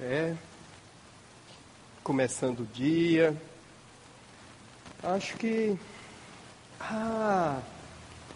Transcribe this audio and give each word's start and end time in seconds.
É. 0.00 0.36
Começando 2.04 2.60
o 2.60 2.66
dia. 2.66 3.36
Acho 5.02 5.36
que. 5.36 5.76
Ah, 6.80 7.60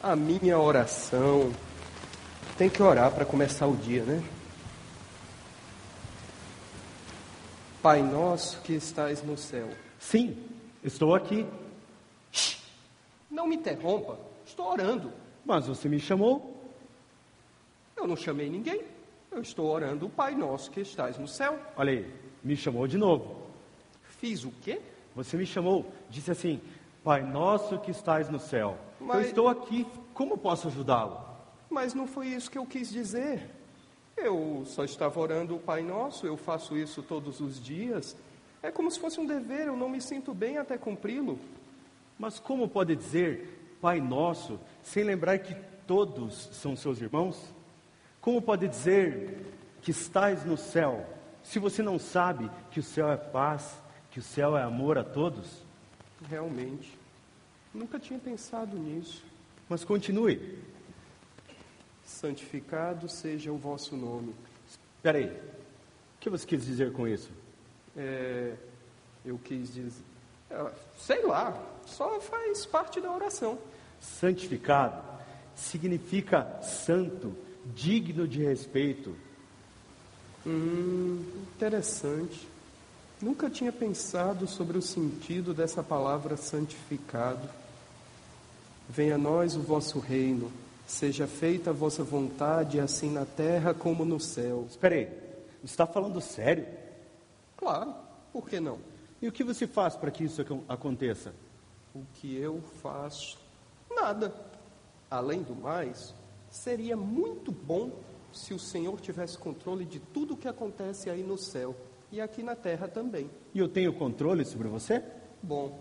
a 0.03 0.17
minha 0.17 0.59
oração. 0.59 1.53
Tem 2.59 2.69
que 2.69 2.83
orar 2.83 3.12
para 3.12 3.25
começar 3.25 3.67
o 3.67 3.77
dia, 3.77 4.03
né? 4.03 4.22
Pai 7.81 8.03
nosso 8.03 8.61
que 8.63 8.75
estais 8.75 9.23
no 9.23 9.37
céu. 9.37 9.69
Sim, 10.01 10.37
estou 10.83 11.15
aqui. 11.15 11.47
Não 13.31 13.47
me 13.47 13.57
interrompa. 13.57 14.19
Estou 14.45 14.67
orando. 14.71 15.13
Mas 15.45 15.67
você 15.67 15.89
me 15.89 16.01
chamou? 16.01 16.73
Eu 17.97 18.07
não 18.07 18.17
chamei 18.17 18.51
ninguém. 18.51 18.91
Eu 19.33 19.41
estou 19.43 19.67
orando 19.71 20.07
o 20.07 20.11
Pai 20.11 20.35
nosso 20.35 20.71
que 20.71 20.80
estás 20.80 21.19
no 21.19 21.27
céu. 21.27 21.59
Olha 21.77 21.93
aí, 21.93 22.15
me 22.45 22.57
chamou 22.57 22.87
de 22.87 22.98
novo. 22.98 23.43
Fiz 24.02 24.45
o 24.45 24.52
quê? 24.62 24.80
Você 25.16 25.37
me 25.37 25.47
chamou, 25.47 25.91
disse 26.11 26.30
assim: 26.30 26.61
Pai 27.02 27.23
nosso 27.23 27.79
que 27.79 27.91
estás 27.91 28.29
no 28.29 28.39
céu. 28.39 28.77
Mas- 29.01 29.23
Eu 29.23 29.29
estou 29.29 29.48
aqui. 29.48 29.87
Como 30.15 30.37
posso 30.37 30.69
ajudá-lo? 30.69 31.19
Mas 31.70 31.95
não 31.95 32.06
foi 32.06 32.29
isso 32.29 32.51
que 32.51 32.59
eu 32.59 32.66
quis 32.66 32.91
dizer. 32.91 33.48
Eu 34.16 34.62
só 34.66 34.84
estava 34.84 35.19
orando 35.19 35.56
o 35.56 35.59
Pai 35.59 35.83
Nosso, 35.83 36.27
eu 36.27 36.37
faço 36.37 36.77
isso 36.77 37.03
todos 37.03 37.41
os 37.41 37.59
dias. 37.59 38.14
É 38.62 38.70
como 38.70 38.91
se 38.91 39.01
fosse 39.01 39.19
um 39.19 39.25
dever, 39.27 39.67
eu 39.69 39.77
não 39.77 39.89
me 39.89 40.01
sinto 40.01 40.34
bem 40.34 40.59
até 40.59 40.77
cumpri-lo. 40.77 41.39
Mas 42.19 42.39
como 42.39 42.69
pode 42.69 42.95
dizer 42.95 43.77
Pai 43.80 44.01
nosso 44.01 44.61
sem 44.83 45.03
lembrar 45.03 45.39
que 45.39 45.55
todos 45.87 46.51
são 46.53 46.77
seus 46.77 47.01
irmãos? 47.01 47.42
Como 48.23 48.41
pode 48.41 48.67
dizer 48.69 49.53
que 49.83 49.91
estás 49.91 50.45
no 50.47 50.57
céu 50.57 51.07
se 51.43 51.59
você 51.59 51.83
não 51.83 51.99
sabe 51.99 52.51
que 52.71 52.81
o 52.81 52.83
céu 52.83 53.11
é 53.11 53.17
paz, 53.17 53.75
que 54.11 54.21
o 54.21 54.23
céu 54.23 54.57
é 54.57 54.62
amor 54.62 54.97
a 54.97 55.05
todos? 55.05 55.62
Realmente. 56.31 56.97
Nunca 57.75 57.98
tinha 57.98 58.19
pensado 58.19 58.79
nisso. 58.79 59.25
Mas 59.69 59.83
continue. 59.83 60.59
Santificado 62.05 63.09
seja 63.09 63.51
o 63.51 63.56
vosso 63.59 63.97
nome. 63.97 64.34
Espera 64.69 65.19
aí. 65.19 65.27
O 65.27 66.20
que 66.20 66.31
você 66.31 66.47
quis 66.47 66.64
dizer 66.64 66.92
com 66.92 67.09
isso? 67.09 67.31
É, 67.97 68.55
eu 69.25 69.39
quis 69.39 69.75
dizer. 69.75 70.03
ah, 70.51 70.70
Sei 70.97 71.23
lá, 71.27 71.61
só 71.84 72.20
faz 72.20 72.64
parte 72.64 73.01
da 73.01 73.11
oração. 73.12 73.59
Santificado 74.01 75.03
significa 75.57 76.61
santo, 76.62 77.34
digno 77.74 78.27
de 78.27 78.42
respeito. 78.42 79.14
Hum, 80.46 81.24
interessante. 81.55 82.48
Nunca 83.20 83.48
tinha 83.48 83.72
pensado 83.72 84.46
sobre 84.48 84.77
o 84.77 84.82
sentido 84.82 85.55
dessa 85.55 85.83
palavra 85.83 86.36
santificado. 86.36 87.48
Venha 88.88 89.14
a 89.14 89.18
nós 89.18 89.55
o 89.55 89.60
vosso 89.60 90.00
reino, 90.00 90.50
seja 90.86 91.27
feita 91.28 91.70
a 91.70 91.72
vossa 91.72 92.02
vontade, 92.02 92.80
assim 92.80 93.10
na 93.12 93.24
terra 93.24 93.72
como 93.72 94.05
no 94.05 94.18
céu. 94.18 94.66
Espera 94.68 94.96
aí. 94.96 95.05
Você 95.62 95.66
está 95.72 95.86
falando 95.86 96.20
sério? 96.20 96.66
Claro, 97.56 97.94
por 98.33 98.48
que 98.48 98.58
não? 98.58 98.78
E 99.20 99.28
o 99.28 99.33
que 99.33 99.44
você 99.44 99.68
faz 99.68 99.94
para 99.94 100.10
que 100.10 100.24
isso 100.24 100.42
acon- 100.42 100.64
aconteça? 100.68 101.33
O 101.94 102.02
que 102.14 102.36
eu 102.36 102.60
faço? 102.83 103.38
Nada. 103.88 104.34
Além 105.08 105.42
do 105.42 105.55
mais, 105.55 106.12
seria 106.53 106.95
muito 106.97 107.50
bom 107.50 107.91
se 108.31 108.53
o 108.53 108.58
Senhor 108.58 109.00
tivesse 109.00 109.39
controle 109.39 109.84
de 109.86 109.98
tudo 109.98 110.34
o 110.34 110.36
que 110.36 110.47
acontece 110.47 111.08
aí 111.08 111.22
no 111.22 111.39
céu 111.39 111.75
e 112.12 112.20
aqui 112.20 112.42
na 112.42 112.55
terra 112.55 112.86
também. 112.86 113.31
E 113.55 113.58
eu 113.58 113.69
tenho 113.69 113.92
controle 113.92 114.45
sobre 114.45 114.69
você? 114.69 115.03
Bom, 115.42 115.80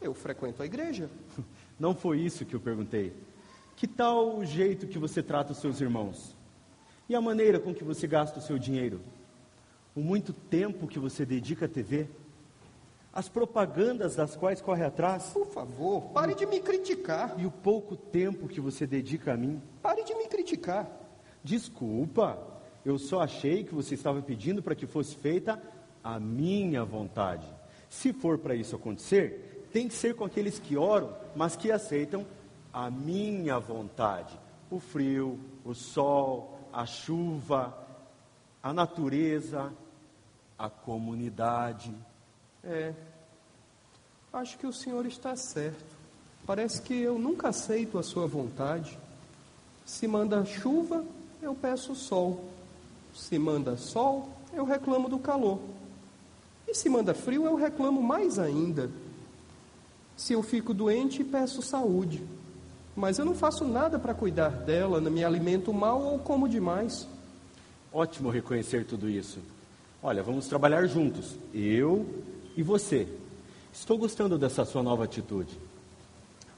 eu 0.00 0.14
frequento 0.14 0.62
a 0.62 0.66
igreja. 0.66 1.10
Não 1.78 1.94
foi 1.94 2.20
isso 2.20 2.46
que 2.46 2.54
eu 2.54 2.60
perguntei. 2.60 3.12
Que 3.76 3.88
tal 3.88 4.38
o 4.38 4.44
jeito 4.44 4.86
que 4.86 4.98
você 4.98 5.22
trata 5.22 5.52
os 5.52 5.58
seus 5.58 5.80
irmãos? 5.80 6.36
E 7.08 7.14
a 7.14 7.20
maneira 7.20 7.58
com 7.58 7.74
que 7.74 7.82
você 7.82 8.06
gasta 8.06 8.38
o 8.38 8.42
seu 8.42 8.58
dinheiro? 8.58 9.00
O 9.94 10.00
muito 10.00 10.32
tempo 10.32 10.86
que 10.86 11.00
você 11.00 11.26
dedica 11.26 11.66
à 11.66 11.68
TV? 11.68 12.08
As 13.12 13.28
propagandas 13.28 14.14
das 14.14 14.36
quais 14.36 14.60
corre 14.60 14.84
atrás? 14.84 15.30
Por 15.32 15.46
favor, 15.46 16.02
pare 16.12 16.34
de 16.34 16.46
me 16.46 16.60
criticar. 16.60 17.34
E 17.38 17.44
o 17.44 17.50
pouco 17.50 17.96
tempo 17.96 18.46
que 18.46 18.60
você 18.60 18.86
dedica 18.86 19.32
a 19.32 19.36
mim? 19.36 19.60
Pare 19.82 20.04
de 20.04 20.14
me 20.14 20.26
criticar. 20.28 20.88
Desculpa, 21.42 22.38
eu 22.84 22.98
só 22.98 23.20
achei 23.20 23.64
que 23.64 23.74
você 23.74 23.94
estava 23.94 24.22
pedindo 24.22 24.62
para 24.62 24.76
que 24.76 24.86
fosse 24.86 25.16
feita 25.16 25.60
a 26.04 26.20
minha 26.20 26.84
vontade. 26.84 27.46
Se 27.88 28.12
for 28.12 28.38
para 28.38 28.54
isso 28.54 28.76
acontecer, 28.76 29.66
tem 29.72 29.88
que 29.88 29.94
ser 29.94 30.14
com 30.14 30.24
aqueles 30.24 30.58
que 30.58 30.76
oram, 30.76 31.14
mas 31.34 31.56
que 31.56 31.72
aceitam 31.72 32.24
a 32.72 32.90
minha 32.90 33.58
vontade. 33.58 34.38
O 34.70 34.78
frio, 34.78 35.38
o 35.64 35.74
sol, 35.74 36.58
a 36.72 36.86
chuva, 36.86 37.76
a 38.62 38.72
natureza, 38.72 39.72
a 40.56 40.70
comunidade. 40.70 41.92
É. 42.64 42.92
Acho 44.32 44.58
que 44.58 44.66
o 44.66 44.72
senhor 44.72 45.06
está 45.06 45.34
certo. 45.36 45.96
Parece 46.46 46.80
que 46.82 46.94
eu 46.94 47.18
nunca 47.18 47.48
aceito 47.48 47.98
a 47.98 48.02
sua 48.02 48.26
vontade. 48.26 48.98
Se 49.84 50.06
manda 50.06 50.44
chuva, 50.44 51.04
eu 51.42 51.54
peço 51.54 51.94
sol. 51.94 52.44
Se 53.14 53.38
manda 53.38 53.76
sol, 53.76 54.28
eu 54.52 54.64
reclamo 54.64 55.08
do 55.08 55.18
calor. 55.18 55.58
E 56.66 56.74
se 56.74 56.88
manda 56.88 57.14
frio, 57.14 57.44
eu 57.44 57.56
reclamo 57.56 58.02
mais 58.02 58.38
ainda. 58.38 58.90
Se 60.16 60.32
eu 60.32 60.42
fico 60.42 60.72
doente, 60.72 61.24
peço 61.24 61.62
saúde. 61.62 62.22
Mas 62.94 63.18
eu 63.18 63.24
não 63.24 63.34
faço 63.34 63.64
nada 63.64 63.98
para 63.98 64.14
cuidar 64.14 64.50
dela, 64.50 65.00
não 65.00 65.10
me 65.10 65.24
alimento 65.24 65.72
mal 65.72 66.00
ou 66.02 66.18
como 66.18 66.48
demais. 66.48 67.08
Ótimo 67.92 68.30
reconhecer 68.30 68.84
tudo 68.84 69.08
isso. 69.08 69.38
Olha, 70.02 70.22
vamos 70.22 70.46
trabalhar 70.46 70.86
juntos, 70.86 71.36
eu 71.52 72.06
e 72.56 72.62
você. 72.62 73.06
Estou 73.72 73.96
gostando 73.96 74.38
dessa 74.38 74.64
sua 74.64 74.82
nova 74.82 75.04
atitude. 75.04 75.56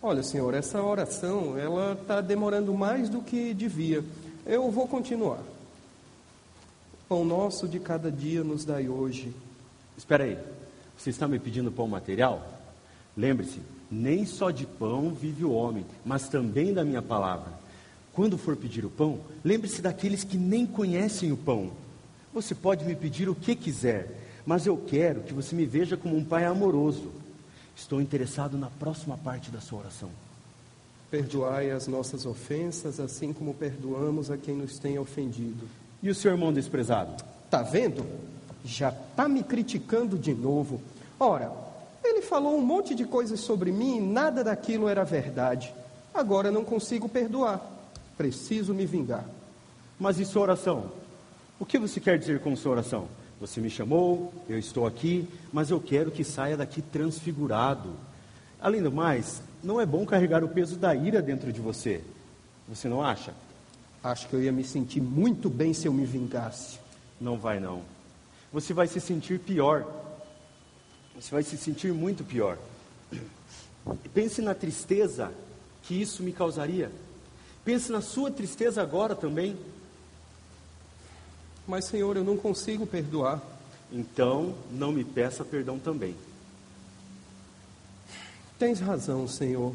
Olha, 0.02 0.22
senhor, 0.22 0.52
essa 0.54 0.82
oração, 0.82 1.56
ela 1.56 1.92
está 1.92 2.20
demorando 2.20 2.74
mais 2.74 3.08
do 3.08 3.20
que 3.20 3.54
devia. 3.54 4.04
Eu 4.44 4.70
vou 4.70 4.88
continuar. 4.88 5.38
Pão 7.08 7.24
nosso 7.24 7.68
de 7.68 7.78
cada 7.78 8.10
dia 8.10 8.42
nos 8.42 8.64
dai 8.64 8.88
hoje. 8.88 9.32
Espera 9.96 10.24
aí, 10.24 10.38
você 10.96 11.10
está 11.10 11.28
me 11.28 11.38
pedindo 11.38 11.70
pão 11.70 11.86
material? 11.86 12.60
Lembre-se, 13.16 13.60
nem 13.90 14.24
só 14.24 14.50
de 14.50 14.66
pão 14.66 15.10
vive 15.10 15.44
o 15.44 15.52
homem, 15.52 15.84
mas 16.04 16.28
também 16.28 16.72
da 16.72 16.84
minha 16.84 17.02
palavra. 17.02 17.52
Quando 18.12 18.38
for 18.38 18.56
pedir 18.56 18.84
o 18.84 18.90
pão, 18.90 19.20
lembre-se 19.44 19.82
daqueles 19.82 20.24
que 20.24 20.36
nem 20.36 20.66
conhecem 20.66 21.30
o 21.30 21.36
pão. 21.36 21.70
Você 22.32 22.54
pode 22.54 22.84
me 22.84 22.96
pedir 22.96 23.28
o 23.28 23.34
que 23.34 23.54
quiser, 23.54 24.21
mas 24.44 24.66
eu 24.66 24.76
quero 24.76 25.22
que 25.22 25.32
você 25.32 25.54
me 25.54 25.64
veja 25.64 25.96
como 25.96 26.16
um 26.16 26.24
pai 26.24 26.44
amoroso. 26.44 27.10
Estou 27.76 28.00
interessado 28.00 28.58
na 28.58 28.68
próxima 28.68 29.16
parte 29.16 29.50
da 29.50 29.60
sua 29.60 29.80
oração. 29.80 30.10
Perdoai 31.10 31.70
as 31.70 31.86
nossas 31.86 32.26
ofensas, 32.26 32.98
assim 32.98 33.32
como 33.32 33.54
perdoamos 33.54 34.30
a 34.30 34.36
quem 34.36 34.56
nos 34.56 34.78
tem 34.78 34.98
ofendido. 34.98 35.68
E 36.02 36.10
o 36.10 36.14
seu 36.14 36.32
irmão 36.32 36.52
desprezado? 36.52 37.22
Tá 37.50 37.62
vendo? 37.62 38.04
Já 38.64 38.90
tá 38.90 39.28
me 39.28 39.42
criticando 39.42 40.18
de 40.18 40.34
novo. 40.34 40.80
Ora, 41.18 41.52
ele 42.02 42.22
falou 42.22 42.56
um 42.56 42.64
monte 42.64 42.94
de 42.94 43.04
coisas 43.04 43.40
sobre 43.40 43.70
mim 43.70 43.98
e 43.98 44.00
nada 44.00 44.42
daquilo 44.42 44.88
era 44.88 45.04
verdade. 45.04 45.72
Agora 46.12 46.50
não 46.50 46.64
consigo 46.64 47.08
perdoar. 47.08 47.60
Preciso 48.16 48.74
me 48.74 48.86
vingar. 48.86 49.24
Mas 49.98 50.18
e 50.18 50.24
sua 50.24 50.42
oração? 50.42 50.90
O 51.60 51.64
que 51.64 51.78
você 51.78 52.00
quer 52.00 52.18
dizer 52.18 52.40
com 52.40 52.56
sua 52.56 52.72
oração? 52.72 53.06
Você 53.42 53.60
me 53.60 53.68
chamou, 53.68 54.32
eu 54.48 54.56
estou 54.56 54.86
aqui, 54.86 55.28
mas 55.52 55.68
eu 55.68 55.80
quero 55.80 56.12
que 56.12 56.22
saia 56.22 56.56
daqui 56.56 56.80
transfigurado. 56.80 57.90
Além 58.60 58.80
do 58.80 58.92
mais, 58.92 59.42
não 59.64 59.80
é 59.80 59.84
bom 59.84 60.06
carregar 60.06 60.44
o 60.44 60.48
peso 60.48 60.76
da 60.76 60.94
ira 60.94 61.20
dentro 61.20 61.52
de 61.52 61.60
você. 61.60 62.04
Você 62.68 62.88
não 62.88 63.02
acha? 63.02 63.34
Acho 64.00 64.28
que 64.28 64.34
eu 64.34 64.40
ia 64.44 64.52
me 64.52 64.62
sentir 64.62 65.00
muito 65.00 65.50
bem 65.50 65.74
se 65.74 65.88
eu 65.88 65.92
me 65.92 66.06
vingasse. 66.06 66.78
Não 67.20 67.36
vai 67.36 67.58
não. 67.58 67.82
Você 68.52 68.72
vai 68.72 68.86
se 68.86 69.00
sentir 69.00 69.40
pior. 69.40 69.92
Você 71.16 71.32
vai 71.32 71.42
se 71.42 71.56
sentir 71.56 71.92
muito 71.92 72.22
pior. 72.22 72.56
Pense 74.14 74.40
na 74.40 74.54
tristeza 74.54 75.32
que 75.82 76.00
isso 76.00 76.22
me 76.22 76.30
causaria. 76.30 76.92
Pense 77.64 77.90
na 77.90 78.00
sua 78.00 78.30
tristeza 78.30 78.80
agora 78.80 79.16
também. 79.16 79.56
Mas, 81.66 81.84
Senhor, 81.84 82.16
eu 82.16 82.24
não 82.24 82.36
consigo 82.36 82.86
perdoar. 82.86 83.40
Então, 83.90 84.54
não 84.70 84.90
me 84.90 85.04
peça 85.04 85.44
perdão 85.44 85.78
também. 85.78 86.16
Tens 88.58 88.80
razão, 88.80 89.28
Senhor. 89.28 89.74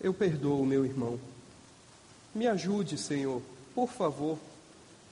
Eu 0.00 0.12
perdoo 0.12 0.60
o 0.60 0.66
meu 0.66 0.84
irmão. 0.84 1.18
Me 2.34 2.46
ajude, 2.46 2.98
Senhor, 2.98 3.40
por 3.74 3.88
favor. 3.88 4.38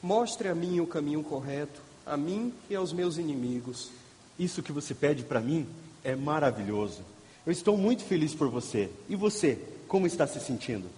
Mostre 0.03 0.49
a 0.49 0.55
mim 0.55 0.81
o 0.81 0.87
caminho 0.87 1.23
correto, 1.23 1.81
a 2.05 2.17
mim 2.17 2.53
e 2.69 2.75
aos 2.75 2.93
meus 2.93 3.17
inimigos. 3.17 3.91
Isso 4.39 4.63
que 4.63 4.73
você 4.73 4.95
pede 4.95 5.23
para 5.23 5.41
mim 5.41 5.67
é 6.03 6.17
maravilhoso. 6.17 7.03
Eu 7.47 7.53
estou 7.53 7.77
muito 7.77 8.05
feliz 8.05 8.35
por 8.35 8.49
você. 8.49 8.91
E 9.09 9.15
você, 9.15 9.59
como 9.87 10.07
está 10.07 10.27
se 10.27 10.41
sentindo? 10.41 10.89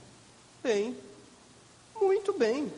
Bem, 0.63 0.97
muito 2.01 2.33
bem. 2.33 2.73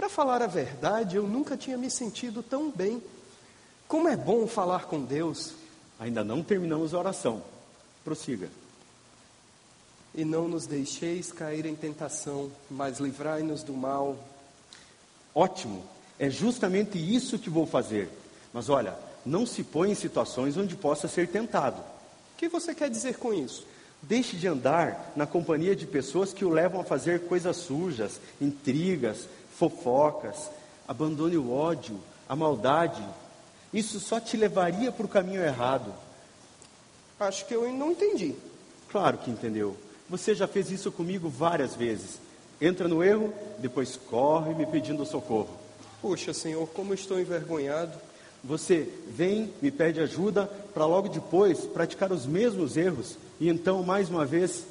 Para 0.00 0.08
falar 0.08 0.40
a 0.40 0.46
verdade, 0.46 1.16
eu 1.16 1.28
nunca 1.28 1.58
tinha 1.58 1.76
me 1.76 1.90
sentido 1.90 2.42
tão 2.42 2.70
bem. 2.70 3.02
Como 3.86 4.08
é 4.08 4.16
bom 4.16 4.46
falar 4.46 4.86
com 4.86 5.04
Deus. 5.04 5.52
Ainda 5.98 6.24
não 6.24 6.42
terminamos 6.42 6.94
a 6.94 6.98
oração. 6.98 7.42
Prossiga. 8.02 8.48
E 10.14 10.24
não 10.24 10.48
nos 10.48 10.66
deixeis 10.66 11.30
cair 11.30 11.66
em 11.66 11.76
tentação, 11.76 12.50
mas 12.70 12.98
livrai-nos 12.98 13.62
do 13.62 13.74
mal. 13.74 14.16
Ótimo, 15.34 15.84
é 16.18 16.30
justamente 16.30 16.96
isso 16.96 17.38
que 17.38 17.50
vou 17.50 17.66
fazer. 17.66 18.08
Mas 18.54 18.70
olha, 18.70 18.96
não 19.26 19.44
se 19.44 19.62
põe 19.62 19.90
em 19.90 19.94
situações 19.94 20.56
onde 20.56 20.76
possa 20.76 21.08
ser 21.08 21.28
tentado. 21.28 21.78
O 21.78 22.38
que 22.38 22.48
você 22.48 22.74
quer 22.74 22.88
dizer 22.88 23.18
com 23.18 23.34
isso? 23.34 23.66
Deixe 24.02 24.34
de 24.34 24.48
andar 24.48 25.12
na 25.14 25.26
companhia 25.26 25.76
de 25.76 25.86
pessoas 25.86 26.32
que 26.32 26.42
o 26.42 26.48
levam 26.48 26.80
a 26.80 26.84
fazer 26.84 27.26
coisas 27.26 27.54
sujas, 27.58 28.18
intrigas, 28.40 29.28
fofocas. 29.60 30.50
Abandone 30.88 31.36
o 31.36 31.52
ódio, 31.52 32.00
a 32.26 32.34
maldade. 32.34 33.04
Isso 33.72 34.00
só 34.00 34.18
te 34.18 34.36
levaria 34.38 34.90
para 34.90 35.04
o 35.04 35.08
caminho 35.08 35.42
errado. 35.42 35.92
Acho 37.20 37.44
que 37.44 37.54
eu 37.54 37.70
não 37.70 37.92
entendi. 37.92 38.34
Claro 38.90 39.18
que 39.18 39.30
entendeu. 39.30 39.76
Você 40.08 40.34
já 40.34 40.48
fez 40.48 40.70
isso 40.70 40.90
comigo 40.90 41.28
várias 41.28 41.76
vezes. 41.76 42.18
Entra 42.58 42.88
no 42.88 43.04
erro, 43.04 43.32
depois 43.58 43.96
corre 43.96 44.54
me 44.54 44.64
pedindo 44.64 45.04
socorro. 45.04 45.50
Puxa, 46.00 46.32
Senhor, 46.32 46.66
como 46.68 46.94
estou 46.94 47.20
envergonhado. 47.20 47.92
Você 48.42 48.88
vem, 49.08 49.52
me 49.60 49.70
pede 49.70 50.00
ajuda 50.00 50.46
para 50.72 50.86
logo 50.86 51.08
depois 51.10 51.60
praticar 51.66 52.10
os 52.10 52.24
mesmos 52.24 52.78
erros 52.78 53.18
e 53.38 53.50
então, 53.50 53.82
mais 53.82 54.08
uma 54.08 54.24
vez, 54.24 54.64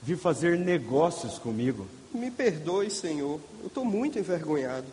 vir 0.00 0.16
fazer 0.16 0.56
negócios 0.56 1.38
comigo. 1.38 1.86
Me 2.12 2.30
perdoe, 2.30 2.90
Senhor. 2.90 3.40
Eu 3.60 3.66
estou 3.66 3.84
muito 3.84 4.18
envergonhado. 4.18 4.86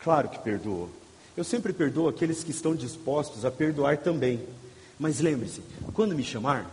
Claro 0.00 0.28
que 0.28 0.38
perdoou. 0.38 0.90
Eu 1.36 1.44
sempre 1.44 1.72
perdoo 1.72 2.08
aqueles 2.08 2.44
que 2.44 2.50
estão 2.50 2.74
dispostos 2.74 3.44
a 3.44 3.50
perdoar 3.50 3.98
também. 3.98 4.46
Mas 4.98 5.20
lembre-se, 5.20 5.62
quando 5.94 6.14
me 6.14 6.22
chamar, 6.22 6.70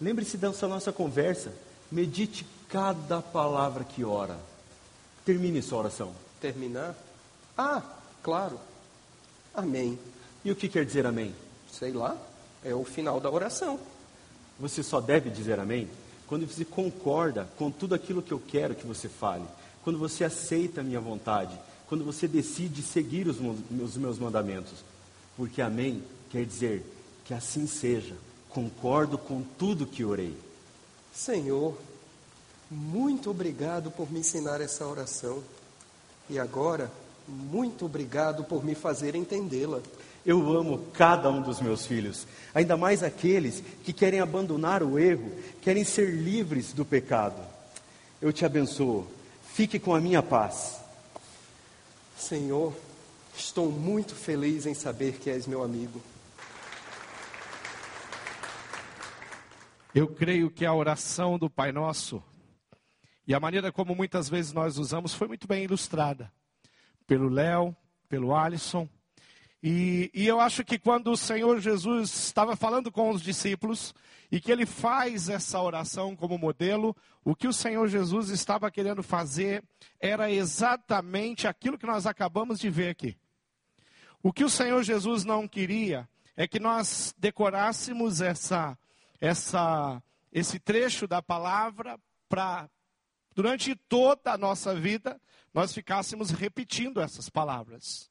lembre-se 0.00 0.36
dessa 0.36 0.68
nossa 0.68 0.92
conversa. 0.92 1.52
Medite 1.90 2.46
cada 2.68 3.20
palavra 3.20 3.84
que 3.84 4.04
ora. 4.04 4.38
Termine 5.24 5.62
sua 5.62 5.80
oração. 5.80 6.12
Terminar? 6.40 6.94
Ah, 7.56 7.82
claro. 8.22 8.58
Amém. 9.54 9.98
E 10.44 10.50
o 10.50 10.56
que 10.56 10.68
quer 10.68 10.84
dizer 10.84 11.06
amém? 11.06 11.34
Sei 11.72 11.92
lá. 11.92 12.16
É 12.64 12.74
o 12.74 12.84
final 12.84 13.20
da 13.20 13.30
oração. 13.30 13.78
Você 14.58 14.82
só 14.82 15.00
deve 15.00 15.30
dizer 15.30 15.58
amém 15.58 15.88
quando 16.26 16.46
você 16.46 16.64
concorda 16.64 17.48
com 17.56 17.70
tudo 17.70 17.94
aquilo 17.94 18.22
que 18.22 18.32
eu 18.32 18.40
quero 18.40 18.74
que 18.74 18.86
você 18.86 19.08
fale. 19.08 19.44
Quando 19.82 19.98
você 19.98 20.24
aceita 20.24 20.80
a 20.80 20.84
minha 20.84 21.00
vontade. 21.00 21.56
Quando 21.88 22.04
você 22.04 22.26
decide 22.26 22.82
seguir 22.82 23.28
os, 23.28 23.36
os 23.38 23.96
meus 23.96 24.18
mandamentos. 24.18 24.84
Porque 25.36 25.62
amém 25.62 26.02
quer 26.30 26.44
dizer 26.44 26.84
que 27.24 27.32
assim 27.32 27.66
seja. 27.66 28.16
Concordo 28.48 29.16
com 29.16 29.42
tudo 29.58 29.86
que 29.86 30.04
orei. 30.04 30.36
Senhor, 31.14 31.76
muito 32.70 33.30
obrigado 33.30 33.90
por 33.90 34.10
me 34.10 34.20
ensinar 34.20 34.60
essa 34.60 34.86
oração. 34.86 35.42
E 36.28 36.38
agora, 36.38 36.90
muito 37.28 37.84
obrigado 37.84 38.44
por 38.44 38.64
me 38.64 38.74
fazer 38.74 39.14
entendê-la. 39.14 39.80
Eu 40.26 40.52
amo 40.52 40.90
cada 40.92 41.30
um 41.30 41.40
dos 41.40 41.60
meus 41.60 41.86
filhos, 41.86 42.26
ainda 42.52 42.76
mais 42.76 43.04
aqueles 43.04 43.62
que 43.84 43.92
querem 43.92 44.18
abandonar 44.18 44.82
o 44.82 44.98
erro, 44.98 45.30
querem 45.62 45.84
ser 45.84 46.10
livres 46.10 46.72
do 46.72 46.84
pecado. 46.84 47.40
Eu 48.20 48.32
te 48.32 48.44
abençoo. 48.44 49.06
Fique 49.44 49.78
com 49.78 49.94
a 49.94 50.00
minha 50.00 50.24
paz. 50.24 50.80
Senhor, 52.16 52.74
estou 53.36 53.70
muito 53.70 54.16
feliz 54.16 54.66
em 54.66 54.74
saber 54.74 55.18
que 55.18 55.30
és 55.30 55.46
meu 55.46 55.62
amigo. 55.62 56.02
Eu 59.94 60.08
creio 60.08 60.50
que 60.50 60.66
a 60.66 60.74
oração 60.74 61.38
do 61.38 61.48
Pai 61.48 61.70
Nosso 61.70 62.20
e 63.28 63.32
a 63.32 63.38
maneira 63.38 63.70
como 63.70 63.94
muitas 63.94 64.28
vezes 64.28 64.52
nós 64.52 64.76
usamos 64.76 65.14
foi 65.14 65.28
muito 65.28 65.46
bem 65.46 65.62
ilustrada 65.62 66.32
pelo 67.06 67.28
Léo, 67.28 67.74
pelo 68.08 68.34
Alisson. 68.34 68.88
E, 69.68 70.12
e, 70.14 70.24
eu 70.24 70.38
acho 70.38 70.64
que 70.64 70.78
quando 70.78 71.10
o 71.10 71.16
Senhor 71.16 71.58
Jesus 71.58 72.26
estava 72.26 72.54
falando 72.54 72.92
com 72.92 73.10
os 73.10 73.20
discípulos 73.20 73.92
e 74.30 74.40
que 74.40 74.52
ele 74.52 74.64
faz 74.64 75.28
essa 75.28 75.60
oração 75.60 76.14
como 76.14 76.38
modelo, 76.38 76.96
o 77.24 77.34
que 77.34 77.48
o 77.48 77.52
Senhor 77.52 77.88
Jesus 77.88 78.28
estava 78.28 78.70
querendo 78.70 79.02
fazer 79.02 79.64
era 79.98 80.30
exatamente 80.30 81.48
aquilo 81.48 81.76
que 81.76 81.84
nós 81.84 82.06
acabamos 82.06 82.60
de 82.60 82.70
ver 82.70 82.90
aqui. 82.90 83.16
O 84.22 84.32
que 84.32 84.44
o 84.44 84.48
Senhor 84.48 84.84
Jesus 84.84 85.24
não 85.24 85.48
queria 85.48 86.08
é 86.36 86.46
que 86.46 86.60
nós 86.60 87.12
decorássemos 87.18 88.20
essa 88.20 88.78
essa, 89.20 90.00
esse 90.30 90.60
trecho 90.60 91.08
da 91.08 91.20
palavra 91.20 91.98
para, 92.28 92.70
durante 93.34 93.74
toda 93.74 94.30
a 94.30 94.38
nossa 94.38 94.76
vida, 94.76 95.20
nós 95.52 95.74
ficássemos 95.74 96.30
repetindo 96.30 97.00
essas 97.00 97.28
palavras. 97.28 98.08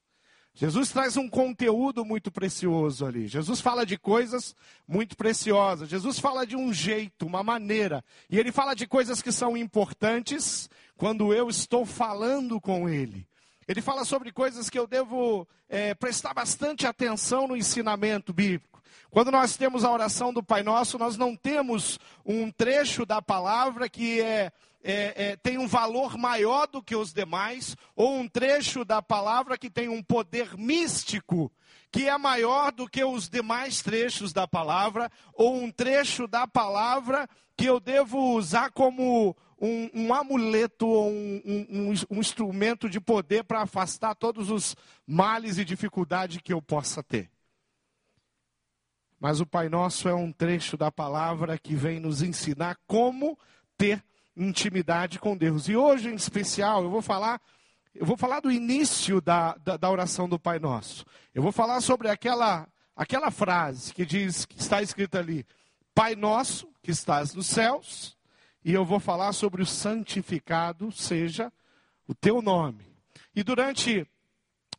Jesus 0.57 0.89
traz 0.89 1.17
um 1.17 1.27
conteúdo 1.27 2.05
muito 2.05 2.31
precioso 2.31 3.05
ali. 3.05 3.27
Jesus 3.27 3.59
fala 3.59 3.85
de 3.85 3.97
coisas 3.97 4.55
muito 4.87 5.17
preciosas. 5.17 5.89
Jesus 5.89 6.17
fala 6.17 6.47
de 6.47 6.55
um 6.55 6.73
jeito, 6.73 7.25
uma 7.25 7.43
maneira. 7.43 8.01
E 8.29 8.39
ele 8.39 8.53
fala 8.53 8.73
de 8.73 8.87
coisas 8.87 9.21
que 9.21 9.33
são 9.33 9.57
importantes 9.57 10.69
quando 10.95 11.33
eu 11.33 11.49
estou 11.49 11.85
falando 11.85 12.61
com 12.61 12.87
ele. 12.87 13.27
Ele 13.67 13.81
fala 13.81 14.05
sobre 14.05 14.31
coisas 14.31 14.69
que 14.69 14.79
eu 14.79 14.87
devo 14.87 15.45
é, 15.67 15.93
prestar 15.93 16.33
bastante 16.33 16.87
atenção 16.87 17.49
no 17.49 17.57
ensinamento 17.57 18.31
bíblico. 18.31 18.81
Quando 19.09 19.31
nós 19.31 19.57
temos 19.57 19.83
a 19.83 19.91
oração 19.91 20.33
do 20.33 20.43
Pai 20.43 20.63
Nosso, 20.63 20.97
nós 20.97 21.17
não 21.17 21.35
temos 21.35 21.99
um 22.25 22.49
trecho 22.49 23.05
da 23.05 23.21
palavra 23.21 23.89
que 23.89 24.21
é, 24.21 24.51
é, 24.87 25.31
é, 25.31 25.35
tem 25.35 25.57
um 25.57 25.67
valor 25.67 26.15
maior 26.15 26.67
do 26.67 26.81
que 26.81 26.95
os 26.95 27.11
demais, 27.11 27.75
ou 27.95 28.17
um 28.19 28.27
trecho 28.27 28.85
da 28.85 29.01
palavra 29.01 29.57
que 29.57 29.69
tem 29.69 29.89
um 29.89 30.03
poder 30.03 30.55
místico 30.55 31.51
que 31.91 32.09
é 32.09 32.17
maior 32.17 32.73
do 32.73 32.89
que 32.89 33.05
os 33.05 33.29
demais 33.29 33.81
trechos 33.81 34.33
da 34.33 34.45
palavra, 34.45 35.09
ou 35.33 35.55
um 35.55 35.71
trecho 35.71 36.27
da 36.27 36.45
palavra 36.45 37.25
que 37.55 37.65
eu 37.65 37.79
devo 37.79 38.35
usar 38.35 38.69
como 38.71 39.33
um, 39.57 39.89
um 39.93 40.13
amuleto 40.13 40.85
ou 40.85 41.09
um, 41.09 41.41
um, 41.45 41.93
um 42.11 42.19
instrumento 42.19 42.89
de 42.89 42.99
poder 42.99 43.45
para 43.45 43.61
afastar 43.61 44.13
todos 44.13 44.49
os 44.49 44.75
males 45.07 45.57
e 45.57 45.63
dificuldades 45.63 46.41
que 46.43 46.51
eu 46.51 46.61
possa 46.61 47.01
ter. 47.01 47.31
Mas 49.17 49.39
o 49.39 49.45
Pai 49.45 49.69
Nosso 49.69 50.09
é 50.09 50.13
um 50.13 50.33
trecho 50.33 50.75
da 50.75 50.91
palavra 50.91 51.57
que 51.57 51.75
vem 51.75 51.99
nos 51.99 52.21
ensinar 52.21 52.77
como 52.85 53.39
ter 53.77 54.03
intimidade 54.35 55.19
com 55.19 55.35
Deus. 55.35 55.67
E 55.67 55.75
hoje, 55.75 56.09
em 56.09 56.15
especial, 56.15 56.83
eu 56.83 56.89
vou 56.89 57.01
falar, 57.01 57.41
eu 57.93 58.05
vou 58.05 58.17
falar 58.17 58.39
do 58.39 58.51
início 58.51 59.21
da, 59.21 59.55
da, 59.55 59.77
da 59.77 59.89
oração 59.89 60.27
do 60.27 60.39
Pai 60.39 60.59
Nosso. 60.59 61.05
Eu 61.33 61.41
vou 61.41 61.51
falar 61.51 61.81
sobre 61.81 62.09
aquela, 62.09 62.67
aquela 62.95 63.31
frase 63.31 63.93
que 63.93 64.05
diz, 64.05 64.45
que 64.45 64.59
está 64.59 64.81
escrita 64.81 65.19
ali, 65.19 65.45
Pai 65.93 66.15
Nosso 66.15 66.67
que 66.83 66.91
estás 66.91 67.33
nos 67.33 67.47
céus, 67.47 68.15
e 68.63 68.73
eu 68.73 68.85
vou 68.85 68.99
falar 68.99 69.33
sobre 69.33 69.61
o 69.61 69.65
santificado 69.65 70.91
seja 70.91 71.51
o 72.07 72.13
teu 72.13 72.41
nome. 72.41 72.85
E 73.35 73.43
durante 73.43 74.07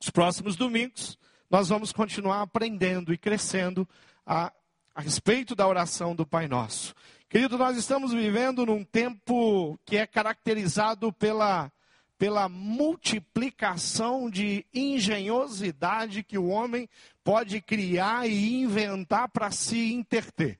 os 0.00 0.10
próximos 0.10 0.56
domingos, 0.56 1.18
nós 1.50 1.68
vamos 1.68 1.92
continuar 1.92 2.42
aprendendo 2.42 3.12
e 3.12 3.18
crescendo 3.18 3.88
a, 4.24 4.52
a 4.94 5.00
respeito 5.00 5.54
da 5.54 5.66
oração 5.66 6.14
do 6.14 6.26
Pai 6.26 6.48
Nosso. 6.48 6.94
Querido, 7.28 7.58
nós 7.58 7.76
estamos 7.76 8.12
vivendo 8.12 8.64
num 8.64 8.84
tempo 8.84 9.76
que 9.84 9.96
é 9.96 10.06
caracterizado 10.06 11.12
pela, 11.12 11.72
pela 12.16 12.48
multiplicação 12.48 14.30
de 14.30 14.64
engenhosidade 14.72 16.22
que 16.22 16.38
o 16.38 16.46
homem 16.46 16.88
pode 17.24 17.60
criar 17.60 18.28
e 18.28 18.60
inventar 18.60 19.28
para 19.28 19.50
se 19.50 19.92
interter. 19.92 20.56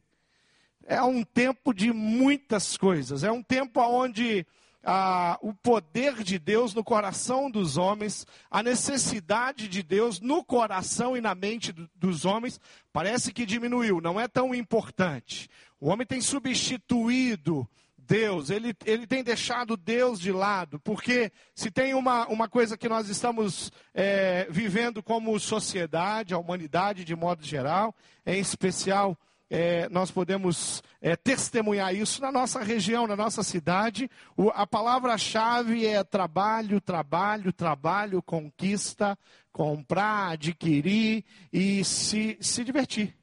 É 0.85 1.01
um 1.01 1.23
tempo 1.23 1.73
de 1.73 1.93
muitas 1.93 2.77
coisas, 2.77 3.23
é 3.23 3.31
um 3.31 3.45
tempo 3.45 3.81
onde 3.81 4.45
ah, 4.83 5.37
o 5.43 5.53
poder 5.53 6.23
de 6.23 6.39
Deus 6.39 6.73
no 6.73 6.83
coração 6.83 7.51
dos 7.51 7.77
homens, 7.77 8.25
a 8.49 8.61
necessidade 8.61 9.69
de 9.69 9.83
Deus 9.83 10.21
no 10.21 10.45
coração 10.45 11.17
e 11.17 11.21
na 11.21 11.35
mente 11.35 11.73
do, 11.73 11.89
dos 11.95 12.25
homens, 12.25 12.61
parece 12.93 13.33
que 13.33 13.45
diminuiu, 13.45 14.01
não 14.01 14.19
é 14.21 14.29
tão 14.29 14.55
importante. 14.55 15.49
O 15.81 15.89
homem 15.89 16.07
tem 16.07 16.21
substituído 16.21 17.69
Deus, 17.99 18.51
ele, 18.51 18.75
ele 18.85 19.07
tem 19.07 19.25
deixado 19.25 19.77
Deus 19.77 20.21
de 20.21 20.31
lado, 20.31 20.79
porque 20.81 21.33
se 21.55 21.73
tem 21.73 21.93
uma, 21.93 22.27
uma 22.29 22.49
coisa 22.49 22.77
que 22.77 22.89
nós 22.89 23.09
estamos 23.09 23.73
é, 23.93 24.47
vivendo 24.49 25.03
como 25.03 25.39
sociedade, 25.41 26.33
a 26.33 26.39
humanidade 26.39 27.05
de 27.05 27.17
modo 27.17 27.45
geral, 27.45 27.95
em 28.25 28.39
especial 28.39 29.19
é, 29.49 29.89
nós 29.89 30.11
podemos 30.11 30.83
é, 31.01 31.15
testemunhar 31.15 31.95
isso 31.95 32.21
na 32.21 32.33
nossa 32.33 32.63
região, 32.63 33.07
na 33.07 33.17
nossa 33.17 33.43
cidade. 33.43 34.11
O, 34.37 34.51
a 34.51 34.67
palavra-chave 34.67 35.87
é 35.87 36.03
trabalho, 36.03 36.81
trabalho, 36.81 37.53
trabalho, 37.53 38.23
conquista, 38.23 39.17
comprar, 39.53 40.33
adquirir 40.33 41.25
e 41.53 41.85
se, 41.85 42.37
se 42.41 42.65
divertir. 42.65 43.17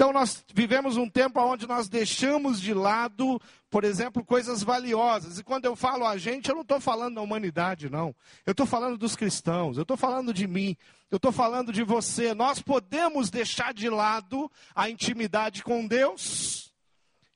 Então 0.00 0.14
nós 0.14 0.42
vivemos 0.54 0.96
um 0.96 1.06
tempo 1.06 1.38
onde 1.42 1.66
nós 1.66 1.86
deixamos 1.86 2.58
de 2.58 2.72
lado, 2.72 3.38
por 3.68 3.84
exemplo, 3.84 4.24
coisas 4.24 4.62
valiosas. 4.62 5.38
E 5.38 5.44
quando 5.44 5.66
eu 5.66 5.76
falo 5.76 6.06
a 6.06 6.16
gente, 6.16 6.48
eu 6.48 6.54
não 6.54 6.62
estou 6.62 6.80
falando 6.80 7.16
da 7.16 7.20
humanidade, 7.20 7.90
não. 7.90 8.16
Eu 8.46 8.52
estou 8.52 8.64
falando 8.64 8.96
dos 8.96 9.14
cristãos, 9.14 9.76
eu 9.76 9.82
estou 9.82 9.98
falando 9.98 10.32
de 10.32 10.46
mim, 10.46 10.74
eu 11.10 11.16
estou 11.16 11.30
falando 11.30 11.70
de 11.70 11.82
você. 11.82 12.32
Nós 12.32 12.62
podemos 12.62 13.28
deixar 13.28 13.74
de 13.74 13.90
lado 13.90 14.50
a 14.74 14.88
intimidade 14.88 15.62
com 15.62 15.86
Deus 15.86 16.72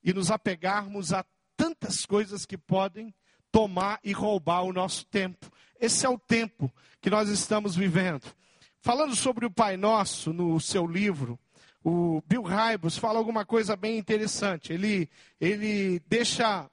e 0.02 0.14
nos 0.14 0.30
apegarmos 0.30 1.12
a 1.12 1.22
tantas 1.58 2.06
coisas 2.06 2.46
que 2.46 2.56
podem 2.56 3.14
tomar 3.52 4.00
e 4.02 4.10
roubar 4.12 4.62
o 4.62 4.72
nosso 4.72 5.04
tempo. 5.04 5.52
Esse 5.78 6.06
é 6.06 6.08
o 6.08 6.18
tempo 6.18 6.72
que 7.02 7.10
nós 7.10 7.28
estamos 7.28 7.76
vivendo. 7.76 8.24
Falando 8.80 9.14
sobre 9.14 9.44
o 9.44 9.50
Pai 9.50 9.76
Nosso 9.76 10.32
no 10.32 10.58
seu 10.58 10.86
livro, 10.86 11.38
o 11.84 12.22
Bill 12.26 12.42
Hybels 12.42 12.96
fala 12.96 13.18
alguma 13.18 13.44
coisa 13.44 13.76
bem 13.76 13.98
interessante. 13.98 14.72
Ele, 14.72 15.06
ele 15.38 16.00
deixa, 16.08 16.68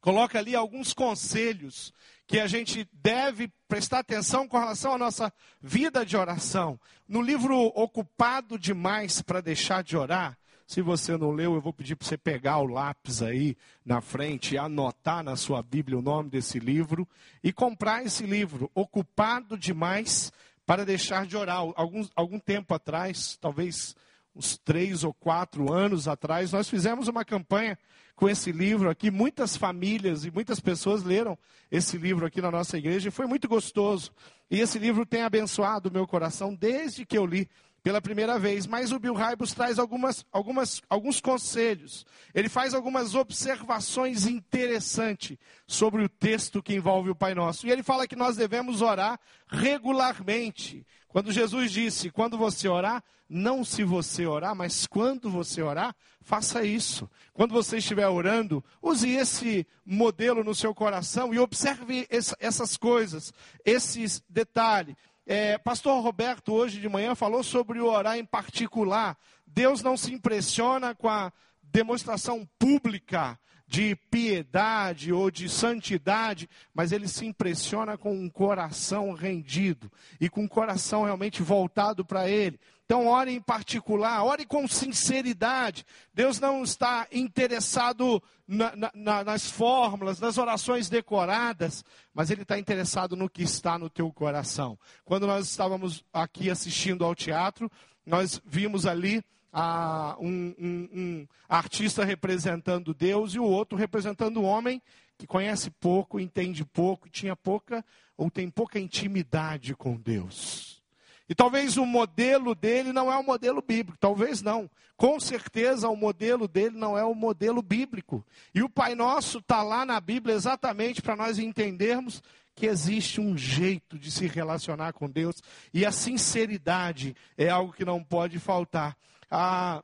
coloca 0.00 0.36
ali 0.36 0.56
alguns 0.56 0.92
conselhos 0.92 1.92
que 2.26 2.40
a 2.40 2.48
gente 2.48 2.88
deve 2.92 3.48
prestar 3.68 4.00
atenção 4.00 4.48
com 4.48 4.58
relação 4.58 4.94
à 4.94 4.98
nossa 4.98 5.32
vida 5.62 6.04
de 6.04 6.16
oração. 6.16 6.78
No 7.06 7.22
livro 7.22 7.56
Ocupado 7.76 8.58
Demais 8.58 9.22
para 9.22 9.40
Deixar 9.40 9.84
de 9.84 9.96
Orar, 9.96 10.36
se 10.66 10.82
você 10.82 11.16
não 11.16 11.30
leu, 11.30 11.54
eu 11.54 11.60
vou 11.60 11.72
pedir 11.72 11.94
para 11.94 12.08
você 12.08 12.18
pegar 12.18 12.58
o 12.58 12.66
lápis 12.66 13.22
aí 13.22 13.56
na 13.84 14.00
frente 14.00 14.56
e 14.56 14.58
anotar 14.58 15.22
na 15.22 15.36
sua 15.36 15.62
Bíblia 15.62 15.96
o 15.96 16.02
nome 16.02 16.28
desse 16.28 16.58
livro 16.58 17.08
e 17.44 17.52
comprar 17.52 18.04
esse 18.04 18.26
livro, 18.26 18.68
Ocupado 18.74 19.56
Demais 19.56 20.32
para 20.66 20.84
Deixar 20.84 21.24
de 21.24 21.36
Orar. 21.36 21.58
Algum, 21.76 22.04
algum 22.16 22.40
tempo 22.40 22.74
atrás, 22.74 23.38
talvez 23.40 23.94
uns 24.36 24.58
três 24.58 25.02
ou 25.02 25.14
quatro 25.14 25.72
anos 25.72 26.06
atrás, 26.06 26.52
nós 26.52 26.68
fizemos 26.68 27.08
uma 27.08 27.24
campanha 27.24 27.78
com 28.14 28.28
esse 28.28 28.52
livro 28.52 28.90
aqui. 28.90 29.10
Muitas 29.10 29.56
famílias 29.56 30.24
e 30.24 30.30
muitas 30.30 30.60
pessoas 30.60 31.02
leram 31.02 31.38
esse 31.70 31.96
livro 31.96 32.26
aqui 32.26 32.42
na 32.42 32.50
nossa 32.50 32.76
igreja 32.76 33.08
e 33.08 33.12
foi 33.12 33.26
muito 33.26 33.48
gostoso. 33.48 34.12
E 34.50 34.60
esse 34.60 34.78
livro 34.78 35.06
tem 35.06 35.22
abençoado 35.22 35.88
o 35.88 35.92
meu 35.92 36.06
coração 36.06 36.54
desde 36.54 37.06
que 37.06 37.16
eu 37.16 37.24
li 37.24 37.48
pela 37.86 38.02
primeira 38.02 38.36
vez. 38.36 38.66
Mas 38.66 38.90
o 38.90 38.98
Bill 38.98 39.14
Hybels 39.14 39.54
traz 39.54 39.78
algumas, 39.78 40.26
algumas, 40.32 40.82
alguns 40.90 41.20
conselhos. 41.20 42.04
Ele 42.34 42.48
faz 42.48 42.74
algumas 42.74 43.14
observações 43.14 44.26
interessantes 44.26 45.38
sobre 45.68 46.02
o 46.02 46.08
texto 46.08 46.60
que 46.60 46.74
envolve 46.74 47.10
o 47.10 47.14
Pai 47.14 47.32
Nosso. 47.32 47.64
E 47.64 47.70
ele 47.70 47.84
fala 47.84 48.08
que 48.08 48.16
nós 48.16 48.36
devemos 48.36 48.82
orar 48.82 49.20
regularmente. 49.46 50.84
Quando 51.06 51.30
Jesus 51.30 51.70
disse: 51.70 52.10
quando 52.10 52.36
você 52.36 52.66
orar, 52.66 53.04
não 53.28 53.64
se 53.64 53.84
você 53.84 54.26
orar, 54.26 54.56
mas 54.56 54.84
quando 54.84 55.30
você 55.30 55.62
orar, 55.62 55.94
faça 56.20 56.64
isso. 56.64 57.08
Quando 57.32 57.52
você 57.52 57.78
estiver 57.78 58.08
orando, 58.08 58.64
use 58.82 59.10
esse 59.10 59.64
modelo 59.84 60.42
no 60.42 60.56
seu 60.56 60.74
coração 60.74 61.32
e 61.32 61.38
observe 61.38 62.04
essas 62.40 62.76
coisas, 62.76 63.32
esses 63.64 64.24
detalhes. 64.28 64.96
É, 65.28 65.58
Pastor 65.58 66.00
Roberto, 66.04 66.52
hoje 66.52 66.80
de 66.80 66.88
manhã, 66.88 67.16
falou 67.16 67.42
sobre 67.42 67.80
o 67.80 67.86
orar 67.86 68.16
em 68.16 68.24
particular. 68.24 69.18
Deus 69.44 69.82
não 69.82 69.96
se 69.96 70.14
impressiona 70.14 70.94
com 70.94 71.08
a 71.08 71.32
demonstração 71.64 72.48
pública 72.56 73.36
de 73.66 73.96
piedade 74.10 75.12
ou 75.12 75.30
de 75.30 75.48
santidade, 75.48 76.48
mas 76.72 76.92
ele 76.92 77.08
se 77.08 77.26
impressiona 77.26 77.98
com 77.98 78.12
um 78.12 78.30
coração 78.30 79.12
rendido 79.12 79.90
e 80.20 80.28
com 80.28 80.44
um 80.44 80.48
coração 80.48 81.04
realmente 81.04 81.42
voltado 81.42 82.04
para 82.04 82.28
ele. 82.28 82.60
Então, 82.86 83.08
ore 83.08 83.32
em 83.32 83.40
particular, 83.40 84.24
ore 84.24 84.46
com 84.46 84.68
sinceridade. 84.68 85.84
Deus 86.14 86.38
não 86.38 86.62
está 86.62 87.08
interessado 87.10 88.22
na, 88.46 88.72
na, 88.94 89.24
nas 89.24 89.50
fórmulas, 89.50 90.20
nas 90.20 90.38
orações 90.38 90.88
decoradas, 90.88 91.84
mas 92.14 92.30
Ele 92.30 92.42
está 92.42 92.56
interessado 92.56 93.16
no 93.16 93.28
que 93.28 93.42
está 93.42 93.76
no 93.76 93.90
teu 93.90 94.12
coração. 94.12 94.78
Quando 95.04 95.26
nós 95.26 95.48
estávamos 95.48 96.04
aqui 96.12 96.48
assistindo 96.48 97.04
ao 97.04 97.12
teatro, 97.12 97.68
nós 98.06 98.40
vimos 98.46 98.86
ali 98.86 99.20
ah, 99.58 100.14
um, 100.20 100.54
um, 100.58 100.88
um 100.92 101.28
artista 101.48 102.04
representando 102.04 102.92
Deus 102.92 103.32
e 103.34 103.38
o 103.38 103.44
outro 103.44 103.78
representando 103.78 104.36
o 104.36 104.42
homem 104.42 104.82
que 105.16 105.26
conhece 105.26 105.70
pouco, 105.70 106.20
entende 106.20 106.62
pouco, 106.62 107.08
tinha 107.08 107.34
pouca 107.34 107.82
ou 108.18 108.30
tem 108.30 108.50
pouca 108.50 108.78
intimidade 108.78 109.74
com 109.74 109.96
Deus. 109.96 110.82
E 111.26 111.34
talvez 111.34 111.78
o 111.78 111.86
modelo 111.86 112.54
dele 112.54 112.92
não 112.92 113.10
é 113.10 113.16
o 113.16 113.22
modelo 113.22 113.62
bíblico, 113.62 113.96
talvez 113.98 114.42
não. 114.42 114.70
Com 114.94 115.18
certeza 115.18 115.88
o 115.88 115.96
modelo 115.96 116.46
dele 116.46 116.76
não 116.76 116.96
é 116.96 117.04
o 117.04 117.14
modelo 117.14 117.62
bíblico. 117.62 118.22
E 118.54 118.62
o 118.62 118.68
Pai 118.68 118.94
Nosso 118.94 119.38
está 119.38 119.62
lá 119.62 119.86
na 119.86 119.98
Bíblia 119.98 120.34
exatamente 120.34 121.00
para 121.00 121.16
nós 121.16 121.38
entendermos 121.38 122.22
que 122.54 122.66
existe 122.66 123.22
um 123.22 123.38
jeito 123.38 123.98
de 123.98 124.10
se 124.10 124.26
relacionar 124.26 124.92
com 124.92 125.08
Deus 125.08 125.42
e 125.72 125.86
a 125.86 125.92
sinceridade 125.92 127.16
é 127.38 127.48
algo 127.48 127.72
que 127.72 127.86
não 127.86 128.04
pode 128.04 128.38
faltar. 128.38 128.94
Ah, 129.30 129.82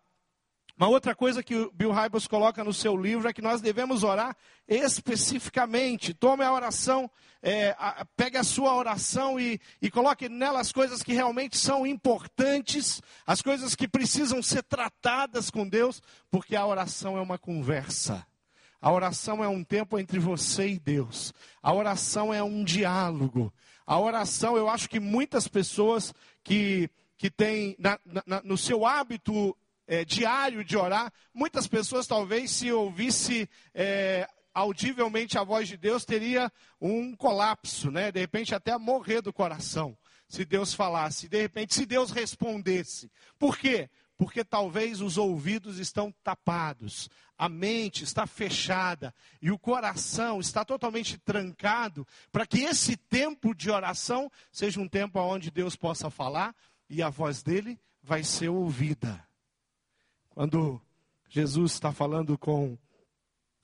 uma 0.76 0.88
outra 0.88 1.14
coisa 1.14 1.42
que 1.42 1.54
o 1.54 1.70
Bill 1.72 1.92
Hybels 1.92 2.26
coloca 2.26 2.64
no 2.64 2.72
seu 2.72 2.96
livro 2.96 3.28
é 3.28 3.32
que 3.32 3.42
nós 3.42 3.60
devemos 3.60 4.02
orar 4.02 4.36
especificamente. 4.66 6.14
Tome 6.14 6.44
a 6.44 6.52
oração, 6.52 7.10
é, 7.42 7.76
a, 7.78 8.04
pegue 8.16 8.38
a 8.38 8.42
sua 8.42 8.74
oração 8.74 9.38
e, 9.38 9.60
e 9.80 9.90
coloque 9.90 10.28
nela 10.28 10.60
as 10.60 10.72
coisas 10.72 11.02
que 11.02 11.12
realmente 11.12 11.56
são 11.56 11.86
importantes, 11.86 13.00
as 13.26 13.42
coisas 13.42 13.74
que 13.74 13.86
precisam 13.86 14.42
ser 14.42 14.62
tratadas 14.62 15.50
com 15.50 15.68
Deus, 15.68 16.02
porque 16.30 16.56
a 16.56 16.66
oração 16.66 17.16
é 17.16 17.20
uma 17.20 17.38
conversa. 17.38 18.26
A 18.80 18.90
oração 18.90 19.44
é 19.44 19.46
um 19.46 19.62
tempo 19.62 19.96
entre 20.00 20.18
você 20.18 20.70
e 20.70 20.78
Deus. 20.80 21.32
A 21.62 21.72
oração 21.72 22.34
é 22.34 22.42
um 22.42 22.64
diálogo. 22.64 23.52
A 23.86 24.00
oração, 24.00 24.56
eu 24.56 24.68
acho 24.68 24.88
que 24.88 24.98
muitas 24.98 25.46
pessoas 25.46 26.12
que, 26.42 26.90
que 27.22 27.30
têm 27.30 27.76
na, 27.78 28.00
na, 28.26 28.42
no 28.42 28.58
seu 28.58 28.84
hábito 28.84 29.56
é, 29.86 30.04
diário 30.04 30.64
de 30.64 30.76
orar, 30.76 31.12
muitas 31.32 31.68
pessoas 31.68 32.04
talvez 32.04 32.50
se 32.50 32.72
ouvisse 32.72 33.48
é, 33.72 34.28
audivelmente 34.52 35.38
a 35.38 35.44
voz 35.44 35.68
de 35.68 35.76
Deus 35.76 36.04
teria 36.04 36.50
um 36.80 37.14
colapso, 37.14 37.92
né? 37.92 38.10
De 38.10 38.18
repente 38.18 38.56
até 38.56 38.76
morrer 38.76 39.22
do 39.22 39.32
coração, 39.32 39.96
se 40.26 40.44
Deus 40.44 40.74
falasse, 40.74 41.28
de 41.28 41.40
repente 41.40 41.76
se 41.76 41.86
Deus 41.86 42.10
respondesse. 42.10 43.08
Por 43.38 43.56
quê? 43.56 43.88
Porque 44.18 44.42
talvez 44.42 45.00
os 45.00 45.16
ouvidos 45.16 45.78
estão 45.78 46.12
tapados, 46.24 47.08
a 47.38 47.48
mente 47.48 48.02
está 48.02 48.26
fechada 48.26 49.14
e 49.40 49.52
o 49.52 49.58
coração 49.58 50.40
está 50.40 50.64
totalmente 50.64 51.18
trancado 51.18 52.04
para 52.32 52.44
que 52.44 52.62
esse 52.62 52.96
tempo 52.96 53.54
de 53.54 53.70
oração 53.70 54.28
seja 54.50 54.80
um 54.80 54.88
tempo 54.88 55.20
onde 55.20 55.52
Deus 55.52 55.76
possa 55.76 56.10
falar 56.10 56.52
e 56.92 57.02
a 57.02 57.08
voz 57.08 57.42
dele 57.42 57.80
vai 58.02 58.22
ser 58.22 58.50
ouvida. 58.50 59.26
Quando 60.28 60.78
Jesus 61.26 61.72
está 61.72 61.90
falando 61.90 62.36
com 62.36 62.76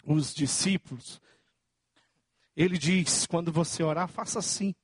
os 0.02 0.35
discípulos, 0.35 1.20
ele 2.56 2.78
diz: 2.78 3.26
quando 3.26 3.52
você 3.52 3.82
orar, 3.82 4.08
faça 4.08 4.38
assim. 4.38 4.75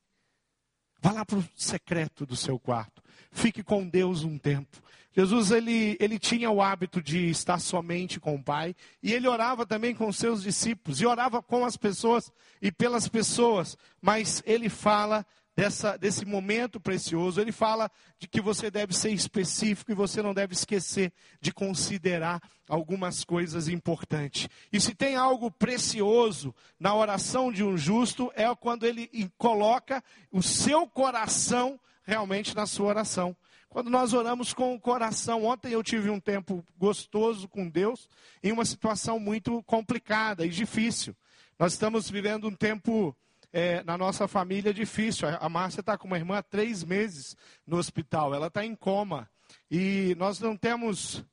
Vá 1.01 1.13
lá 1.13 1.25
para 1.25 1.39
o 1.39 1.49
secreto 1.57 2.27
do 2.27 2.37
seu 2.37 2.59
quarto. 2.59 3.03
Fique 3.33 3.63
com 3.63 3.89
Deus 3.89 4.25
um 4.25 4.39
tempo. 4.39 4.83
Jesus 5.13 5.51
ele, 5.51 5.97
ele 5.99 6.19
tinha 6.19 6.51
o 6.51 6.61
hábito 6.61 7.01
de 7.01 7.31
estar 7.31 7.59
somente 7.59 8.21
com 8.21 8.35
o 8.35 8.43
Pai 8.43 8.75
e 9.03 9.13
ele 9.13 9.29
orava 9.29 9.65
também 9.65 9.95
com 9.95 10.09
os 10.09 10.17
seus 10.17 10.43
discípulos 10.43 11.01
e 11.01 11.07
orava 11.07 11.41
com 11.41 11.65
as 11.65 11.77
pessoas 11.77 12.33
e 12.61 12.73
pelas 12.73 13.07
pessoas, 13.09 13.79
mas 14.03 14.43
ele 14.45 14.69
fala 14.69 15.25
dessa, 15.57 15.97
desse 15.97 16.25
momento 16.25 16.81
precioso, 16.81 17.41
ele 17.41 17.53
fala 17.53 17.91
de 18.19 18.27
que 18.27 18.41
você 18.41 18.71
deve 18.71 18.93
ser 18.93 19.11
específico 19.11 19.93
e 19.93 19.95
você 19.95 20.21
não 20.23 20.35
deve 20.35 20.55
esquecer 20.55 21.13
de 21.41 21.53
considerar 21.53 22.41
algumas 22.69 23.25
coisas 23.25 23.69
importantes. 23.69 24.49
E 24.73 24.81
se 24.81 24.95
tem 24.95 25.17
algo 25.17 25.51
precioso 25.51 26.55
na 26.79 26.95
oração 26.95 27.53
de 27.53 27.63
um 27.63 27.77
justo, 27.77 28.33
é 28.35 28.53
quando 28.55 28.85
ele 28.85 29.09
coloca 29.39 30.03
o 30.33 30.43
seu 30.43 30.87
coração 30.87 31.79
realmente 32.05 32.55
na 32.55 32.67
sua 32.67 32.89
oração. 32.89 33.37
Quando 33.69 33.91
nós 33.91 34.13
oramos 34.13 34.53
com 34.55 34.73
o 34.75 34.81
coração, 34.81 35.45
ontem 35.45 35.73
eu 35.73 35.83
tive 35.83 36.09
um 36.09 36.21
tempo 36.21 36.65
gostoso 36.79 37.49
com 37.49 37.69
Deus, 37.69 38.09
em 38.43 38.53
uma 38.53 38.65
situação 38.65 39.19
muito 39.19 39.63
complicada 39.65 40.47
e 40.47 40.49
difícil. 40.49 41.15
Nós 41.59 41.73
estamos 41.73 42.09
vivendo 42.09 42.47
um 42.47 42.55
tempo 42.55 43.17
é, 43.55 43.85
na 43.85 43.97
nossa 43.97 44.27
família 44.27 44.75
difícil. 44.75 45.29
A 45.29 45.49
Márcia 45.49 45.79
está 45.79 45.97
com 45.97 46.09
uma 46.09 46.19
irmã 46.19 46.39
há 46.39 46.43
três 46.43 46.83
meses 46.83 47.37
no 47.65 47.77
hospital, 47.77 48.35
ela 48.35 48.49
está 48.49 48.65
em 48.65 48.75
coma. 48.75 49.31
E 49.71 50.13
nós 50.19 50.41
não 50.41 50.57
temos 50.57 51.25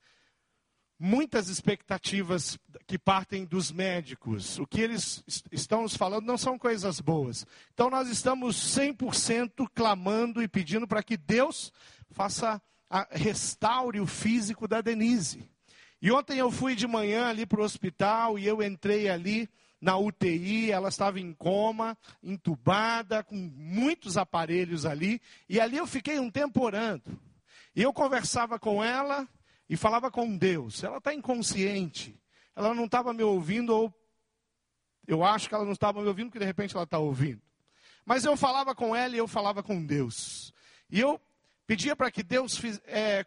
muitas 0.99 1.49
expectativas 1.49 2.59
que 2.85 2.99
partem 2.99 3.43
dos 3.43 3.71
médicos. 3.71 4.59
O 4.59 4.67
que 4.67 4.81
eles 4.81 5.23
estão 5.51 5.81
nos 5.81 5.97
falando 5.97 6.27
não 6.27 6.37
são 6.37 6.59
coisas 6.59 6.99
boas. 6.99 7.43
Então 7.73 7.89
nós 7.89 8.07
estamos 8.07 8.55
100% 8.77 9.67
clamando 9.73 10.43
e 10.43 10.47
pedindo 10.47 10.87
para 10.87 11.01
que 11.01 11.17
Deus 11.17 11.73
faça 12.11 12.61
a, 12.87 13.07
restaure 13.09 13.99
o 13.99 14.05
físico 14.05 14.67
da 14.67 14.79
Denise. 14.79 15.49
E 15.99 16.11
ontem 16.11 16.37
eu 16.37 16.51
fui 16.51 16.75
de 16.75 16.85
manhã 16.85 17.29
ali 17.29 17.47
para 17.47 17.61
o 17.61 17.63
hospital 17.63 18.37
e 18.37 18.45
eu 18.45 18.61
entrei 18.61 19.09
ali 19.09 19.49
na 19.81 19.97
UTI, 19.97 20.71
ela 20.71 20.89
estava 20.89 21.19
em 21.19 21.33
coma, 21.33 21.97
entubada, 22.21 23.23
com 23.23 23.35
muitos 23.35 24.15
aparelhos 24.15 24.85
ali, 24.85 25.19
e 25.49 25.59
ali 25.59 25.77
eu 25.77 25.87
fiquei 25.87 26.19
um 26.19 26.29
tempo 26.29 26.63
orando. 26.63 27.19
E 27.75 27.81
eu 27.81 27.91
conversava 27.91 28.59
com 28.59 28.83
ela 28.83 29.27
e 29.67 29.75
falava 29.75 30.11
com 30.11 30.37
Deus. 30.37 30.83
Ela 30.83 30.99
está 30.99 31.13
inconsciente, 31.13 32.15
ela 32.55 32.75
não 32.75 32.85
estava 32.85 33.11
me 33.11 33.23
ouvindo, 33.23 33.75
ou 33.75 33.93
eu 35.07 35.23
acho 35.23 35.49
que 35.49 35.55
ela 35.55 35.65
não 35.65 35.71
estava 35.71 35.99
me 35.99 36.07
ouvindo, 36.07 36.27
porque 36.27 36.39
de 36.39 36.45
repente 36.45 36.75
ela 36.75 36.83
está 36.83 36.99
ouvindo. 36.99 37.41
Mas 38.05 38.23
eu 38.23 38.37
falava 38.37 38.75
com 38.75 38.95
ela 38.95 39.15
e 39.15 39.17
eu 39.17 39.27
falava 39.27 39.63
com 39.63 39.83
Deus. 39.83 40.53
E 40.89 40.99
eu 40.99 41.19
pedia 41.65 41.95
para 41.95 42.11
que 42.11 42.21
Deus 42.21 42.57
fiz, 42.57 42.79
é, 42.85 43.25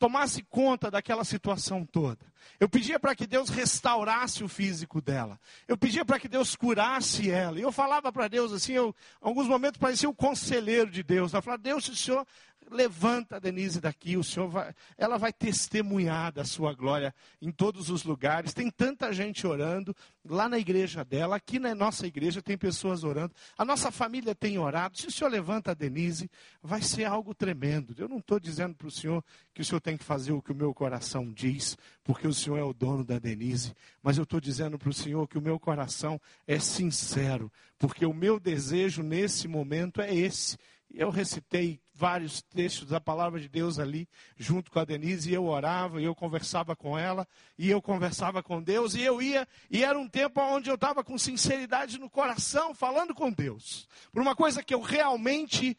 tomasse 0.00 0.42
conta 0.42 0.90
daquela 0.90 1.24
situação 1.24 1.84
toda. 1.84 2.24
Eu 2.58 2.70
pedia 2.70 2.98
para 2.98 3.14
que 3.14 3.26
Deus 3.26 3.50
restaurasse 3.50 4.42
o 4.42 4.48
físico 4.48 5.00
dela. 5.00 5.38
Eu 5.68 5.76
pedia 5.76 6.06
para 6.06 6.18
que 6.18 6.26
Deus 6.26 6.56
curasse 6.56 7.30
ela. 7.30 7.58
E 7.58 7.62
eu 7.62 7.70
falava 7.70 8.10
para 8.10 8.26
Deus 8.26 8.50
assim, 8.50 8.72
eu, 8.72 8.94
em 9.22 9.28
alguns 9.28 9.46
momentos 9.46 9.78
parecia 9.78 10.08
o 10.08 10.14
conselheiro 10.14 10.90
de 10.90 11.02
Deus. 11.02 11.34
Eu 11.34 11.42
falava, 11.42 11.62
Deus, 11.62 11.84
se 11.84 11.90
o 11.90 11.96
Senhor 11.96 12.26
levanta 12.70 13.36
a 13.36 13.38
Denise 13.38 13.80
daqui, 13.80 14.16
o 14.16 14.24
Senhor 14.24 14.48
vai, 14.48 14.74
ela 14.96 15.18
vai 15.18 15.32
testemunhar 15.32 16.32
da 16.32 16.44
sua 16.44 16.72
glória 16.72 17.14
em 17.40 17.50
todos 17.50 17.90
os 17.90 18.04
lugares. 18.04 18.54
Tem 18.54 18.70
tanta 18.70 19.12
gente 19.12 19.46
orando 19.46 19.94
lá 20.24 20.48
na 20.48 20.58
igreja 20.58 21.04
dela, 21.04 21.36
aqui 21.36 21.58
na 21.58 21.74
nossa 21.74 22.06
igreja 22.06 22.40
tem 22.40 22.56
pessoas 22.56 23.04
orando. 23.04 23.34
A 23.58 23.64
nossa 23.64 23.90
família 23.90 24.34
tem 24.34 24.58
orado. 24.58 24.98
Se 24.98 25.06
o 25.06 25.10
Senhor 25.10 25.30
levanta 25.30 25.72
a 25.72 25.74
Denise, 25.74 26.30
vai 26.62 26.82
ser 26.82 27.04
algo 27.04 27.34
tremendo. 27.34 27.94
Eu 27.98 28.08
não 28.08 28.18
estou 28.18 28.38
dizendo 28.38 28.74
para 28.74 28.88
o 28.88 28.90
Senhor 28.90 29.24
que 29.54 29.62
o 29.62 29.64
Senhor 29.64 29.80
tem 29.80 29.96
que 29.96 30.04
fazer 30.04 30.32
o 30.32 30.42
que 30.42 30.52
o 30.52 30.54
meu 30.54 30.72
coração 30.72 31.32
diz, 31.32 31.76
porque 32.04 32.26
o 32.26 32.34
Senhor 32.34 32.58
é 32.58 32.62
o 32.62 32.72
dono 32.72 33.04
da 33.04 33.18
Denise, 33.18 33.74
mas 34.02 34.16
eu 34.16 34.24
estou 34.24 34.40
dizendo 34.40 34.78
para 34.78 34.88
o 34.88 34.94
Senhor 34.94 35.26
que 35.28 35.38
o 35.38 35.42
meu 35.42 35.58
coração 35.58 36.20
é 36.46 36.58
sincero, 36.58 37.52
porque 37.78 38.06
o 38.06 38.14
meu 38.14 38.38
desejo 38.38 39.02
nesse 39.02 39.48
momento 39.48 40.00
é 40.00 40.14
esse 40.14 40.56
eu 40.92 41.10
recitei 41.10 41.80
vários 41.94 42.42
textos 42.42 42.88
da 42.88 43.00
palavra 43.00 43.38
de 43.38 43.48
Deus 43.48 43.78
ali, 43.78 44.08
junto 44.36 44.70
com 44.70 44.78
a 44.78 44.84
Denise, 44.84 45.30
e 45.30 45.34
eu 45.34 45.44
orava, 45.44 46.00
e 46.00 46.04
eu 46.04 46.14
conversava 46.14 46.74
com 46.74 46.98
ela, 46.98 47.26
e 47.58 47.70
eu 47.70 47.80
conversava 47.80 48.42
com 48.42 48.62
Deus, 48.62 48.94
e 48.94 49.02
eu 49.02 49.20
ia, 49.20 49.46
e 49.70 49.84
era 49.84 49.98
um 49.98 50.08
tempo 50.08 50.40
onde 50.40 50.70
eu 50.70 50.74
estava 50.74 51.04
com 51.04 51.18
sinceridade 51.18 51.98
no 51.98 52.08
coração, 52.08 52.74
falando 52.74 53.14
com 53.14 53.30
Deus, 53.30 53.86
por 54.10 54.22
uma 54.22 54.34
coisa 54.34 54.62
que 54.62 54.74
eu 54.74 54.80
realmente 54.80 55.76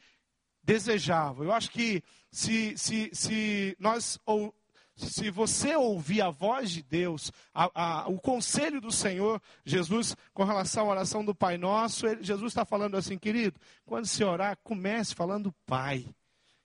desejava. 0.64 1.44
Eu 1.44 1.52
acho 1.52 1.72
que 1.72 2.04
se, 2.32 2.78
se, 2.78 3.10
se 3.14 3.76
nós 3.80 4.20
ou, 4.26 4.54
se 5.02 5.30
você 5.30 5.76
ouvir 5.76 6.22
a 6.22 6.30
voz 6.30 6.72
de 6.72 6.82
Deus, 6.82 7.32
a, 7.54 7.70
a, 7.74 8.10
o 8.10 8.20
conselho 8.20 8.80
do 8.80 8.92
Senhor, 8.92 9.42
Jesus, 9.66 10.16
com 10.34 10.44
relação 10.44 10.88
à 10.88 10.92
oração 10.92 11.26
do 11.26 11.36
Pai 11.36 11.58
Nosso, 11.58 12.08
ele, 12.08 12.24
Jesus 12.24 12.52
está 12.52 12.64
falando 12.66 12.96
assim, 12.96 13.18
querido, 13.18 13.60
quando 13.86 14.06
você 14.06 14.24
orar, 14.24 14.58
comece 14.64 15.16
falando 15.16 15.54
Pai. 15.66 16.06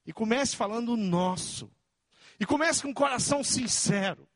E 0.07 0.13
comece 0.13 0.55
falando 0.55 0.97
nosso. 0.97 1.71
E 2.39 2.47
comece 2.47 2.83
com 2.83 2.89
um 2.89 2.95
coração 2.95 3.43
sincero. 3.43 4.29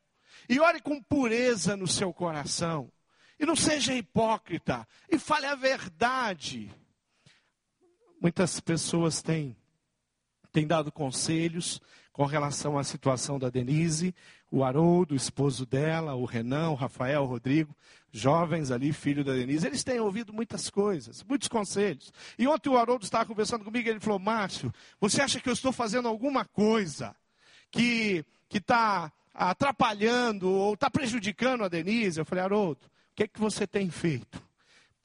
E 0.49 0.59
ore 0.59 0.81
com 0.81 1.01
pureza 1.01 1.77
no 1.77 1.87
seu 1.87 2.13
coração. 2.13 2.91
E 3.39 3.45
não 3.45 3.55
seja 3.55 3.95
hipócrita. 3.95 4.85
E 5.09 5.17
fale 5.17 5.45
a 5.45 5.55
verdade. 5.55 6.69
Muitas 8.21 8.59
pessoas 8.59 9.21
têm, 9.21 9.55
têm 10.51 10.67
dado 10.67 10.91
conselhos, 10.91 11.81
com 12.11 12.25
relação 12.25 12.77
à 12.77 12.83
situação 12.83 13.39
da 13.39 13.49
Denise, 13.49 14.13
o 14.51 14.63
Haroldo, 14.63 15.13
o 15.13 15.17
esposo 15.17 15.65
dela, 15.65 16.13
o 16.13 16.25
Renan, 16.25 16.69
o 16.71 16.75
Rafael, 16.75 17.23
o 17.23 17.25
Rodrigo, 17.25 17.75
jovens 18.11 18.69
ali, 18.69 18.91
filho 18.91 19.23
da 19.23 19.33
Denise, 19.33 19.65
eles 19.65 19.83
têm 19.83 19.99
ouvido 19.99 20.33
muitas 20.33 20.69
coisas, 20.69 21.23
muitos 21.23 21.47
conselhos. 21.47 22.11
E 22.37 22.45
ontem 22.47 22.69
o 22.69 22.77
Haroldo 22.77 23.05
estava 23.05 23.25
conversando 23.25 23.63
comigo 23.63 23.87
e 23.87 23.91
ele 23.91 23.99
falou: 23.99 24.19
Márcio, 24.19 24.73
você 24.99 25.21
acha 25.21 25.39
que 25.39 25.47
eu 25.47 25.53
estou 25.53 25.71
fazendo 25.71 26.07
alguma 26.07 26.43
coisa 26.43 27.15
que 27.71 28.25
está 28.53 29.11
atrapalhando 29.33 30.49
ou 30.49 30.73
está 30.73 30.89
prejudicando 30.89 31.63
a 31.63 31.69
Denise? 31.69 32.19
Eu 32.19 32.25
falei: 32.25 32.43
Haroldo, 32.43 32.85
o 32.85 33.15
que 33.15 33.23
é 33.23 33.27
que 33.27 33.39
você 33.39 33.65
tem 33.65 33.89
feito 33.89 34.41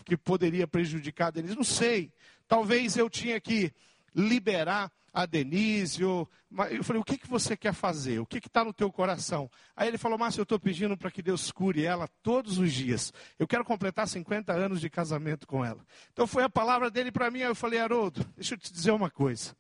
que 0.05 0.17
poderia 0.17 0.67
prejudicar 0.67 1.29
a 1.29 1.31
Denise? 1.31 1.57
Não 1.57 1.65
sei. 1.65 2.13
Talvez 2.49 2.97
eu 2.97 3.09
tinha 3.09 3.41
que 3.41 3.73
liberar 4.17 4.91
a 5.13 5.27
Denise, 5.27 6.03
eu, 6.03 6.29
falei, 6.83 7.01
o 7.01 7.05
que, 7.05 7.19
que 7.19 7.29
você 7.29 7.57
quer 7.57 7.73
fazer? 7.73 8.19
O 8.19 8.27
que 8.27 8.39
está 8.39 8.65
no 8.65 8.73
teu 8.73 8.91
coração? 8.93 9.51
Aí 9.75 9.89
ele 9.89 9.99
falou, 9.99 10.19
Márcio, 10.19 10.41
eu 10.41 10.45
estou 10.45 10.59
pedindo 10.59 10.97
para 10.97 11.11
que 11.11 11.23
Deus 11.23 11.51
cure 11.51 11.85
ela 11.85 12.09
todos 12.23 12.59
os 12.59 12.73
dias. 12.73 13.13
Eu 13.39 13.47
quero 13.47 13.65
completar 13.65 14.07
50 14.09 14.53
anos 14.53 14.81
de 14.81 14.91
casamento 14.91 15.47
com 15.47 15.65
ela. 15.65 15.85
Então 16.13 16.27
foi 16.27 16.43
a 16.43 16.51
palavra 16.51 16.91
dele 16.91 17.11
para 17.11 17.31
mim, 17.31 17.41
aí 17.41 17.49
eu 17.49 17.55
falei, 17.55 17.79
Haroldo, 17.79 18.27
deixa 18.37 18.55
eu 18.55 18.59
te 18.59 18.73
dizer 18.73 18.91
uma 18.91 19.11
coisa. 19.11 19.57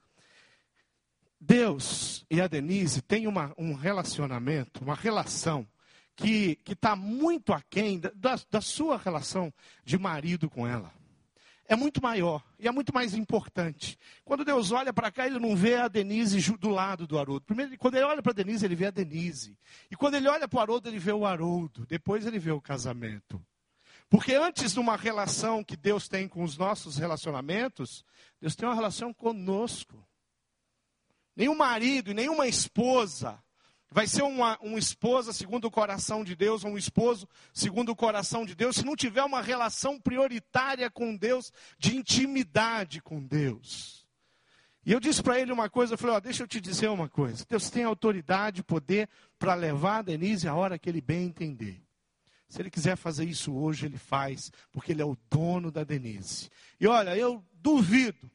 Deus 1.41 2.25
e 2.31 2.41
a 2.41 2.47
Denise 2.47 3.01
têm 3.01 3.27
uma, 3.27 3.55
um 3.57 3.75
relacionamento, 3.75 4.83
uma 4.83 4.95
relação 4.95 5.67
que 6.15 6.59
está 6.67 6.97
muito 6.97 7.53
aquém 7.53 7.99
da, 7.99 8.39
da 8.51 8.61
sua 8.61 8.97
relação 8.97 9.53
de 9.85 9.99
marido 9.99 10.49
com 10.51 10.67
ela 10.67 10.93
é 11.69 11.77
muito 11.77 12.03
maior 12.03 12.43
e 12.59 12.67
é 12.67 12.71
muito 12.71 12.93
mais 12.95 13.15
importante. 13.15 13.99
Quando 14.25 14.45
Deus 14.45 14.71
olha 14.73 14.93
para 14.93 15.11
cá, 15.11 15.27
ele 15.27 15.39
não 15.39 15.57
vê 15.57 15.77
a 15.77 15.89
Denise 15.89 16.41
do 16.59 16.69
lado 16.69 17.07
do 17.07 17.19
Haroldo. 17.19 17.45
Primeiro, 17.45 17.77
quando 17.79 17.97
ele 17.97 18.05
olha 18.05 18.23
para 18.23 18.33
a 18.33 18.35
Denise, 18.35 18.65
ele 18.65 18.75
vê 18.75 18.87
a 18.87 18.91
Denise. 18.91 19.59
E 19.91 19.97
quando 19.97 20.15
ele 20.15 20.29
olha 20.29 20.47
para 20.47 20.59
o 20.59 20.61
Haroldo, 20.61 20.89
ele 20.89 20.99
vê 20.99 21.13
o 21.13 21.27
Haroldo. 21.27 21.85
Depois 21.87 22.27
ele 22.27 22.39
vê 22.39 22.53
o 22.53 22.61
casamento. 22.61 23.45
Porque 24.09 24.35
antes 24.35 24.73
de 24.73 24.81
uma 24.81 24.97
relação 24.97 25.65
que 25.65 25.77
Deus 25.77 26.09
tem 26.09 26.29
com 26.29 26.43
os 26.43 26.57
nossos 26.57 26.97
relacionamentos, 26.97 28.05
Deus 28.41 28.55
tem 28.55 28.69
uma 28.69 28.75
relação 28.75 29.13
conosco. 29.13 30.07
Nenhum 31.35 31.57
marido 31.57 32.11
e 32.11 32.15
nenhuma 32.15 32.47
esposa 32.47 33.43
vai 33.91 34.07
ser 34.07 34.23
uma, 34.23 34.59
uma 34.61 34.79
esposa 34.79 35.33
segundo 35.33 35.67
o 35.67 35.71
coração 35.71 36.25
de 36.25 36.35
Deus, 36.35 36.65
ou 36.65 36.73
um 36.73 36.79
esposo 36.79 37.29
segundo 37.53 37.91
o 37.91 37.97
coração 37.97 38.45
de 38.45 38.55
Deus, 38.55 38.77
se 38.77 38.85
não 38.85 38.97
tiver 38.97 39.23
uma 39.23 39.41
relação 39.41 40.01
prioritária 40.01 40.91
com 40.91 41.17
Deus, 41.17 41.53
de 41.79 41.97
intimidade 41.97 43.01
com 43.01 43.23
Deus. 43.23 44.07
E 44.85 44.93
eu 44.93 45.01
disse 45.01 45.23
para 45.23 45.41
ele 45.41 45.51
uma 45.51 45.69
coisa, 45.69 45.95
eu 45.95 45.99
falei, 45.99 46.17
ó, 46.17 46.21
deixa 46.21 46.45
eu 46.45 46.47
te 46.47 46.61
dizer 46.61 46.89
uma 46.89 47.09
coisa. 47.09 47.45
Deus 47.49 47.69
tem 47.69 47.83
autoridade, 47.83 48.63
poder 48.63 49.09
para 49.39 49.55
levar 49.55 49.99
a 49.99 50.03
Denise 50.03 50.47
a 50.47 50.55
hora 50.55 50.79
que 50.79 50.89
ele 50.89 51.01
bem 51.01 51.25
entender. 51.25 51.83
Se 52.49 52.63
ele 52.63 52.71
quiser 52.71 52.97
fazer 52.97 53.25
isso 53.25 53.53
hoje, 53.53 53.87
ele 53.87 53.99
faz, 53.99 54.53
porque 54.71 54.93
ele 54.93 55.03
é 55.03 55.05
o 55.05 55.17
dono 55.29 55.73
da 55.73 55.83
Denise. 55.83 56.49
E 56.79 56.87
olha, 56.87 57.17
eu 57.17 57.45
duvido 57.55 58.31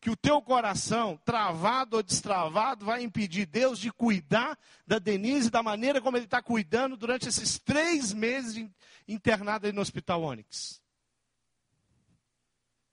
que 0.00 0.10
o 0.10 0.16
teu 0.16 0.40
coração, 0.40 1.20
travado 1.24 1.96
ou 1.96 2.02
destravado, 2.02 2.86
vai 2.86 3.02
impedir 3.02 3.46
Deus 3.46 3.78
de 3.78 3.90
cuidar 3.90 4.56
da 4.86 4.98
Denise 4.98 5.50
da 5.50 5.62
maneira 5.62 6.00
como 6.00 6.16
Ele 6.16 6.24
está 6.24 6.40
cuidando 6.40 6.96
durante 6.96 7.28
esses 7.28 7.58
três 7.58 8.12
meses 8.12 8.68
internada 9.06 9.72
no 9.72 9.80
Hospital 9.80 10.22
Onyx. 10.22 10.80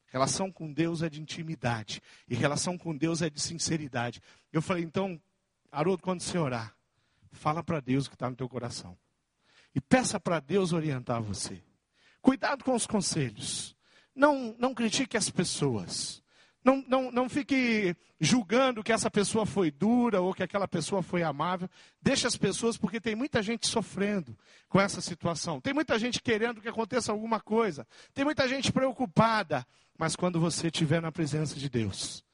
Relação 0.08 0.52
com 0.52 0.72
Deus 0.72 1.04
é 1.04 1.10
de 1.10 1.22
intimidade. 1.22 2.02
E 2.28 2.34
relação 2.36 2.78
com 2.78 2.96
Deus 2.96 3.22
é 3.22 3.30
de 3.30 3.40
sinceridade. 3.40 4.22
Eu 4.52 4.62
falei, 4.62 4.84
então, 4.84 5.22
Haroldo, 5.70 6.02
quando 6.02 6.22
você 6.22 6.38
orar, 6.38 6.74
fala 7.34 7.62
para 7.62 7.82
Deus 7.82 8.06
o 8.06 8.10
que 8.10 8.16
está 8.16 8.30
no 8.30 8.36
teu 8.36 8.48
coração. 8.48 8.98
E 9.76 9.82
peça 9.82 10.18
para 10.18 10.40
Deus 10.40 10.72
orientar 10.72 11.22
você. 11.22 11.62
Cuidado 12.22 12.64
com 12.64 12.74
os 12.74 12.88
conselhos. 12.88 13.76
Não, 14.16 14.56
não 14.58 14.74
critique 14.74 15.18
as 15.18 15.30
pessoas. 15.30 16.24
Não, 16.66 16.84
não, 16.88 17.12
não 17.12 17.30
fique 17.30 17.96
julgando 18.20 18.84
que 18.84 18.92
essa 18.92 19.12
pessoa 19.12 19.46
foi 19.46 19.70
dura 19.70 20.20
ou 20.20 20.34
que 20.34 20.42
aquela 20.42 20.68
pessoa 20.68 21.04
foi 21.04 21.22
amável. 21.22 21.70
Deixe 22.02 22.26
as 22.26 22.36
pessoas, 22.36 22.76
porque 22.76 23.00
tem 23.00 23.14
muita 23.16 23.44
gente 23.44 23.68
sofrendo 23.68 24.36
com 24.68 24.82
essa 24.82 25.00
situação. 25.00 25.62
Tem 25.62 25.76
muita 25.76 26.00
gente 26.00 26.20
querendo 26.20 26.60
que 26.60 26.68
aconteça 26.68 27.12
alguma 27.12 27.40
coisa. 27.40 27.86
Tem 28.16 28.26
muita 28.26 28.48
gente 28.48 28.72
preocupada. 28.72 29.64
Mas 29.96 30.16
quando 30.16 30.40
você 30.40 30.66
estiver 30.66 31.00
na 31.00 31.12
presença 31.12 31.54
de 31.54 31.70
Deus, 31.70 32.26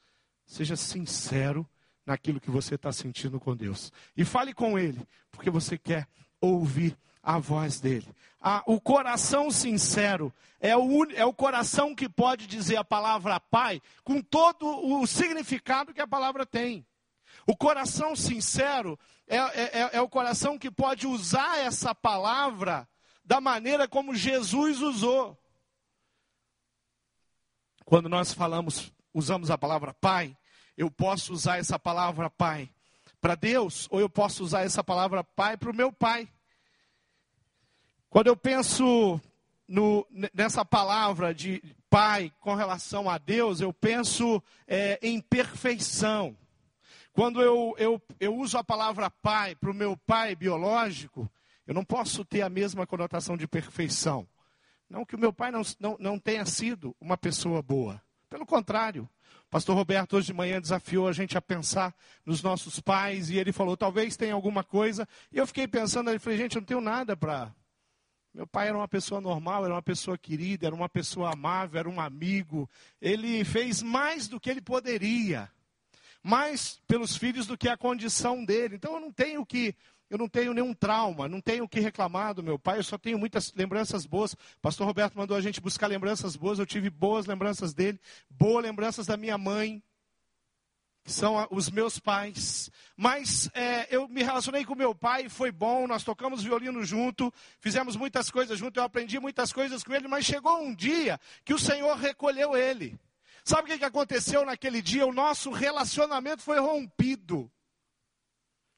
seja 0.45 0.77
sincero 0.77 1.67
naquilo 2.05 2.39
que 2.39 2.51
você 2.51 2.75
está 2.75 2.91
sentindo 2.91 3.39
com 3.39 3.55
Deus. 3.55 3.91
E 4.15 4.25
fale 4.25 4.53
com 4.53 4.77
Ele, 4.77 5.07
porque 5.31 5.49
você 5.49 5.77
quer 5.77 6.07
ouvir 6.39 6.97
a 7.23 7.37
voz 7.37 7.79
dele. 7.79 8.07
Ah, 8.39 8.63
o 8.65 8.81
coração 8.81 9.51
sincero 9.51 10.33
é 10.59 10.75
o, 10.75 11.03
é 11.11 11.23
o 11.23 11.33
coração 11.33 11.93
que 11.93 12.09
pode 12.09 12.47
dizer 12.47 12.77
a 12.77 12.83
palavra 12.83 13.39
Pai 13.39 13.81
com 14.03 14.21
todo 14.21 14.65
o 14.65 15.05
significado 15.05 15.93
que 15.93 16.01
a 16.01 16.07
palavra 16.07 16.45
tem. 16.45 16.85
O 17.45 17.55
coração 17.55 18.15
sincero 18.15 18.99
é, 19.27 19.37
é, 19.37 19.79
é, 19.81 19.89
é 19.93 20.01
o 20.01 20.09
coração 20.09 20.57
que 20.57 20.71
pode 20.71 21.05
usar 21.05 21.59
essa 21.59 21.93
palavra 21.93 22.87
da 23.23 23.39
maneira 23.39 23.87
como 23.87 24.15
Jesus 24.15 24.81
usou. 24.81 25.37
Quando 27.85 28.09
nós 28.09 28.33
falamos, 28.33 28.91
usamos 29.13 29.51
a 29.51 29.57
palavra 29.57 29.93
Pai, 29.93 30.35
eu 30.81 30.89
posso 30.89 31.31
usar 31.31 31.59
essa 31.59 31.77
palavra 31.77 32.27
Pai 32.27 32.67
para 33.21 33.35
Deus, 33.35 33.87
ou 33.91 33.99
eu 33.99 34.09
posso 34.09 34.43
usar 34.43 34.63
essa 34.63 34.83
palavra 34.83 35.23
Pai 35.23 35.55
para 35.55 35.69
o 35.69 35.75
meu 35.75 35.93
Pai. 35.93 36.27
Quando 38.09 38.27
eu 38.27 38.35
penso 38.35 39.21
no, 39.67 40.07
nessa 40.33 40.65
palavra 40.65 41.35
de 41.35 41.61
pai 41.87 42.33
com 42.39 42.55
relação 42.55 43.07
a 43.07 43.19
Deus, 43.19 43.61
eu 43.61 43.71
penso 43.71 44.41
é, 44.67 44.97
em 45.03 45.21
perfeição. 45.21 46.35
Quando 47.13 47.43
eu, 47.43 47.75
eu, 47.77 48.01
eu 48.19 48.35
uso 48.35 48.57
a 48.57 48.63
palavra 48.63 49.11
pai 49.11 49.53
para 49.53 49.69
o 49.69 49.75
meu 49.75 49.95
pai 49.95 50.35
biológico, 50.35 51.29
eu 51.67 51.75
não 51.75 51.85
posso 51.85 52.25
ter 52.25 52.41
a 52.41 52.49
mesma 52.49 52.87
conotação 52.87 53.37
de 53.37 53.47
perfeição. 53.47 54.27
Não 54.89 55.05
que 55.05 55.15
o 55.15 55.19
meu 55.19 55.31
pai 55.31 55.51
não, 55.51 55.61
não, 55.79 55.95
não 55.99 56.17
tenha 56.17 56.45
sido 56.45 56.95
uma 56.99 57.17
pessoa 57.17 57.61
boa. 57.61 58.01
Pelo 58.29 58.47
contrário, 58.47 59.07
pastor 59.51 59.75
Roberto 59.75 60.15
hoje 60.15 60.27
de 60.27 60.33
manhã 60.33 60.59
desafiou 60.59 61.07
a 61.07 61.13
gente 61.13 61.37
a 61.37 61.41
pensar 61.41 61.93
nos 62.25 62.41
nossos 62.41 62.79
pais 62.79 63.29
e 63.29 63.37
ele 63.37 63.51
falou, 63.51 63.77
talvez 63.77 64.17
tenha 64.17 64.33
alguma 64.33 64.63
coisa. 64.63 65.07
E 65.31 65.37
eu 65.37 65.45
fiquei 65.45 65.67
pensando, 65.67 66.09
ele 66.09 66.17
falei, 66.17 66.39
gente, 66.39 66.55
eu 66.55 66.61
não 66.61 66.65
tenho 66.65 66.81
nada 66.81 67.15
para 67.15 67.53
meu 68.33 68.47
pai 68.47 68.69
era 68.69 68.77
uma 68.77 68.87
pessoa 68.87 69.19
normal, 69.19 69.65
era 69.65 69.73
uma 69.73 69.81
pessoa 69.81 70.17
querida, 70.17 70.65
era 70.65 70.75
uma 70.75 70.87
pessoa 70.87 71.33
amável, 71.33 71.79
era 71.79 71.89
um 71.89 71.99
amigo. 71.99 72.69
Ele 73.01 73.43
fez 73.43 73.81
mais 73.81 74.29
do 74.29 74.39
que 74.39 74.49
ele 74.49 74.61
poderia, 74.61 75.51
mais 76.23 76.81
pelos 76.87 77.17
filhos 77.17 77.45
do 77.45 77.57
que 77.57 77.67
a 77.67 77.75
condição 77.75 78.45
dele. 78.45 78.75
Então 78.75 78.93
eu 78.93 79.01
não 79.01 79.11
tenho 79.11 79.45
que 79.45 79.75
eu 80.11 80.17
não 80.17 80.27
tenho 80.27 80.53
nenhum 80.53 80.73
trauma, 80.73 81.29
não 81.29 81.39
tenho 81.39 81.63
o 81.63 81.69
que 81.69 81.79
reclamar 81.79 82.33
do 82.33 82.43
meu 82.43 82.59
pai, 82.59 82.77
eu 82.77 82.83
só 82.83 82.97
tenho 82.97 83.17
muitas 83.17 83.53
lembranças 83.53 84.05
boas. 84.05 84.35
Pastor 84.61 84.85
Roberto 84.85 85.17
mandou 85.17 85.37
a 85.37 85.41
gente 85.41 85.61
buscar 85.61 85.87
lembranças 85.87 86.35
boas, 86.35 86.59
eu 86.59 86.65
tive 86.65 86.89
boas 86.89 87.25
lembranças 87.25 87.73
dele, 87.73 87.97
boas 88.29 88.61
lembranças 88.61 89.07
da 89.07 89.15
minha 89.15 89.37
mãe 89.37 89.81
que 91.01 91.13
são 91.13 91.47
os 91.49 91.71
meus 91.71 91.97
pais. 91.97 92.69
Mas 92.97 93.49
é, 93.53 93.87
eu 93.89 94.05
me 94.09 94.21
relacionei 94.21 94.65
com 94.65 94.75
meu 94.75 94.93
pai, 94.93 95.29
foi 95.29 95.49
bom, 95.49 95.87
nós 95.87 96.03
tocamos 96.03 96.43
violino 96.43 96.83
junto, 96.83 97.33
fizemos 97.61 97.95
muitas 97.95 98.29
coisas 98.29 98.59
junto, 98.59 98.81
eu 98.81 98.83
aprendi 98.83 99.17
muitas 99.17 99.53
coisas 99.53 99.81
com 99.81 99.93
ele, 99.93 100.09
mas 100.09 100.25
chegou 100.25 100.61
um 100.61 100.75
dia 100.75 101.17
que 101.45 101.53
o 101.53 101.59
Senhor 101.59 101.95
recolheu 101.95 102.55
ele. 102.55 102.99
Sabe 103.45 103.73
o 103.73 103.77
que 103.79 103.85
aconteceu 103.85 104.45
naquele 104.45 104.81
dia? 104.81 105.07
O 105.07 105.13
nosso 105.13 105.51
relacionamento 105.51 106.43
foi 106.43 106.59
rompido. 106.59 107.49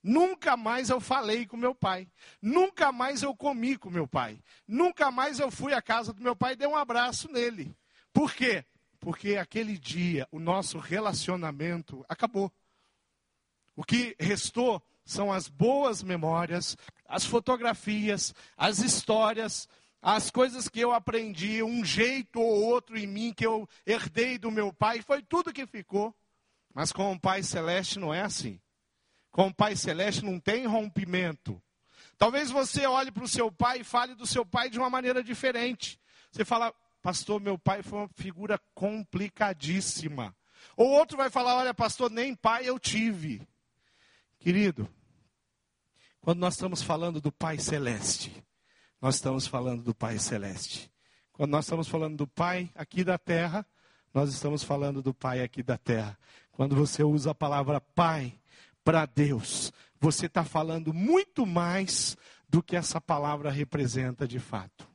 Nunca 0.04 0.58
mais 0.58 0.90
eu 0.90 1.00
falei 1.00 1.46
com 1.46 1.56
meu 1.56 1.74
pai. 1.74 2.08
Nunca 2.42 2.92
mais 2.92 3.24
eu 3.24 3.34
comi 3.36 3.78
com 3.78 3.90
meu 3.90 4.06
pai. 4.06 4.38
Nunca 4.68 5.10
mais 5.10 5.40
eu 5.40 5.50
fui 5.50 5.74
à 5.74 5.82
casa 5.82 6.12
do 6.12 6.22
meu 6.22 6.36
pai 6.36 6.54
e 6.54 6.58
dei 6.58 6.68
um 6.68 6.76
abraço 6.76 7.32
nele. 7.32 7.74
Por 8.12 8.34
quê? 8.34 8.66
porque 9.04 9.36
aquele 9.36 9.78
dia 9.78 10.26
o 10.32 10.40
nosso 10.40 10.80
relacionamento 10.80 12.06
acabou. 12.08 12.50
O 13.76 13.84
que 13.84 14.16
restou 14.18 14.82
são 15.04 15.32
as 15.32 15.50
boas 15.50 16.02
memórias, 16.02 16.78
as 17.06 17.26
fotografias, 17.26 18.34
as 18.56 18.80
histórias, 18.80 19.68
as 20.02 20.32
coisas 20.32 20.70
que 20.70 20.80
eu 20.80 20.94
aprendi, 20.94 21.62
um 21.62 21.84
jeito 21.84 22.40
ou 22.40 22.64
outro 22.64 22.98
em 22.98 23.06
mim 23.06 23.34
que 23.34 23.46
eu 23.46 23.68
herdei 23.86 24.38
do 24.38 24.50
meu 24.50 24.72
pai, 24.72 25.02
foi 25.02 25.22
tudo 25.22 25.52
que 25.52 25.68
ficou. 25.68 26.16
Mas 26.74 26.94
com 26.94 27.12
o 27.12 27.20
Pai 27.20 27.44
Celeste 27.44 28.00
não 28.00 28.14
é 28.14 28.22
assim. 28.22 28.60
Com 29.34 29.48
o 29.48 29.54
Pai 29.54 29.76
Celeste 29.76 30.24
não 30.24 30.40
tem 30.40 30.68
rompimento. 30.68 31.60
Talvez 32.20 32.52
você 32.52 32.86
olhe 32.86 33.12
para 33.12 33.24
o 33.24 33.28
seu 33.28 33.52
pai 33.52 33.80
e 33.80 33.84
fale 33.84 34.14
do 34.14 34.28
seu 34.28 34.46
pai 34.46 34.70
de 34.70 34.78
uma 34.78 34.92
maneira 34.92 35.24
diferente. 35.24 36.00
Você 36.32 36.46
fala, 36.46 36.72
pastor, 37.02 37.42
meu 37.42 37.58
pai 37.58 37.82
foi 37.82 37.98
uma 37.98 38.10
figura 38.10 38.62
complicadíssima. 38.76 40.36
Ou 40.78 40.88
outro 40.92 41.18
vai 41.18 41.32
falar, 41.32 41.56
olha, 41.56 41.74
pastor, 41.74 42.12
nem 42.12 42.36
pai 42.36 42.70
eu 42.70 42.78
tive. 42.78 43.42
Querido, 44.38 44.88
quando 46.22 46.38
nós 46.38 46.54
estamos 46.54 46.84
falando 46.84 47.20
do 47.20 47.32
Pai 47.32 47.58
Celeste, 47.58 48.46
nós 49.02 49.16
estamos 49.16 49.48
falando 49.48 49.82
do 49.82 49.96
Pai 49.96 50.20
Celeste. 50.20 50.92
Quando 51.32 51.50
nós 51.50 51.66
estamos 51.66 51.88
falando 51.88 52.18
do 52.18 52.28
Pai 52.28 52.70
aqui 52.76 53.04
da 53.04 53.18
terra, 53.18 53.66
nós 54.14 54.30
estamos 54.30 54.62
falando 54.64 55.02
do 55.02 55.12
Pai 55.12 55.42
aqui 55.42 55.64
da 55.64 55.76
terra. 55.76 56.16
Quando 56.52 56.76
você 56.76 57.04
usa 57.04 57.32
a 57.32 57.36
palavra 57.36 57.82
Pai 57.82 58.40
para 58.84 59.06
Deus, 59.06 59.72
você 60.00 60.26
está 60.26 60.44
falando 60.44 60.94
muito 60.94 61.46
mais 61.46 62.18
do 62.48 62.62
que 62.62 62.76
essa 62.76 63.00
palavra 63.00 63.50
representa 63.50 64.28
de 64.28 64.40
fato. 64.40 64.88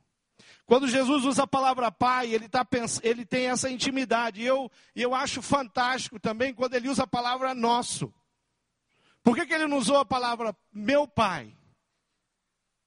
Quando 0.65 0.87
Jesus 0.87 1.25
usa 1.25 1.43
a 1.43 1.47
palavra 1.47 1.91
pai, 1.91 2.31
ele, 2.31 2.47
tá, 2.47 2.65
ele 3.01 3.25
tem 3.25 3.47
essa 3.47 3.69
intimidade. 3.69 4.41
E 4.41 4.45
eu, 4.45 4.71
eu 4.95 5.15
acho 5.15 5.41
fantástico 5.41 6.19
também 6.19 6.53
quando 6.53 6.75
ele 6.75 6.87
usa 6.87 7.03
a 7.03 7.07
palavra 7.07 7.55
nosso. 7.55 8.13
Por 9.23 9.35
que, 9.35 9.47
que 9.47 9.53
ele 9.53 9.67
não 9.67 9.77
usou 9.77 9.97
a 9.97 10.05
palavra 10.05 10.55
meu 10.71 11.07
pai? 11.07 11.55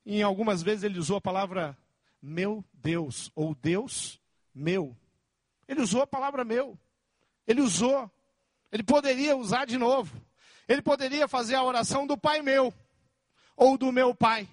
em 0.04 0.22
algumas 0.22 0.62
vezes 0.62 0.84
ele 0.84 0.98
usou 0.98 1.16
a 1.16 1.20
palavra 1.20 1.76
meu 2.20 2.64
Deus, 2.72 3.30
ou 3.34 3.54
Deus 3.54 4.20
meu. 4.54 4.96
Ele 5.66 5.80
usou 5.80 6.02
a 6.02 6.06
palavra 6.06 6.44
meu. 6.44 6.78
Ele 7.46 7.60
usou. 7.60 8.10
Ele 8.70 8.82
poderia 8.82 9.36
usar 9.36 9.64
de 9.64 9.78
novo. 9.78 10.20
Ele 10.72 10.80
poderia 10.80 11.28
fazer 11.28 11.54
a 11.54 11.62
oração 11.62 12.06
do 12.06 12.16
pai 12.16 12.40
meu, 12.40 12.72
ou 13.54 13.76
do 13.76 13.92
meu 13.92 14.14
pai. 14.14 14.48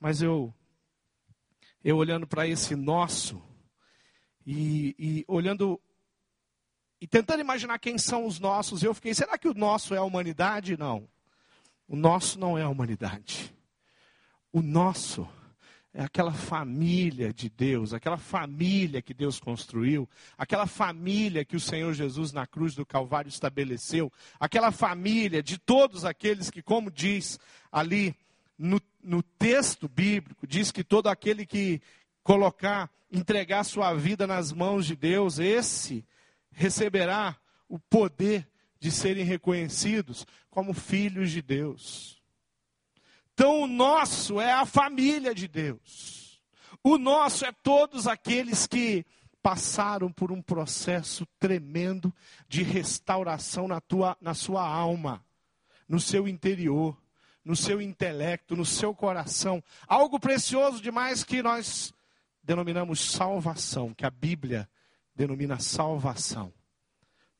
Mas 0.00 0.22
eu, 0.22 0.54
eu 1.84 1.98
olhando 1.98 2.26
para 2.26 2.48
esse 2.48 2.74
nosso, 2.74 3.42
e, 4.46 4.96
e 4.98 5.24
olhando, 5.28 5.78
e 6.98 7.06
tentando 7.06 7.40
imaginar 7.40 7.78
quem 7.78 7.98
são 7.98 8.24
os 8.24 8.40
nossos, 8.40 8.82
eu 8.82 8.94
fiquei, 8.94 9.12
será 9.12 9.36
que 9.36 9.48
o 9.48 9.52
nosso 9.52 9.94
é 9.94 9.98
a 9.98 10.02
humanidade? 10.02 10.78
Não. 10.78 11.06
O 11.86 11.94
nosso 11.94 12.38
não 12.38 12.56
é 12.56 12.62
a 12.62 12.70
humanidade. 12.70 13.54
O 14.50 14.62
nosso 14.62 15.28
é 15.94 16.02
aquela 16.02 16.32
família 16.32 17.34
de 17.34 17.50
Deus, 17.50 17.92
aquela 17.92 18.16
família 18.16 19.02
que 19.02 19.12
Deus 19.12 19.38
construiu, 19.38 20.08
aquela 20.38 20.66
família 20.66 21.44
que 21.44 21.54
o 21.54 21.60
Senhor 21.60 21.92
Jesus 21.92 22.32
na 22.32 22.46
cruz 22.46 22.74
do 22.74 22.86
Calvário 22.86 23.28
estabeleceu, 23.28 24.10
aquela 24.40 24.70
família 24.70 25.42
de 25.42 25.58
todos 25.58 26.06
aqueles 26.06 26.50
que, 26.50 26.62
como 26.62 26.90
diz 26.90 27.38
ali 27.70 28.16
no, 28.56 28.80
no 29.02 29.22
texto 29.22 29.86
bíblico, 29.86 30.46
diz 30.46 30.72
que 30.72 30.82
todo 30.82 31.08
aquele 31.08 31.44
que 31.44 31.82
colocar, 32.22 32.90
entregar 33.10 33.62
sua 33.64 33.92
vida 33.92 34.26
nas 34.26 34.50
mãos 34.50 34.86
de 34.86 34.96
Deus, 34.96 35.38
esse 35.38 36.06
receberá 36.52 37.36
o 37.68 37.78
poder 37.78 38.48
de 38.80 38.90
serem 38.90 39.24
reconhecidos 39.24 40.26
como 40.48 40.72
filhos 40.72 41.30
de 41.30 41.42
Deus. 41.42 42.21
Então, 43.34 43.62
o 43.62 43.66
nosso 43.66 44.40
é 44.40 44.52
a 44.52 44.66
família 44.66 45.34
de 45.34 45.48
Deus. 45.48 46.42
O 46.82 46.98
nosso 46.98 47.44
é 47.44 47.52
todos 47.52 48.06
aqueles 48.06 48.66
que 48.66 49.04
passaram 49.42 50.12
por 50.12 50.30
um 50.30 50.40
processo 50.40 51.26
tremendo 51.38 52.12
de 52.48 52.62
restauração 52.62 53.66
na, 53.66 53.80
tua, 53.80 54.16
na 54.20 54.34
sua 54.34 54.66
alma, 54.66 55.24
no 55.88 55.98
seu 55.98 56.28
interior 56.28 56.96
no 57.44 57.56
seu 57.56 57.80
intelecto, 57.80 58.56
no 58.56 58.64
seu 58.64 58.94
coração. 58.94 59.62
Algo 59.86 60.20
precioso 60.20 60.80
demais 60.80 61.24
que 61.24 61.42
nós 61.42 61.92
denominamos 62.42 63.00
salvação, 63.00 63.94
que 63.94 64.06
a 64.06 64.10
Bíblia 64.10 64.68
denomina 65.14 65.58
salvação. 65.58 66.52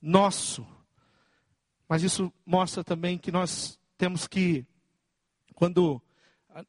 Nosso. 0.01 0.67
Mas 1.89 2.03
isso 2.03 2.33
mostra 2.45 2.83
também 2.83 3.19
que 3.19 3.31
nós 3.31 3.79
temos 3.97 4.27
que, 4.27 4.67
quando 5.55 6.03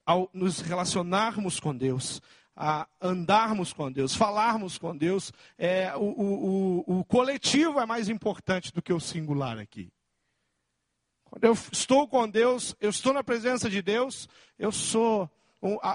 ao 0.06 0.30
nos 0.34 0.62
relacionarmos 0.62 1.60
com 1.60 1.76
Deus, 1.76 2.22
a 2.56 2.88
andarmos 3.02 3.74
com 3.74 3.91
Deus, 3.91 4.15
falarmos 4.15 4.78
com 4.78 4.96
Deus. 4.96 5.32
É, 5.58 5.96
o, 5.96 6.04
o, 6.04 7.00
o, 7.00 7.06
coletivo 7.06 7.80
é 7.80 7.86
mais 7.86 8.10
importante 8.10 8.72
do 8.72 8.82
que 8.82 8.93
o 8.93 9.00
singular 9.00 9.58
aqui. 9.58 9.91
Quando 11.26 11.46
eu 11.46 11.54
estou 11.72 12.08
com 12.08 12.30
Deus, 12.30 12.76
eu 12.80 12.89
estou 12.89 13.12
na 13.12 13.24
presença 13.24 13.69
de 13.69 13.82
Deus, 13.82 14.30
eu 14.60 14.72
sou, 14.72 15.30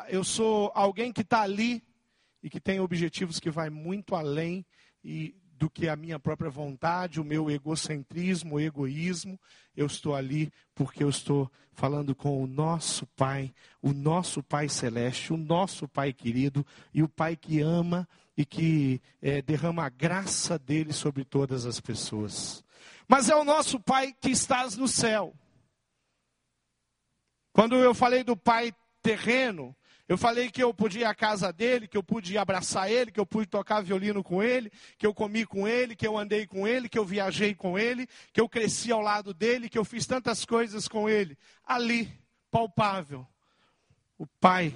eu 0.09 0.25
sou 0.25 0.73
alguém 0.75 1.13
que 1.13 1.21
está 1.21 1.43
ali 1.43 1.83
e 2.43 2.51
que 2.51 2.61
tem 2.61 2.81
objetivos 2.81 3.39
que 3.39 3.51
vai 3.51 3.71
muito 3.71 4.17
além 4.17 4.67
e 5.05 5.37
do 5.59 5.69
que 5.69 5.89
a 5.89 5.97
minha 5.97 6.19
própria 6.19 6.51
vontade, 6.51 7.21
o 7.21 7.25
meu 7.25 7.51
egocentrismo, 7.51 8.55
o 8.55 8.61
egoísmo. 8.61 9.39
Eu 9.77 9.87
estou 9.87 10.15
ali 10.15 10.53
porque 10.75 11.03
eu 11.03 11.09
estou 11.09 11.51
falando 11.73 12.15
com 12.15 12.43
o 12.43 12.47
nosso 12.47 13.07
Pai, 13.09 13.53
o 13.83 13.93
nosso 13.93 14.43
Pai 14.43 14.69
celeste, 14.69 15.33
o 15.33 15.37
nosso 15.37 15.89
Pai 15.89 16.13
querido 16.13 16.65
e 16.95 17.03
o 17.03 17.09
Pai 17.09 17.37
que 17.37 17.61
ama 17.61 18.09
e 18.37 18.45
que 18.45 19.03
é, 19.21 19.43
derrama 19.43 19.85
a 19.85 19.89
graça 19.89 20.59
dele 20.59 20.93
sobre 20.93 21.25
todas 21.25 21.67
as 21.67 21.81
pessoas. 21.81 22.65
Mas 23.09 23.29
é 23.29 23.35
o 23.35 23.45
nosso 23.45 23.81
Pai 23.81 24.15
que 24.21 24.31
estás 24.31 24.77
no 24.77 24.87
céu. 24.87 25.35
Quando 27.53 27.75
eu 27.75 27.93
falei 27.95 28.23
do 28.23 28.37
Pai 28.37 28.73
terreno, 29.03 29.75
eu 30.09 30.17
falei 30.17 30.51
que 30.51 30.63
eu 30.63 30.73
podia 30.73 31.03
ir 31.03 31.05
à 31.05 31.15
casa 31.15 31.53
dele, 31.53 31.87
que 31.87 31.97
eu 31.97 32.03
pude 32.03 32.39
abraçar 32.39 32.91
ele, 32.91 33.13
que 33.13 33.21
eu 33.21 33.27
pude 33.27 33.47
tocar 33.47 33.83
violino 33.83 34.25
com 34.25 34.43
ele, 34.43 34.73
que 34.97 35.07
eu 35.07 35.13
comi 35.13 35.45
com 35.45 35.69
ele, 35.69 35.95
que 35.95 36.07
eu 36.07 36.17
andei 36.17 36.47
com 36.47 36.67
ele, 36.67 36.89
que 36.89 36.99
eu 36.99 37.05
viajei 37.05 37.55
com 37.55 37.79
ele, 37.79 38.09
que 38.33 38.41
eu 38.41 38.49
cresci 38.49 38.91
ao 38.91 39.03
lado 39.03 39.35
dele, 39.35 39.69
que 39.69 39.77
eu 39.77 39.85
fiz 39.85 40.07
tantas 40.07 40.47
coisas 40.47 40.89
com 40.89 41.11
ele. 41.11 41.37
Ali, 41.63 42.11
palpável, 42.51 43.27
o 44.17 44.27
Pai 44.27 44.75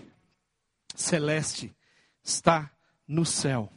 Celeste 0.94 1.74
está 2.22 2.70
no 3.08 3.24
céu 3.24 3.72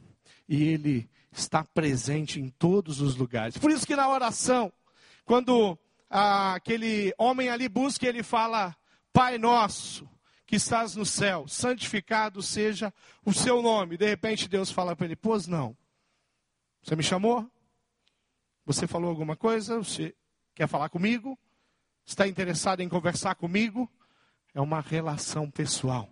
e 0.50 0.62
ele 0.62 1.10
está 1.32 1.64
presente 1.64 2.38
em 2.38 2.50
todos 2.50 3.00
os 3.00 3.16
lugares. 3.16 3.58
Por 3.58 3.72
isso 3.72 3.88
que 3.88 3.96
na 3.96 4.10
oração, 4.10 4.74
quando 5.24 5.80
ah, 6.10 6.56
aquele 6.56 7.14
homem 7.18 7.48
ali 7.48 7.70
busca, 7.70 8.06
ele 8.06 8.24
fala: 8.24 8.76
Pai 9.14 9.38
Nosso 9.38 10.06
que 10.46 10.56
estás 10.56 10.96
no 10.96 11.06
céu, 11.06 11.48
santificado 11.48 12.42
seja 12.42 12.94
o 13.26 13.34
seu 13.34 13.62
nome. 13.62 13.98
De 13.98 14.06
repente 14.06 14.48
Deus 14.48 14.72
fala 14.72 14.96
para 14.96 15.06
ele: 15.06 15.16
Pois 15.16 15.48
não. 15.48 15.76
Você 16.84 16.96
me 16.96 17.04
chamou? 17.04 17.50
Você 18.66 18.88
falou 18.88 19.10
alguma 19.10 19.36
coisa? 19.36 19.78
Você 19.78 20.16
quer 20.54 20.68
falar 20.68 20.90
comigo? 20.90 21.38
Está 22.06 22.28
interessado 22.28 22.82
em 22.82 22.90
conversar 22.90 23.36
comigo? 23.36 23.90
É 24.54 24.62
uma 24.62 24.82
relação 24.82 25.50
pessoal. 25.50 26.10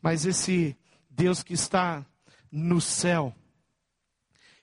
Mas 0.00 0.26
esse 0.26 0.76
Deus 1.08 1.42
que 1.42 1.54
está 1.54 2.04
no 2.52 2.80
céu, 2.80 3.34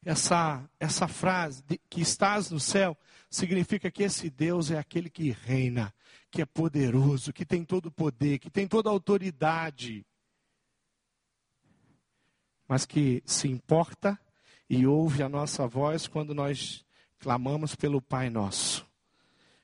essa, 0.04 0.70
essa 0.80 1.08
frase, 1.08 1.64
de, 1.64 1.80
que 1.90 2.02
estás 2.02 2.52
no 2.52 2.60
céu, 2.60 2.98
significa 3.30 3.92
que 3.92 4.04
esse 4.04 4.30
Deus 4.30 4.72
é 4.72 4.78
aquele 4.78 5.10
que 5.10 5.32
reina, 5.32 5.94
que 6.32 6.42
é 6.42 6.46
poderoso, 6.46 7.34
que 7.34 7.46
tem 7.46 7.64
todo 7.64 7.88
o 7.88 7.92
poder, 7.92 8.40
que 8.40 8.50
tem 8.50 8.68
toda 8.68 8.90
a 8.90 8.92
autoridade, 8.92 10.06
mas 12.68 12.86
que 12.86 13.24
se 13.26 13.48
importa 13.48 14.20
e 14.70 14.86
ouve 14.86 15.24
a 15.24 15.30
nossa 15.30 15.68
voz 15.68 16.08
quando 16.08 16.34
nós 16.34 16.86
clamamos 17.20 17.76
pelo 17.76 18.02
Pai 18.02 18.30
Nosso. 18.30 18.86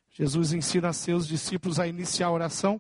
Jesus 0.10 0.54
ensina 0.54 0.90
a 0.90 0.94
seus 0.94 1.28
discípulos 1.28 1.80
a 1.80 1.88
iniciar 1.88 2.28
a 2.28 2.32
oração 2.32 2.80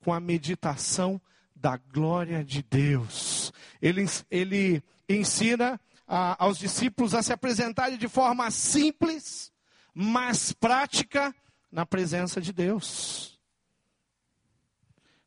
com 0.00 0.12
a 0.12 0.20
meditação 0.20 1.20
da 1.54 1.76
glória 1.76 2.44
de 2.44 2.62
Deus. 2.62 3.52
Ele, 3.80 4.04
ele 4.30 4.82
ensina 5.08 5.80
a, 6.06 6.42
aos 6.42 6.58
discípulos 6.58 7.14
a 7.14 7.22
se 7.22 7.32
apresentarem 7.32 7.98
de 7.98 8.08
forma 8.08 8.50
simples, 8.50 9.52
mas 9.94 10.52
prática 10.52 11.34
na 11.70 11.86
presença 11.86 12.40
de 12.40 12.52
Deus. 12.52 13.38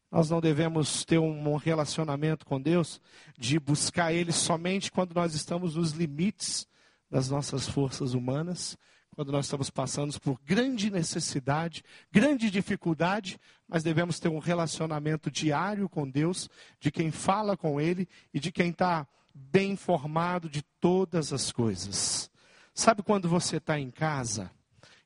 Nós 0.10 0.30
não 0.30 0.40
devemos 0.40 1.04
ter 1.04 1.18
um 1.18 1.56
relacionamento 1.58 2.46
com 2.46 2.62
Deus 2.62 3.02
de 3.38 3.60
buscar 3.60 4.14
Ele 4.14 4.32
somente 4.32 4.92
quando 4.92 5.14
nós 5.14 5.36
estamos 5.36 5.76
nos 5.76 5.92
limites 5.92 6.66
das 7.10 7.30
nossas 7.30 7.68
forças 7.68 8.14
humanas, 8.14 8.78
quando 9.12 9.32
nós 9.32 9.46
estamos 9.46 9.70
passando 9.70 10.20
por 10.22 10.40
grande 10.46 10.90
necessidade, 10.90 11.84
grande 12.12 12.50
dificuldade, 12.50 13.40
mas 13.68 13.84
devemos 13.84 14.20
ter 14.20 14.30
um 14.30 14.40
relacionamento 14.40 15.30
diário 15.30 15.90
com 15.90 16.10
Deus, 16.10 16.50
de 16.80 16.92
quem 16.92 17.12
fala 17.12 17.58
com 17.58 17.82
Ele 17.82 18.08
e 18.34 18.40
de 18.40 18.52
quem 18.52 18.70
está 18.70 19.08
bem 19.38 19.72
informado 19.72 20.50
de 20.50 20.62
todas 20.80 21.32
as 21.32 21.52
coisas. 21.52 22.30
Sabe 22.74 23.02
quando 23.02 23.30
você 23.30 23.58
está 23.58 23.80
em 23.80 23.90
casa 23.90 24.52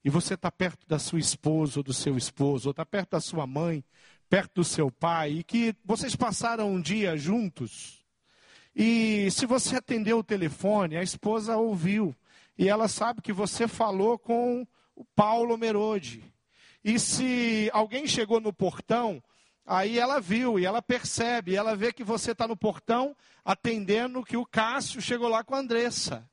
e 0.03 0.09
você 0.09 0.33
está 0.33 0.51
perto 0.51 0.87
da 0.87 0.97
sua 0.97 1.19
esposa 1.19 1.79
ou 1.79 1.83
do 1.83 1.93
seu 1.93 2.17
esposo, 2.17 2.69
ou 2.69 2.71
está 2.71 2.85
perto 2.85 3.11
da 3.11 3.19
sua 3.19 3.45
mãe, 3.45 3.83
perto 4.29 4.55
do 4.55 4.63
seu 4.63 4.89
pai, 4.89 5.31
e 5.31 5.43
que 5.43 5.75
vocês 5.85 6.15
passaram 6.15 6.73
um 6.73 6.81
dia 6.81 7.15
juntos, 7.17 8.01
e 8.75 9.29
se 9.31 9.45
você 9.45 9.75
atendeu 9.75 10.19
o 10.19 10.23
telefone, 10.23 10.95
a 10.95 11.03
esposa 11.03 11.57
ouviu, 11.57 12.15
e 12.57 12.69
ela 12.69 12.87
sabe 12.87 13.21
que 13.21 13.33
você 13.33 13.67
falou 13.67 14.17
com 14.17 14.65
o 14.95 15.03
Paulo 15.15 15.57
Merode. 15.57 16.23
E 16.83 16.97
se 16.97 17.69
alguém 17.73 18.07
chegou 18.07 18.39
no 18.39 18.53
portão, 18.53 19.21
aí 19.71 19.97
ela 19.97 20.19
viu 20.19 20.59
e 20.59 20.65
ela 20.65 20.81
percebe, 20.81 21.55
ela 21.55 21.75
vê 21.75 21.93
que 21.93 22.03
você 22.03 22.33
está 22.33 22.45
no 22.45 22.57
portão 22.57 23.15
atendendo 23.43 24.23
que 24.23 24.35
o 24.35 24.45
Cássio 24.45 25.01
chegou 25.01 25.29
lá 25.29 25.43
com 25.43 25.55
a 25.55 25.59
Andressa. 25.59 26.29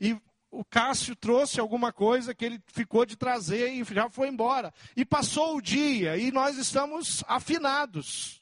E 0.00 0.16
o 0.50 0.64
Cássio 0.64 1.16
trouxe 1.16 1.58
alguma 1.58 1.92
coisa 1.92 2.32
que 2.32 2.44
ele 2.44 2.62
ficou 2.68 3.04
de 3.04 3.16
trazer 3.16 3.72
e 3.72 3.82
já 3.82 4.08
foi 4.08 4.28
embora. 4.28 4.72
E 4.96 5.04
passou 5.04 5.56
o 5.56 5.60
dia 5.60 6.16
e 6.16 6.30
nós 6.30 6.56
estamos 6.56 7.24
afinados. 7.26 8.40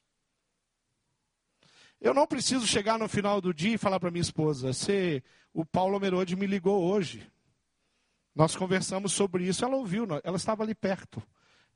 Eu 1.99 2.13
não 2.13 2.27
preciso 2.27 2.67
chegar 2.67 2.99
no 2.99 3.09
final 3.09 3.41
do 3.41 3.55
dia 3.55 3.75
e 3.75 3.79
falar 3.79 3.99
para 3.99 4.11
minha 4.11 4.21
esposa: 4.21 4.75
se 4.75 5.25
o 5.55 5.65
Paulo 5.65 5.99
Merode 5.99 6.37
me 6.37 6.47
ligou 6.47 6.85
hoje. 6.85 7.27
Nós 8.35 8.57
conversamos 8.57 9.13
sobre 9.13 9.47
isso, 9.47 9.65
ela 9.65 9.77
ouviu, 9.77 10.07
ela 10.25 10.37
estava 10.37 10.65
ali 10.65 10.75
perto. 10.75 11.23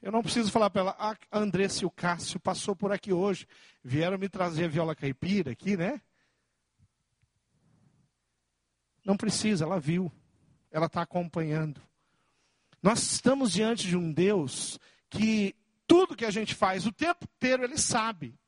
Eu 0.01 0.13
não 0.13 0.23
preciso 0.23 0.51
falar 0.51 0.71
para 0.71 0.81
ela, 0.83 0.97
ah, 0.99 1.17
a 1.31 1.39
Andressa 1.39 1.83
e 1.83 1.87
o 1.87 1.91
Cássio 1.91 2.39
passou 2.39 2.75
por 2.77 2.93
aqui 2.93 3.13
hoje, 3.13 3.47
vieram 3.83 4.19
me 4.19 4.29
trazer 4.29 4.67
a 4.67 4.69
viola 4.69 4.95
caipira 4.95 5.51
aqui, 5.51 5.77
né? 5.77 6.01
Não 9.05 9.17
precisa, 9.17 9.65
ela 9.65 9.81
viu 9.81 10.13
ela 10.71 10.87
está 10.87 11.03
acompanhando. 11.03 11.81
Nós 12.83 13.03
estamos 13.13 13.53
diante 13.53 13.87
de 13.87 13.97
um 13.97 14.13
Deus 14.13 14.79
que 15.11 15.55
tudo 15.87 16.17
que 16.17 16.25
a 16.25 16.31
gente 16.31 16.55
faz, 16.55 16.87
o 16.87 16.93
tempo 16.93 17.25
inteiro, 17.25 17.65
Ele 17.65 17.79
sabe. 17.79 18.39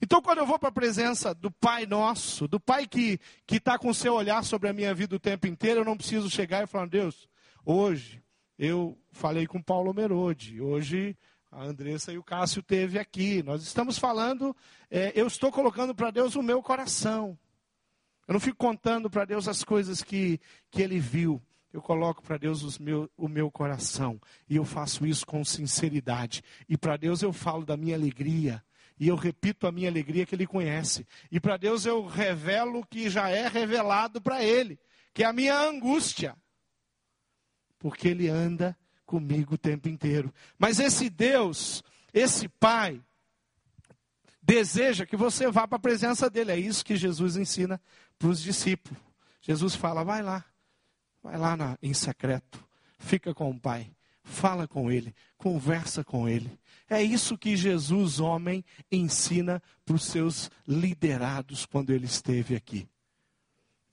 Então, 0.00 0.22
quando 0.22 0.38
eu 0.38 0.46
vou 0.46 0.58
para 0.58 0.68
a 0.68 0.72
presença 0.72 1.34
do 1.34 1.50
Pai 1.50 1.86
Nosso, 1.86 2.48
do 2.48 2.58
Pai 2.58 2.86
que 2.86 3.20
está 3.50 3.78
com 3.78 3.88
o 3.88 3.94
seu 3.94 4.14
olhar 4.14 4.42
sobre 4.44 4.68
a 4.68 4.72
minha 4.72 4.94
vida 4.94 5.16
o 5.16 5.20
tempo 5.20 5.46
inteiro, 5.46 5.80
eu 5.80 5.84
não 5.84 5.96
preciso 5.96 6.30
chegar 6.30 6.64
e 6.64 6.66
falar, 6.66 6.86
Deus, 6.86 7.28
hoje 7.64 8.22
eu 8.64 8.98
falei 9.12 9.46
com 9.46 9.60
Paulo 9.60 9.92
Merode, 9.92 10.60
hoje 10.60 11.16
a 11.50 11.62
Andressa 11.64 12.12
e 12.12 12.18
o 12.18 12.22
Cássio 12.22 12.62
teve 12.62 12.98
aqui. 12.98 13.42
Nós 13.42 13.62
estamos 13.62 13.98
falando, 13.98 14.56
é, 14.90 15.12
eu 15.14 15.26
estou 15.26 15.52
colocando 15.52 15.94
para 15.94 16.10
Deus 16.10 16.34
o 16.34 16.42
meu 16.42 16.62
coração. 16.62 17.38
Eu 18.26 18.32
não 18.32 18.40
fico 18.40 18.56
contando 18.56 19.10
para 19.10 19.24
Deus 19.24 19.46
as 19.46 19.62
coisas 19.62 20.02
que, 20.02 20.40
que 20.70 20.82
Ele 20.82 20.98
viu. 20.98 21.42
Eu 21.72 21.82
coloco 21.82 22.22
para 22.22 22.38
Deus 22.38 22.78
meu, 22.78 23.10
o 23.16 23.28
meu 23.28 23.50
coração. 23.50 24.20
E 24.48 24.56
eu 24.56 24.64
faço 24.64 25.06
isso 25.06 25.26
com 25.26 25.44
sinceridade. 25.44 26.42
E 26.68 26.76
para 26.76 26.96
Deus 26.96 27.22
eu 27.22 27.32
falo 27.32 27.64
da 27.64 27.76
minha 27.76 27.94
alegria. 27.94 28.62
E 28.98 29.08
eu 29.08 29.16
repito 29.16 29.66
a 29.66 29.72
minha 29.72 29.90
alegria 29.90 30.24
que 30.24 30.34
Ele 30.34 30.46
conhece. 30.46 31.06
E 31.30 31.38
para 31.38 31.56
Deus 31.56 31.84
eu 31.84 32.06
revelo 32.06 32.80
o 32.80 32.86
que 32.86 33.10
já 33.10 33.28
é 33.28 33.46
revelado 33.46 34.20
para 34.22 34.42
Ele, 34.42 34.78
que 35.12 35.22
é 35.22 35.26
a 35.26 35.32
minha 35.32 35.58
angústia. 35.60 36.36
Porque 37.84 38.08
Ele 38.08 38.30
anda 38.30 38.74
comigo 39.04 39.56
o 39.56 39.58
tempo 39.58 39.90
inteiro. 39.90 40.32
Mas 40.58 40.80
esse 40.80 41.10
Deus, 41.10 41.84
esse 42.14 42.48
Pai, 42.48 42.98
deseja 44.42 45.04
que 45.04 45.18
você 45.18 45.50
vá 45.50 45.68
para 45.68 45.76
a 45.76 45.78
presença 45.78 46.30
dele. 46.30 46.52
É 46.52 46.58
isso 46.58 46.82
que 46.82 46.96
Jesus 46.96 47.36
ensina 47.36 47.78
para 48.18 48.28
os 48.28 48.40
discípulos. 48.40 48.98
Jesus 49.42 49.74
fala: 49.74 50.02
vai 50.02 50.22
lá, 50.22 50.42
vai 51.22 51.36
lá 51.36 51.54
na, 51.58 51.78
em 51.82 51.92
secreto, 51.92 52.58
fica 52.98 53.34
com 53.34 53.50
o 53.50 53.60
Pai, 53.60 53.94
fala 54.22 54.66
com 54.66 54.90
Ele, 54.90 55.14
conversa 55.36 56.02
com 56.02 56.26
Ele. 56.26 56.58
É 56.88 57.02
isso 57.02 57.36
que 57.36 57.54
Jesus, 57.54 58.18
homem, 58.18 58.64
ensina 58.90 59.62
para 59.84 59.94
os 59.94 60.04
seus 60.04 60.50
liderados 60.66 61.66
quando 61.66 61.90
ele 61.90 62.06
esteve 62.06 62.56
aqui. 62.56 62.88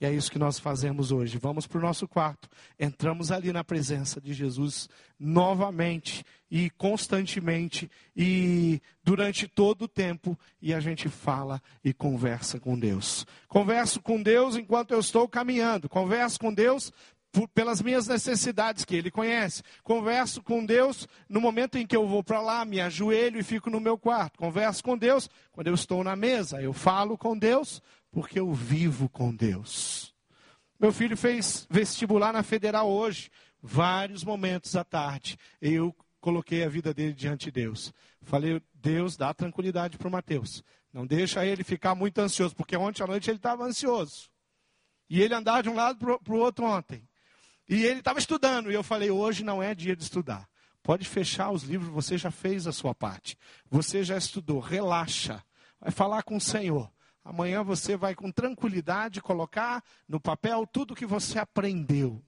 E 0.02 0.04
é 0.04 0.12
isso 0.12 0.32
que 0.32 0.38
nós 0.38 0.58
fazemos 0.58 1.12
hoje. 1.12 1.38
Vamos 1.38 1.64
para 1.64 1.78
o 1.78 1.80
nosso 1.80 2.08
quarto, 2.08 2.48
entramos 2.76 3.30
ali 3.30 3.52
na 3.52 3.62
presença 3.62 4.20
de 4.20 4.34
Jesus 4.34 4.88
novamente 5.16 6.24
e 6.50 6.70
constantemente 6.70 7.88
e 8.16 8.82
durante 9.04 9.46
todo 9.46 9.82
o 9.82 9.88
tempo 9.88 10.36
e 10.60 10.74
a 10.74 10.80
gente 10.80 11.08
fala 11.08 11.62
e 11.84 11.94
conversa 11.94 12.58
com 12.58 12.76
Deus. 12.76 13.24
Converso 13.46 14.02
com 14.02 14.20
Deus 14.20 14.56
enquanto 14.56 14.90
eu 14.90 14.98
estou 14.98 15.28
caminhando, 15.28 15.88
converso 15.88 16.40
com 16.40 16.52
Deus 16.52 16.92
por, 17.30 17.46
pelas 17.50 17.80
minhas 17.80 18.08
necessidades 18.08 18.84
que 18.84 18.96
Ele 18.96 19.10
conhece. 19.10 19.62
Converso 19.84 20.42
com 20.42 20.66
Deus 20.66 21.06
no 21.28 21.40
momento 21.40 21.78
em 21.78 21.86
que 21.86 21.96
eu 21.96 22.08
vou 22.08 22.24
para 22.24 22.40
lá, 22.40 22.64
me 22.64 22.80
ajoelho 22.80 23.38
e 23.38 23.44
fico 23.44 23.70
no 23.70 23.78
meu 23.78 23.96
quarto. 23.96 24.36
Converso 24.36 24.82
com 24.82 24.98
Deus 24.98 25.30
quando 25.52 25.68
eu 25.68 25.74
estou 25.74 26.02
na 26.02 26.16
mesa. 26.16 26.60
Eu 26.60 26.72
falo 26.72 27.16
com 27.16 27.38
Deus 27.38 27.80
porque 28.12 28.38
eu 28.38 28.52
vivo 28.52 29.08
com 29.08 29.34
Deus. 29.34 30.14
Meu 30.78 30.92
filho 30.92 31.16
fez 31.16 31.66
vestibular 31.70 32.32
na 32.32 32.42
federal 32.42 32.88
hoje, 32.88 33.30
vários 33.60 34.22
momentos 34.22 34.76
à 34.76 34.84
tarde. 34.84 35.38
Eu 35.60 35.96
coloquei 36.20 36.62
a 36.62 36.68
vida 36.68 36.92
dele 36.92 37.14
diante 37.14 37.46
de 37.46 37.52
Deus. 37.52 37.92
Falei, 38.20 38.62
Deus, 38.74 39.16
dá 39.16 39.32
tranquilidade 39.32 39.96
para 39.96 40.08
o 40.08 40.10
Mateus. 40.10 40.62
Não 40.92 41.06
deixa 41.06 41.44
ele 41.46 41.64
ficar 41.64 41.94
muito 41.94 42.18
ansioso, 42.18 42.54
porque 42.54 42.76
ontem 42.76 43.02
à 43.02 43.06
noite 43.06 43.30
ele 43.30 43.38
estava 43.38 43.64
ansioso. 43.64 44.30
E 45.08 45.22
ele 45.22 45.34
andava 45.34 45.62
de 45.62 45.70
um 45.70 45.74
lado 45.74 46.18
para 46.18 46.34
o 46.34 46.38
outro 46.38 46.66
ontem. 46.66 47.08
E 47.68 47.84
ele 47.84 48.00
estava 48.00 48.18
estudando, 48.18 48.70
e 48.70 48.74
eu 48.74 48.82
falei: 48.82 49.10
hoje 49.10 49.42
não 49.42 49.62
é 49.62 49.74
dia 49.74 49.96
de 49.96 50.02
estudar. 50.02 50.48
Pode 50.82 51.08
fechar 51.08 51.50
os 51.50 51.62
livros, 51.62 51.90
você 51.90 52.18
já 52.18 52.30
fez 52.30 52.66
a 52.66 52.72
sua 52.72 52.94
parte. 52.94 53.38
Você 53.70 54.02
já 54.04 54.16
estudou, 54.16 54.58
relaxa. 54.58 55.42
Vai 55.80 55.90
falar 55.90 56.22
com 56.24 56.36
o 56.36 56.40
Senhor. 56.40 56.90
Amanhã 57.24 57.62
você 57.62 57.96
vai 57.96 58.14
com 58.14 58.32
tranquilidade 58.32 59.22
colocar 59.22 59.82
no 60.08 60.20
papel 60.20 60.66
tudo 60.66 60.94
que 60.94 61.06
você 61.06 61.38
aprendeu. 61.38 62.22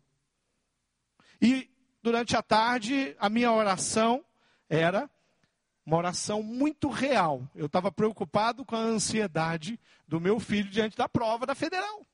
E 1.41 1.69
durante 2.03 2.37
a 2.37 2.43
tarde, 2.43 3.17
a 3.19 3.29
minha 3.29 3.51
oração 3.51 4.25
era 4.69 5.11
uma 5.85 5.97
oração 5.97 6.43
muito 6.43 6.89
real. 6.89 7.49
Eu 7.55 7.67
estava 7.67 7.91
preocupado 7.91 8.65
com 8.65 8.77
a 8.77 8.81
ansiedade 8.81 9.79
do 10.07 10.21
meu 10.21 10.39
filho 10.39 10.71
diante 10.71 10.97
da 10.97 11.09
prova 11.09 11.45
da 11.45 11.55
federal. 11.55 12.07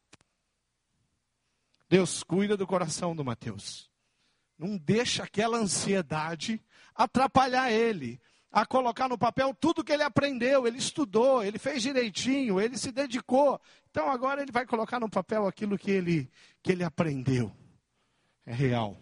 Deus 1.89 2.23
cuida 2.23 2.57
do 2.57 2.67
coração 2.67 3.15
do 3.15 3.25
Mateus. 3.25 3.91
Não 4.59 4.77
deixa 4.77 5.25
aquela 5.25 5.59
ansiedade 5.59 6.63
atrapalhar 6.95 7.71
ele 7.71 8.21
a 8.53 8.67
colocar 8.67 9.09
no 9.09 9.17
papel 9.17 9.55
tudo 9.55 9.85
que 9.85 9.93
ele 9.93 10.03
aprendeu, 10.03 10.67
ele 10.67 10.79
estudou, 10.79 11.43
ele 11.43 11.59
fez 11.59 11.83
direitinho, 11.83 12.61
ele 12.61 12.77
se 12.77 12.91
dedicou. 12.91 13.61
Então 13.91 14.11
agora 14.11 14.43
ele 14.43 14.51
vai 14.51 14.67
colocar 14.67 14.99
no 14.99 15.09
papel 15.09 15.47
aquilo 15.47 15.79
que 15.79 15.91
ele 15.91 16.31
que 16.63 16.73
ele 16.73 16.83
aprendeu. 16.83 17.53
É 18.45 18.53
real. 18.53 18.97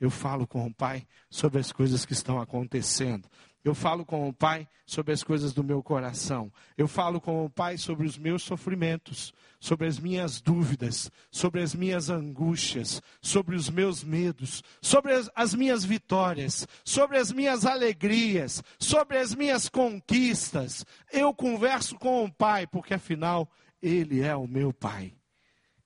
Eu 0.00 0.10
falo 0.10 0.48
com 0.48 0.66
o 0.66 0.74
pai 0.74 1.06
sobre 1.30 1.60
as 1.60 1.70
coisas 1.70 2.04
que 2.04 2.12
estão 2.12 2.40
acontecendo. 2.40 3.28
Eu 3.64 3.76
falo 3.76 4.04
com 4.04 4.28
o 4.28 4.32
Pai 4.32 4.66
sobre 4.84 5.12
as 5.12 5.22
coisas 5.22 5.52
do 5.52 5.62
meu 5.62 5.82
coração. 5.82 6.52
Eu 6.76 6.88
falo 6.88 7.20
com 7.20 7.44
o 7.44 7.50
Pai 7.50 7.78
sobre 7.78 8.06
os 8.06 8.18
meus 8.18 8.42
sofrimentos, 8.42 9.32
sobre 9.60 9.86
as 9.86 10.00
minhas 10.00 10.40
dúvidas, 10.40 11.08
sobre 11.30 11.62
as 11.62 11.72
minhas 11.72 12.10
angústias, 12.10 13.00
sobre 13.20 13.54
os 13.54 13.70
meus 13.70 14.02
medos, 14.02 14.64
sobre 14.80 15.12
as, 15.12 15.30
as 15.32 15.54
minhas 15.54 15.84
vitórias, 15.84 16.66
sobre 16.84 17.18
as 17.18 17.30
minhas 17.30 17.64
alegrias, 17.64 18.64
sobre 18.80 19.18
as 19.18 19.32
minhas 19.32 19.68
conquistas. 19.68 20.84
Eu 21.12 21.32
converso 21.32 21.96
com 21.96 22.24
o 22.24 22.32
Pai, 22.32 22.66
porque 22.66 22.94
afinal, 22.94 23.48
Ele 23.80 24.22
é 24.22 24.34
o 24.34 24.48
meu 24.48 24.72
Pai. 24.72 25.14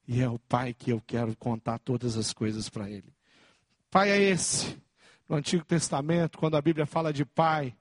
E 0.09 0.23
é 0.23 0.29
o 0.31 0.39
Pai 0.39 0.73
que 0.73 0.91
eu 0.91 1.03
quero 1.07 1.37
contar 1.37 1.79
todas 1.79 2.17
as 2.17 2.33
coisas 2.33 2.71
para 2.71 2.89
Ele. 2.89 3.13
Pai 3.91 4.11
é 4.11 4.23
esse 4.23 4.79
no 5.29 5.37
Antigo 5.37 5.65
Testamento, 5.65 6.39
quando 6.39 6.57
a 6.57 6.63
Bíblia 6.63 6.87
fala 6.87 7.13
de 7.13 7.25
pai, 7.25 7.75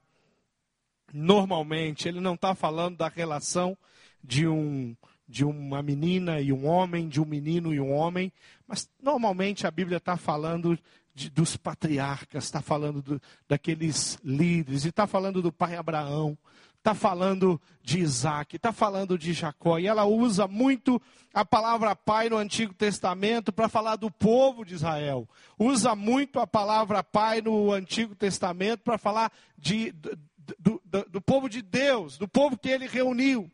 normalmente 1.12 2.08
ele 2.08 2.20
não 2.20 2.34
está 2.34 2.54
falando 2.54 2.96
da 2.96 3.08
relação 3.08 3.76
de 4.22 4.46
um 4.46 4.96
de 5.28 5.44
uma 5.44 5.82
menina 5.82 6.40
e 6.40 6.52
um 6.52 6.66
homem, 6.66 7.08
de 7.08 7.20
um 7.20 7.24
menino 7.24 7.74
e 7.74 7.80
um 7.80 7.92
homem, 7.92 8.32
mas 8.66 8.88
normalmente 9.02 9.66
a 9.66 9.70
Bíblia 9.72 9.96
está 9.96 10.16
falando 10.16 10.78
de, 11.12 11.28
dos 11.30 11.56
patriarcas, 11.56 12.44
está 12.44 12.62
falando 12.62 13.02
do, 13.02 13.20
daqueles 13.48 14.18
líderes, 14.22 14.84
e 14.84 14.90
está 14.90 15.06
falando 15.06 15.42
do 15.42 15.50
pai 15.50 15.74
Abraão, 15.74 16.38
está 16.86 16.94
falando 16.94 17.60
de 17.82 17.98
Isaac, 17.98 18.54
está 18.54 18.70
falando 18.72 19.18
de 19.18 19.32
Jacó, 19.32 19.76
e 19.76 19.88
ela 19.88 20.04
usa 20.04 20.46
muito 20.46 21.02
a 21.34 21.44
palavra 21.44 21.96
pai 21.96 22.28
no 22.28 22.36
Antigo 22.36 22.72
Testamento 22.72 23.52
para 23.52 23.68
falar 23.68 23.96
do 23.96 24.08
povo 24.08 24.64
de 24.64 24.74
Israel. 24.74 25.28
Usa 25.58 25.96
muito 25.96 26.38
a 26.38 26.46
palavra 26.46 27.02
pai 27.02 27.40
no 27.40 27.72
Antigo 27.72 28.14
Testamento 28.14 28.84
para 28.84 28.96
falar 28.96 29.32
de, 29.58 29.90
do, 29.90 30.80
do, 30.84 31.04
do, 31.10 31.20
povo 31.20 31.48
de 31.48 31.60
Deus, 31.60 32.16
do 32.18 32.28
povo 32.28 32.56
que 32.56 32.68
ele 32.68 32.86
reuniu. 32.86 33.50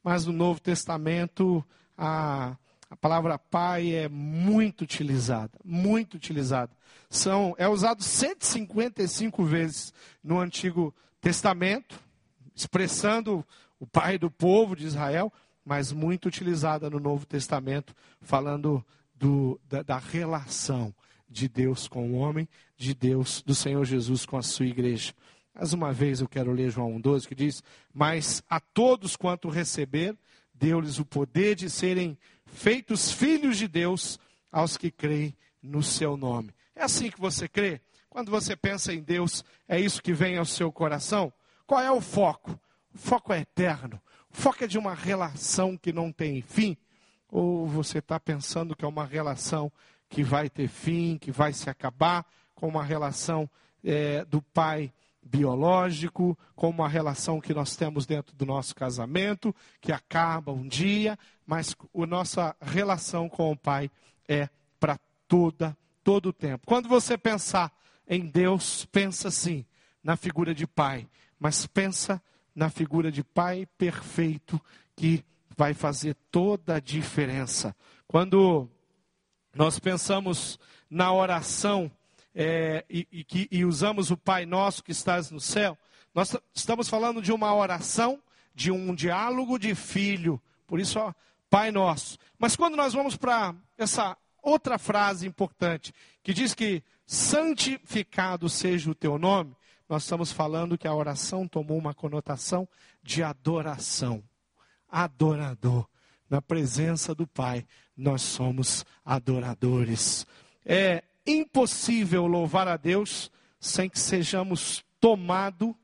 Mas 0.00 0.24
no 0.24 0.32
Novo 0.32 0.60
Testamento, 0.60 1.64
a, 1.98 2.56
a 2.88 2.96
palavra 2.96 3.36
pai 3.36 3.94
é 3.94 4.08
muito 4.08 4.82
utilizada, 4.82 5.58
muito 5.64 6.14
utilizada. 6.14 6.70
São, 7.10 7.52
é 7.58 7.66
usado 7.66 8.00
155 8.00 9.44
vezes 9.44 9.92
no 10.22 10.38
Antigo 10.38 10.94
Testamento, 11.22 12.00
expressando 12.54 13.44
o 13.78 13.86
pai 13.86 14.18
do 14.18 14.30
povo 14.30 14.76
de 14.76 14.86
Israel, 14.86 15.32
mas 15.64 15.92
muito 15.92 16.26
utilizada 16.26 16.90
no 16.90 17.00
Novo 17.00 17.26
Testamento, 17.26 17.94
falando 18.20 18.84
do, 19.14 19.60
da, 19.68 19.82
da, 19.82 19.98
relação 19.98 20.94
de 21.28 21.48
Deus 21.48 21.88
com 21.88 22.10
o 22.10 22.14
homem, 22.16 22.48
de 22.76 22.94
Deus, 22.94 23.42
do 23.42 23.54
Senhor 23.54 23.84
Jesus 23.84 24.26
com 24.26 24.36
a 24.36 24.42
sua 24.42 24.66
igreja. 24.66 25.12
Mais 25.54 25.72
uma 25.72 25.92
vez 25.92 26.20
eu 26.20 26.28
quero 26.28 26.52
ler 26.52 26.70
João 26.70 26.98
1,12 27.00 27.26
que 27.26 27.34
diz: 27.34 27.62
Mas 27.92 28.42
a 28.48 28.58
todos 28.58 29.16
quanto 29.16 29.48
receber, 29.48 30.16
deu-lhes 30.54 30.98
o 30.98 31.04
poder 31.04 31.54
de 31.54 31.68
serem 31.68 32.18
feitos 32.46 33.10
filhos 33.12 33.56
de 33.56 33.68
Deus 33.68 34.18
aos 34.50 34.76
que 34.76 34.90
creem 34.90 35.34
no 35.62 35.82
seu 35.82 36.16
nome. 36.16 36.50
É 36.74 36.82
assim 36.82 37.10
que 37.10 37.20
você 37.20 37.48
crê? 37.48 37.80
Quando 38.08 38.30
você 38.30 38.54
pensa 38.54 38.92
em 38.92 39.02
Deus, 39.02 39.44
é 39.66 39.80
isso 39.80 40.02
que 40.02 40.12
vem 40.12 40.36
ao 40.36 40.44
seu 40.44 40.70
coração? 40.70 41.32
Qual 41.66 41.80
é 41.80 41.90
o 41.90 42.00
foco? 42.00 42.58
O 42.94 42.98
foco 42.98 43.32
é 43.32 43.40
eterno. 43.40 44.00
O 44.30 44.36
foco 44.36 44.64
é 44.64 44.66
de 44.66 44.78
uma 44.78 44.94
relação 44.94 45.76
que 45.76 45.92
não 45.92 46.12
tem 46.12 46.42
fim? 46.42 46.76
Ou 47.28 47.66
você 47.66 47.98
está 47.98 48.18
pensando 48.20 48.76
que 48.76 48.84
é 48.84 48.88
uma 48.88 49.04
relação 49.04 49.72
que 50.08 50.22
vai 50.22 50.50
ter 50.50 50.68
fim, 50.68 51.16
que 51.18 51.30
vai 51.30 51.52
se 51.52 51.70
acabar, 51.70 52.26
com 52.54 52.68
uma 52.68 52.84
relação 52.84 53.48
é, 53.82 54.24
do 54.24 54.42
pai 54.42 54.92
biológico, 55.22 56.38
com 56.54 56.68
uma 56.68 56.88
relação 56.88 57.40
que 57.40 57.54
nós 57.54 57.76
temos 57.76 58.06
dentro 58.06 58.34
do 58.36 58.44
nosso 58.44 58.74
casamento, 58.74 59.54
que 59.80 59.92
acaba 59.92 60.52
um 60.52 60.66
dia, 60.66 61.18
mas 61.46 61.74
a 61.94 62.06
nossa 62.06 62.56
relação 62.60 63.28
com 63.28 63.52
o 63.52 63.56
pai 63.56 63.90
é 64.28 64.48
para 64.78 64.98
toda 65.28 65.76
todo 66.02 66.30
o 66.30 66.32
tempo. 66.32 66.66
Quando 66.66 66.88
você 66.88 67.16
pensar 67.16 67.72
em 68.08 68.26
Deus, 68.26 68.84
pensa 68.86 69.28
assim, 69.28 69.64
na 70.02 70.16
figura 70.16 70.54
de 70.54 70.66
pai, 70.66 71.08
mas 71.42 71.66
pensa 71.66 72.22
na 72.54 72.70
figura 72.70 73.10
de 73.10 73.24
pai 73.24 73.66
perfeito 73.76 74.60
que 74.94 75.24
vai 75.56 75.74
fazer 75.74 76.14
toda 76.30 76.76
a 76.76 76.80
diferença. 76.80 77.74
Quando 78.06 78.70
nós 79.52 79.76
pensamos 79.80 80.56
na 80.88 81.12
oração 81.12 81.90
é, 82.32 82.84
e, 82.88 83.08
e, 83.12 83.48
e 83.50 83.64
usamos 83.64 84.12
o 84.12 84.16
Pai 84.16 84.46
Nosso 84.46 84.84
que 84.84 84.92
estás 84.92 85.32
no 85.32 85.40
céu, 85.40 85.76
nós 86.14 86.36
estamos 86.54 86.88
falando 86.88 87.20
de 87.20 87.32
uma 87.32 87.52
oração, 87.52 88.22
de 88.54 88.70
um 88.70 88.94
diálogo 88.94 89.58
de 89.58 89.74
filho. 89.74 90.40
Por 90.64 90.78
isso, 90.78 91.00
ó, 91.00 91.12
Pai 91.50 91.72
Nosso. 91.72 92.18
Mas 92.38 92.54
quando 92.54 92.76
nós 92.76 92.94
vamos 92.94 93.16
para 93.16 93.52
essa 93.76 94.16
outra 94.40 94.78
frase 94.78 95.26
importante, 95.26 95.92
que 96.22 96.32
diz 96.32 96.54
que 96.54 96.84
santificado 97.04 98.48
seja 98.48 98.92
o 98.92 98.94
teu 98.94 99.18
nome, 99.18 99.56
nós 99.88 100.04
estamos 100.04 100.32
falando 100.32 100.78
que 100.78 100.88
a 100.88 100.94
oração 100.94 101.46
tomou 101.46 101.78
uma 101.78 101.94
conotação 101.94 102.68
de 103.02 103.22
adoração. 103.22 104.22
Adorador. 104.88 105.88
Na 106.28 106.40
presença 106.40 107.14
do 107.14 107.26
Pai, 107.26 107.66
nós 107.96 108.22
somos 108.22 108.86
adoradores. 109.04 110.26
É 110.64 111.02
impossível 111.26 112.26
louvar 112.26 112.66
a 112.68 112.76
Deus 112.76 113.30
sem 113.60 113.88
que 113.88 113.98
sejamos 113.98 114.84
tomados 114.98 115.74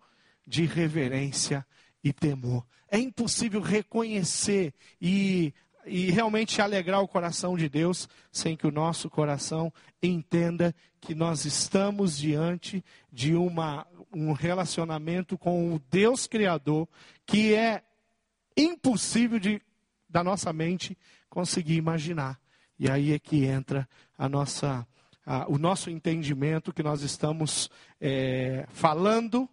de 0.47 0.65
reverência 0.65 1.67
e 2.03 2.13
temor. 2.13 2.67
É 2.91 2.99
impossível 2.99 3.61
reconhecer 3.61 4.73
e 5.01 5.53
e 5.89 6.11
realmente 6.11 6.61
alegrar 6.61 7.01
o 7.01 7.09
coração 7.09 7.57
de 7.57 7.69
Deus, 7.69 8.09
sem 8.31 8.57
que 8.57 8.67
o 8.67 8.73
nosso 8.73 9.09
coração 9.09 9.73
entenda 10.03 10.75
que 11.01 11.15
nós 11.15 11.45
estamos 11.45 12.19
diante 12.19 12.85
de 13.13 13.35
uma, 13.35 13.87
um 14.13 14.33
relacionamento 14.33 15.37
com 15.37 15.75
o 15.75 15.79
Deus 15.91 16.27
Criador 16.27 16.89
que 17.27 17.55
é 17.55 17.83
impossível 18.57 19.39
de, 19.39 19.61
da 20.09 20.25
nossa 20.25 20.53
mente 20.53 20.97
conseguir 21.29 21.77
imaginar. 21.77 22.39
E 22.79 22.91
aí 22.91 23.13
é 23.13 23.19
que 23.19 23.45
entra 23.45 23.89
a 24.17 24.29
nossa, 24.29 24.87
a, 25.25 25.49
o 25.49 25.59
nosso 25.59 25.91
entendimento 25.91 26.73
que 26.73 26.83
nós 26.83 27.03
estamos 27.03 27.71
é, 28.01 28.67
falando, 28.71 29.49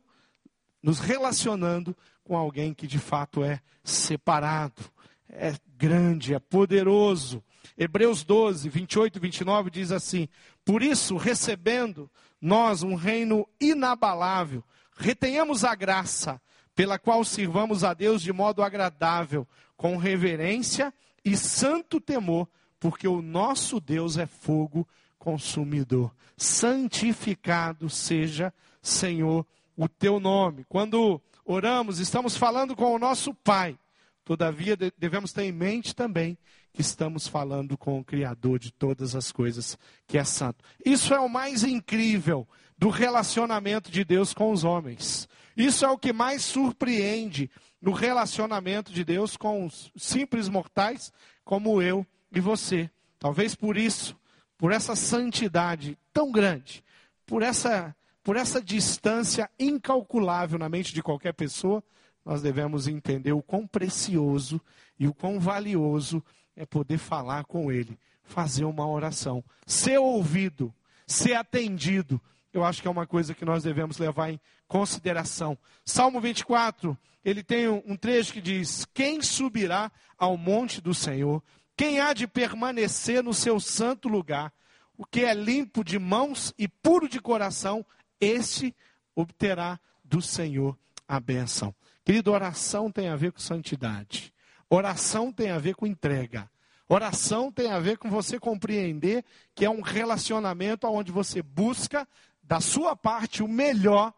nos 0.81 0.99
relacionando 0.99 1.95
com 2.23 2.35
alguém 2.35 2.73
que 2.73 2.87
de 2.87 2.99
fato 2.99 3.43
é 3.43 3.59
separado, 3.83 4.81
é 5.29 5.53
grande, 5.77 6.33
é 6.33 6.39
poderoso. 6.39 7.43
Hebreus 7.77 8.23
12, 8.23 8.69
28 8.69 9.17
e 9.17 9.19
29 9.19 9.69
diz 9.69 9.91
assim: 9.91 10.27
Por 10.63 10.81
isso, 10.81 11.17
recebendo 11.17 12.09
nós 12.41 12.83
um 12.83 12.95
reino 12.95 13.47
inabalável, 13.59 14.63
retenhamos 14.97 15.63
a 15.63 15.75
graça 15.75 16.41
pela 16.75 16.99
qual 16.99 17.23
sirvamos 17.23 17.83
a 17.83 17.93
Deus 17.93 18.21
de 18.21 18.33
modo 18.33 18.61
agradável, 18.61 19.47
com 19.77 19.97
reverência 19.97 20.93
e 21.23 21.35
santo 21.35 21.99
temor, 21.99 22.47
porque 22.79 23.07
o 23.07 23.21
nosso 23.21 23.79
Deus 23.79 24.17
é 24.17 24.25
fogo 24.25 24.87
consumidor. 25.17 26.13
Santificado 26.37 27.89
seja, 27.89 28.53
Senhor, 28.81 29.45
o 29.75 29.87
teu 29.87 30.19
nome. 30.19 30.65
Quando 30.69 31.21
oramos, 31.45 31.99
estamos 31.99 32.37
falando 32.37 32.75
com 32.75 32.93
o 32.93 32.99
nosso 32.99 33.33
Pai. 33.33 33.77
Todavia, 34.25 34.75
devemos 34.97 35.31
ter 35.31 35.43
em 35.43 35.51
mente 35.51 35.95
também 35.95 36.35
que 36.73 36.81
estamos 36.81 37.27
falando 37.27 37.77
com 37.77 37.99
o 37.99 38.03
Criador 38.03 38.57
de 38.57 38.71
todas 38.71 39.15
as 39.15 39.31
coisas, 39.31 39.77
que 40.07 40.17
é 40.17 40.23
santo. 40.23 40.65
Isso 40.83 41.13
é 41.13 41.19
o 41.19 41.29
mais 41.29 41.63
incrível 41.63 42.47
do 42.75 42.89
relacionamento 42.89 43.91
de 43.91 44.03
Deus 44.03 44.33
com 44.33 44.51
os 44.51 44.63
homens. 44.63 45.29
Isso 45.55 45.85
é 45.85 45.89
o 45.89 45.97
que 45.97 46.11
mais 46.11 46.43
surpreende 46.43 47.49
no 47.79 47.91
relacionamento 47.91 48.91
de 48.91 49.05
Deus 49.05 49.37
com 49.37 49.65
os 49.65 49.91
simples 49.95 50.49
mortais 50.49 51.13
como 51.43 51.81
eu 51.81 52.05
e 52.31 52.39
você. 52.41 52.89
Talvez 53.19 53.53
por 53.53 53.77
isso, 53.77 54.17
por 54.57 54.71
essa 54.71 54.95
santidade 54.95 55.97
tão 56.11 56.31
grande, 56.31 56.83
por 57.27 57.43
essa, 57.43 57.95
por 58.23 58.35
essa 58.35 58.59
distância 58.59 59.49
incalculável 59.59 60.57
na 60.57 60.67
mente 60.67 60.93
de 60.93 61.03
qualquer 61.03 61.33
pessoa, 61.33 61.83
nós 62.25 62.41
devemos 62.41 62.87
entender 62.87 63.31
o 63.31 63.43
quão 63.43 63.67
precioso 63.67 64.59
e 64.99 65.07
o 65.07 65.13
quão 65.13 65.39
valioso 65.39 66.23
é 66.55 66.65
poder 66.65 66.97
falar 66.97 67.45
com 67.45 67.71
Ele, 67.71 67.99
fazer 68.23 68.65
uma 68.65 68.87
oração, 68.87 69.43
ser 69.65 69.99
ouvido, 69.99 70.73
ser 71.05 71.35
atendido. 71.35 72.19
Eu 72.51 72.63
acho 72.63 72.81
que 72.81 72.87
é 72.87 72.91
uma 72.91 73.05
coisa 73.05 73.35
que 73.35 73.45
nós 73.45 73.63
devemos 73.63 73.97
levar 73.97 74.31
em 74.31 74.39
consideração. 74.67 75.57
Salmo 75.83 76.19
24, 76.19 76.97
ele 77.23 77.43
tem 77.43 77.67
um 77.67 77.95
trecho 77.95 78.33
que 78.33 78.41
diz: 78.41 78.85
Quem 78.93 79.21
subirá 79.21 79.91
ao 80.17 80.37
monte 80.37 80.81
do 80.81 80.93
Senhor? 80.93 81.43
Quem 81.77 81.99
há 81.99 82.13
de 82.13 82.25
permanecer 82.25 83.21
no 83.21 83.33
seu 83.33 83.59
santo 83.59 84.07
lugar? 84.07 84.51
O 84.97 85.05
que 85.05 85.25
é 85.25 85.33
limpo 85.33 85.83
de 85.83 85.99
mãos 85.99 86.53
e 86.57 86.67
puro 86.67 87.09
de 87.09 87.19
coração, 87.19 87.85
este 88.19 88.73
obterá 89.13 89.77
do 90.03 90.21
Senhor 90.21 90.77
a 91.05 91.19
bênção. 91.19 91.75
Querido, 92.05 92.31
oração 92.31 92.91
tem 92.91 93.09
a 93.09 93.15
ver 93.15 93.31
com 93.31 93.39
santidade. 93.39 94.31
Oração 94.69 95.33
tem 95.33 95.49
a 95.49 95.57
ver 95.57 95.75
com 95.75 95.87
entrega. 95.87 96.47
Oração 96.87 97.51
tem 97.51 97.71
a 97.71 97.79
ver 97.79 97.97
com 97.97 98.11
você 98.11 98.39
compreender 98.39 99.25
que 99.55 99.65
é 99.65 99.69
um 99.69 99.81
relacionamento 99.81 100.85
onde 100.87 101.11
você 101.11 101.41
busca 101.41 102.07
da 102.43 102.61
sua 102.61 102.95
parte 102.95 103.41
o 103.41 103.47
melhor 103.47 104.13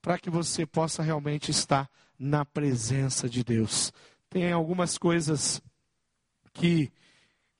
para 0.00 0.16
que 0.16 0.30
você 0.30 0.64
possa 0.64 1.02
realmente 1.02 1.50
estar 1.50 1.90
na 2.16 2.44
presença 2.44 3.28
de 3.28 3.42
Deus. 3.42 3.92
Tem 4.30 4.52
algumas 4.52 4.96
coisas 4.96 5.60
que, 6.52 6.92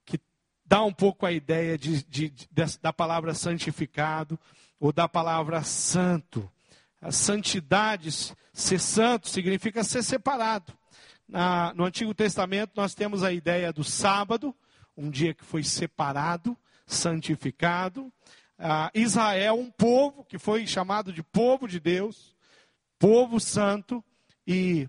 que 0.05 0.21
dá 0.65 0.85
um 0.85 0.93
pouco 0.93 1.27
a 1.27 1.33
ideia 1.33 1.77
de, 1.77 2.05
de, 2.05 2.31
de, 2.31 2.47
da 2.81 2.93
palavra 2.93 3.35
santificado 3.35 4.39
ou 4.79 4.93
da 4.93 5.09
palavra 5.09 5.65
santo. 5.65 6.49
A 7.05 7.13
santidade, 7.13 8.11
ser 8.51 8.81
santo, 8.81 9.29
significa 9.29 9.85
ser 9.85 10.03
separado. 10.03 10.73
Na, 11.29 11.75
no 11.75 11.85
Antigo 11.85 12.15
Testamento, 12.15 12.73
nós 12.75 12.95
temos 12.95 13.23
a 13.23 13.31
ideia 13.31 13.71
do 13.75 13.85
sábado, 13.85 14.57
um 14.97 15.11
dia 15.11 15.35
que 15.35 15.45
foi 15.45 15.63
separado, 15.63 16.57
santificado. 16.87 18.11
Ah, 18.59 18.91
Israel, 18.95 19.59
um 19.59 19.71
povo 19.71 20.25
que 20.25 20.39
foi 20.39 20.67
chamado 20.67 21.13
de 21.13 21.23
povo 21.23 21.69
de 21.69 21.79
Deus, 21.79 22.35
povo 22.99 23.39
santo, 23.39 24.03
e 24.47 24.89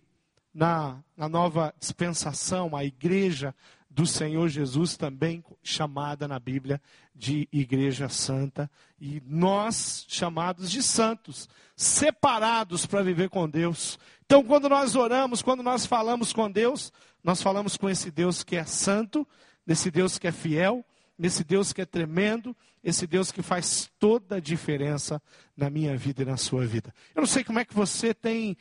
na, 0.54 1.04
na 1.18 1.28
nova 1.28 1.76
dispensação, 1.78 2.78
a 2.78 2.86
igreja 2.86 3.54
do 3.96 4.06
Senhor 4.06 4.50
Jesus, 4.50 4.98
também 4.98 5.42
chamada 5.64 6.28
na 6.28 6.38
Bíblia 6.38 6.82
de 7.16 7.48
Igreja 7.50 8.10
Santa, 8.10 8.70
e 9.00 9.24
nós 9.26 10.06
chamados 10.10 10.70
de 10.70 10.84
santos, 10.84 11.48
separados 11.78 12.86
para 12.86 13.02
viver 13.02 13.30
com 13.30 13.50
Deus. 13.50 13.98
Então, 14.26 14.44
quando 14.44 14.68
nós 14.68 14.98
oramos, 14.98 15.42
quando 15.42 15.64
nós 15.64 15.86
falamos 15.86 16.34
com 16.34 16.52
Deus, 16.52 16.92
nós 17.24 17.42
falamos 17.42 17.78
com 17.78 17.90
esse 17.90 18.12
Deus 18.12 18.44
que 18.44 18.58
é 18.58 18.66
santo, 18.66 19.26
desse 19.66 19.90
Deus 19.90 20.20
que 20.20 20.28
é 20.28 20.32
fiel, 20.34 20.86
nesse 21.18 21.46
Deus 21.46 21.72
que 21.72 21.82
é 21.82 21.86
tremendo, 21.86 22.54
esse 22.84 23.08
Deus 23.08 23.32
que 23.32 23.42
faz 23.42 23.90
toda 23.98 24.36
a 24.36 24.40
diferença 24.42 25.22
na 25.56 25.70
minha 25.70 25.96
vida 25.96 26.24
e 26.24 26.26
na 26.26 26.36
sua 26.36 26.66
vida. 26.66 26.94
Eu 27.16 27.22
não 27.22 27.28
sei 27.28 27.46
como 27.46 27.60
é 27.60 27.66
que 27.66 27.74
você 27.74 28.14
tem 28.14 28.58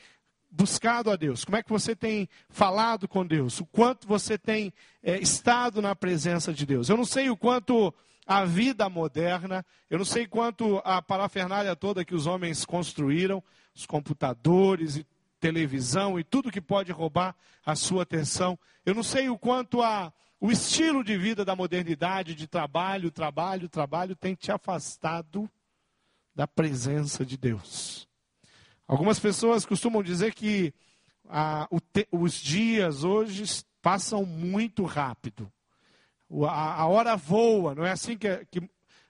buscado 0.57 1.11
a 1.11 1.17
Deus? 1.17 1.45
Como 1.45 1.57
é 1.57 1.63
que 1.63 1.71
você 1.71 1.97
tem 1.97 2.29
falado 2.49 3.09
com 3.09 3.27
Deus? 3.27 3.61
O 3.61 3.67
quanto 3.67 4.07
você 4.07 4.39
tem 4.39 4.73
é, 5.03 5.19
estado 5.19 5.83
na 5.83 5.95
presença 5.97 6.53
de 6.53 6.65
Deus? 6.65 6.89
Eu 6.89 6.97
não 6.97 7.05
sei 7.05 7.29
o 7.29 7.37
quanto 7.37 7.93
a 8.27 8.45
vida 8.45 8.89
moderna, 8.89 9.67
eu 9.91 9.99
não 9.99 10.05
sei 10.05 10.27
quanto 10.27 10.81
a 10.85 11.03
parafernália 11.03 11.77
toda 11.77 12.05
que 12.05 12.15
os 12.15 12.27
homens 12.27 12.65
construíram, 12.65 13.43
os 13.75 13.85
computadores 13.85 14.97
e 14.97 15.07
televisão 15.41 16.19
e 16.19 16.25
tudo 16.25 16.51
que 16.51 16.61
pode 16.61 16.91
roubar 16.93 17.37
a 17.67 17.75
sua 17.75 18.05
atenção. 18.05 18.59
Eu 18.87 18.95
não 18.95 19.03
sei 19.03 19.29
o 19.29 19.37
quanto 19.37 19.83
a, 19.83 20.13
o 20.41 20.51
estilo 20.51 21.05
de 21.05 21.19
vida 21.19 21.45
da 21.45 21.57
modernidade, 21.57 22.35
de 22.35 22.47
trabalho, 22.47 23.11
trabalho, 23.11 23.69
trabalho, 23.69 24.17
tem 24.17 24.35
te 24.35 24.51
afastado 24.51 25.51
da 26.35 26.47
presença 26.47 27.27
de 27.27 27.37
Deus. 27.37 28.09
Algumas 28.87 29.19
pessoas 29.19 29.65
costumam 29.65 30.03
dizer 30.03 30.35
que 30.35 30.73
ah, 31.29 31.69
te, 31.93 32.07
os 32.13 32.35
dias 32.35 33.03
hoje 33.03 33.45
passam 33.81 34.25
muito 34.25 34.85
rápido. 34.85 35.51
A, 36.49 36.83
a 36.83 36.87
hora 36.87 37.17
voa, 37.17 37.75
não 37.75 37.85
é 37.85 37.93
assim 37.93 38.17
que, 38.17 38.45
que 38.51 38.63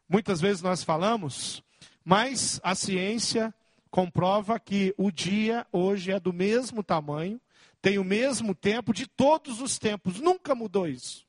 muitas 0.09 0.41
vezes 0.41 0.63
nós 0.63 0.85
falamos? 0.85 1.63
Mas 2.05 2.61
a 2.63 2.75
ciência 2.75 3.53
comprova 3.91 4.61
que 4.61 4.95
o 4.97 5.11
dia 5.11 5.67
hoje 5.73 6.13
é 6.13 6.21
do 6.21 6.33
mesmo 6.33 6.83
tamanho, 6.83 7.41
tem 7.81 7.99
o 7.99 8.05
mesmo 8.05 8.55
tempo 8.55 8.93
de 8.93 9.07
todos 9.07 9.61
os 9.61 9.79
tempos. 9.79 10.21
Nunca 10.21 10.55
mudou 10.55 10.87
isso. 10.87 11.27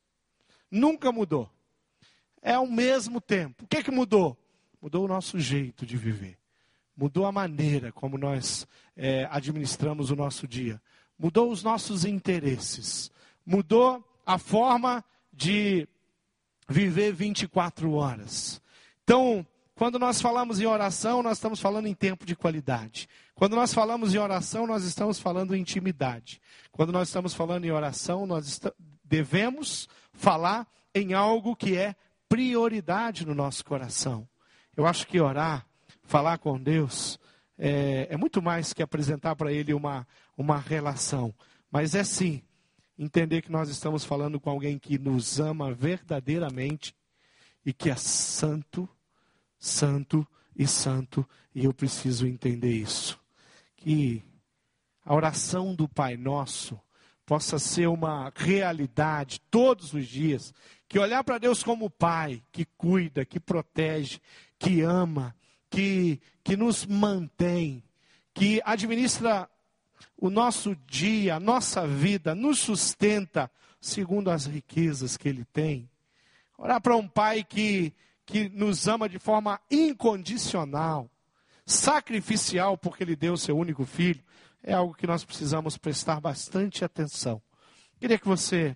Nunca 0.70 1.12
mudou. 1.12 1.50
É 2.42 2.58
o 2.60 2.68
mesmo 2.68 3.20
tempo. 3.20 3.64
O 3.64 3.68
que, 3.68 3.84
que 3.84 3.92
mudou? 3.92 4.38
Mudou 4.82 5.06
o 5.06 5.08
nosso 5.08 5.40
jeito 5.40 5.86
de 5.86 5.98
viver 5.98 6.38
mudou 6.96 7.26
a 7.26 7.32
maneira 7.32 7.92
como 7.92 8.18
nós 8.18 8.68
é, 8.96 9.28
administramos 9.30 10.12
o 10.12 10.16
nosso 10.16 10.48
dia, 10.48 10.82
mudou 11.18 11.52
os 11.52 11.64
nossos 11.64 12.06
interesses, 12.06 13.12
mudou 13.46 14.04
a 14.26 14.38
forma 14.38 15.04
de 15.32 15.88
viver 16.68 17.14
24 17.14 17.92
horas. 17.94 18.62
Então, 19.04 19.46
quando 19.76 20.00
nós 20.00 20.22
falamos 20.22 20.60
em 20.60 20.66
oração, 20.66 21.22
nós 21.22 21.38
estamos 21.38 21.60
falando 21.60 21.88
em 21.88 21.94
tempo 21.94 22.26
de 22.26 22.36
qualidade. 22.36 23.10
Quando 23.36 23.56
nós 23.56 23.74
falamos 23.74 24.16
em 24.16 24.18
oração, 24.18 24.66
nós 24.66 24.84
estamos 24.86 25.20
falando 25.20 25.54
em 25.54 25.60
intimidade. 25.60 26.42
Quando 26.72 26.94
nós 26.94 27.10
estamos 27.10 27.34
falando 27.34 27.66
em 27.66 27.72
oração, 27.72 28.26
nós 28.26 28.62
devemos 29.04 29.90
falar 30.14 30.66
em 30.94 31.14
algo 31.14 31.56
que 31.56 31.76
é 31.76 31.96
prioridade 32.30 33.26
no 33.26 33.36
nosso 33.36 33.66
coração. 33.66 34.28
Eu 34.76 34.88
acho 34.88 35.06
que 35.08 35.20
orar 35.20 35.68
falar 36.06 36.38
com 36.38 36.62
Deus 36.62 37.20
é, 37.58 38.08
é 38.10 38.18
muito 38.18 38.42
mais 38.42 38.74
que 38.74 38.84
apresentar 38.84 39.36
para 39.36 39.52
Ele 39.52 39.74
uma, 39.74 40.08
uma 40.38 40.58
relação, 40.58 41.34
mas 41.72 41.96
é 41.96 42.04
sim 42.04 42.42
entender 42.98 43.42
que 43.42 43.52
nós 43.52 43.70
estamos 43.70 44.04
falando 44.04 44.40
com 44.40 44.50
alguém 44.50 44.80
que 44.80 44.98
nos 44.98 45.40
ama 45.40 45.74
verdadeiramente 45.74 46.96
e 47.66 47.74
que 47.74 47.90
é 47.90 47.96
santo, 47.96 48.88
santo 49.58 50.26
e 50.56 50.68
santo, 50.68 51.28
e 51.54 51.66
eu 51.66 51.74
preciso 51.74 52.28
entender 52.28 52.72
isso. 52.72 53.20
Que 53.76 54.24
a 55.04 55.14
oração 55.14 55.76
do 55.76 55.88
Pai 55.88 56.16
Nosso 56.16 56.80
possa 57.26 57.58
ser 57.58 57.88
uma 57.88 58.32
realidade 58.36 59.42
todos 59.50 59.94
os 59.94 60.08
dias, 60.08 60.54
que 60.88 61.00
olhar 61.00 61.24
para 61.24 61.40
Deus 61.40 61.64
como 61.64 61.90
Pai, 61.90 62.42
que 62.52 62.66
cuida, 62.78 63.26
que 63.26 63.40
protege, 63.40 64.20
que 64.60 64.82
ama, 64.82 65.36
que, 65.70 66.20
que 66.44 66.56
nos 66.56 66.86
mantém, 66.86 67.84
que 68.34 68.62
administra 68.64 69.50
o 70.18 70.30
nosso 70.30 70.76
dia, 70.88 71.36
a 71.36 71.40
nossa 71.40 71.88
vida, 71.88 72.34
nos 72.34 72.60
sustenta, 72.60 73.50
segundo 73.80 74.30
as 74.32 74.46
riquezas 74.46 75.18
que 75.18 75.28
Ele 75.28 75.46
tem. 75.46 75.90
Orar 76.58 76.82
para 76.82 76.96
um 76.96 77.08
Pai 77.08 77.44
que, 77.44 77.94
que 78.26 78.50
nos 78.50 78.88
ama 78.88 79.10
de 79.10 79.20
forma 79.20 79.60
incondicional, 79.70 81.10
sacrificial, 81.66 82.78
porque 82.78 83.04
Ele 83.04 83.16
deu 83.16 83.34
o 83.34 83.38
seu 83.38 83.58
único 83.58 83.86
filho, 83.86 84.24
é 84.64 84.74
algo 84.74 84.96
que 84.96 85.06
nós 85.06 85.24
precisamos 85.24 85.78
prestar 85.78 86.20
bastante 86.20 86.84
atenção. 86.84 87.42
Queria 88.00 88.18
que 88.18 88.28
você 88.28 88.76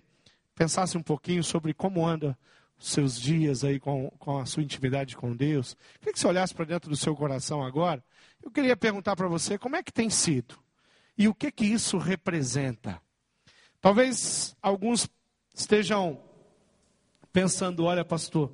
pensasse 0.54 0.96
um 0.96 1.02
pouquinho 1.02 1.42
sobre 1.42 1.74
como 1.74 2.06
anda 2.06 2.38
seus 2.80 3.20
dias 3.20 3.62
aí 3.62 3.78
com, 3.78 4.10
com 4.18 4.38
a 4.38 4.46
sua 4.46 4.62
intimidade 4.62 5.16
com 5.16 5.36
Deus. 5.36 5.76
Queria 5.98 6.12
que 6.12 6.18
você 6.18 6.26
olhasse 6.26 6.54
para 6.54 6.64
dentro 6.64 6.90
do 6.90 6.96
seu 6.96 7.14
coração 7.14 7.62
agora. 7.62 8.02
Eu 8.42 8.50
queria 8.50 8.76
perguntar 8.76 9.14
para 9.14 9.28
você 9.28 9.58
como 9.58 9.76
é 9.76 9.82
que 9.82 9.92
tem 9.92 10.08
sido 10.08 10.58
e 11.16 11.28
o 11.28 11.34
que 11.34 11.52
que 11.52 11.66
isso 11.66 11.98
representa. 11.98 13.00
Talvez 13.80 14.56
alguns 14.62 15.08
estejam 15.54 16.20
pensando: 17.32 17.84
olha, 17.84 18.04
pastor, 18.04 18.50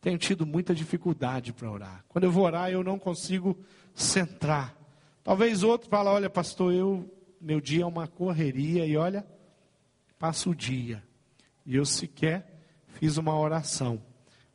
tenho 0.00 0.18
tido 0.18 0.46
muita 0.46 0.74
dificuldade 0.74 1.52
para 1.52 1.70
orar. 1.70 2.04
Quando 2.06 2.24
eu 2.24 2.30
vou 2.30 2.44
orar, 2.44 2.70
eu 2.70 2.84
não 2.84 2.98
consigo 2.98 3.58
centrar. 3.94 4.76
Talvez 5.24 5.62
outro 5.62 5.88
fale: 5.88 6.08
olha, 6.10 6.28
pastor, 6.30 6.72
eu 6.72 7.10
meu 7.40 7.60
dia 7.60 7.84
é 7.84 7.86
uma 7.86 8.06
correria 8.06 8.84
e 8.84 8.96
olha, 8.96 9.26
passa 10.18 10.50
o 10.50 10.54
dia 10.54 11.02
e 11.64 11.76
eu 11.76 11.84
sequer 11.84 12.47
fiz 12.88 13.16
uma 13.16 13.38
oração. 13.38 14.00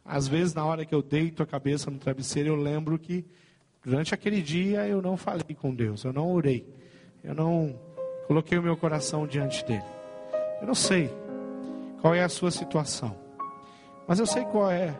Às 0.03 0.27
vezes, 0.27 0.53
na 0.53 0.65
hora 0.65 0.85
que 0.85 0.93
eu 0.93 1.01
deito 1.01 1.41
a 1.41 1.45
cabeça 1.45 1.89
no 1.89 1.97
travesseiro, 1.97 2.49
eu 2.49 2.55
lembro 2.55 2.99
que 2.99 3.25
durante 3.83 4.13
aquele 4.13 4.41
dia 4.41 4.87
eu 4.87 5.01
não 5.01 5.15
falei 5.15 5.55
com 5.55 5.73
Deus, 5.73 6.03
eu 6.03 6.11
não 6.11 6.31
orei, 6.31 6.67
eu 7.23 7.33
não 7.33 7.79
Coloquei 8.27 8.57
o 8.57 8.63
meu 8.63 8.77
coração 8.77 9.27
diante 9.27 9.65
dele. 9.65 9.83
Eu 10.61 10.67
não 10.67 10.75
sei 10.75 11.13
qual 12.01 12.15
é 12.15 12.23
a 12.23 12.29
sua 12.29 12.51
situação, 12.51 13.15
mas 14.07 14.19
eu 14.19 14.25
sei 14.25 14.45
qual 14.45 14.71
é 14.71 14.93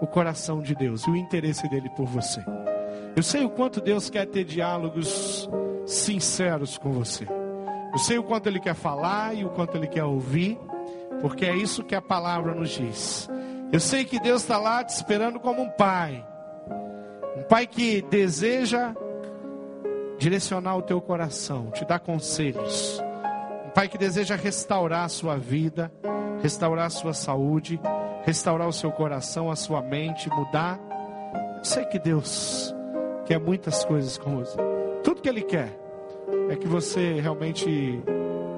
o 0.00 0.06
coração 0.06 0.60
de 0.60 0.74
Deus 0.74 1.06
e 1.06 1.10
o 1.10 1.16
interesse 1.16 1.68
dele 1.68 1.90
por 1.90 2.06
você. 2.06 2.42
Eu 3.14 3.22
sei 3.22 3.44
o 3.44 3.50
quanto 3.50 3.80
Deus 3.80 4.10
quer 4.10 4.26
ter 4.26 4.44
diálogos 4.44 5.48
sinceros 5.86 6.78
com 6.78 6.92
você. 6.92 7.26
Eu 7.92 7.98
sei 7.98 8.18
o 8.18 8.22
quanto 8.22 8.46
ele 8.46 8.60
quer 8.60 8.74
falar 8.74 9.34
e 9.34 9.44
o 9.44 9.50
quanto 9.50 9.76
ele 9.76 9.86
quer 9.86 10.04
ouvir, 10.04 10.58
porque 11.20 11.44
é 11.44 11.54
isso 11.54 11.84
que 11.84 11.94
a 11.94 12.02
palavra 12.02 12.54
nos 12.54 12.70
diz. 12.70 13.28
Eu 13.72 13.80
sei 13.80 14.04
que 14.04 14.20
Deus 14.20 14.42
está 14.42 14.58
lá 14.58 14.84
te 14.84 14.90
esperando 14.90 15.40
como 15.40 15.62
um 15.62 15.70
pai, 15.70 16.24
um 17.36 17.42
pai 17.42 17.66
que 17.66 18.02
deseja 18.02 18.94
direcionar 20.18 20.76
o 20.76 20.82
teu 20.82 21.00
coração, 21.00 21.70
te 21.70 21.84
dar 21.84 21.98
conselhos. 21.98 23.02
Um 23.66 23.70
pai 23.70 23.88
que 23.88 23.98
deseja 23.98 24.36
restaurar 24.36 25.04
a 25.04 25.08
sua 25.08 25.36
vida, 25.36 25.92
restaurar 26.42 26.86
a 26.86 26.90
sua 26.90 27.12
saúde, 27.12 27.80
restaurar 28.24 28.68
o 28.68 28.72
seu 28.72 28.90
coração, 28.90 29.50
a 29.50 29.56
sua 29.56 29.82
mente, 29.82 30.30
mudar. 30.30 30.80
Eu 31.58 31.64
sei 31.64 31.84
que 31.84 31.98
Deus 31.98 32.74
quer 33.24 33.38
muitas 33.38 33.84
coisas 33.84 34.16
com 34.16 34.36
você. 34.36 34.56
Tudo 35.02 35.20
que 35.20 35.28
Ele 35.28 35.42
quer 35.42 35.76
é 36.48 36.56
que 36.56 36.66
você 36.66 37.20
realmente 37.20 38.02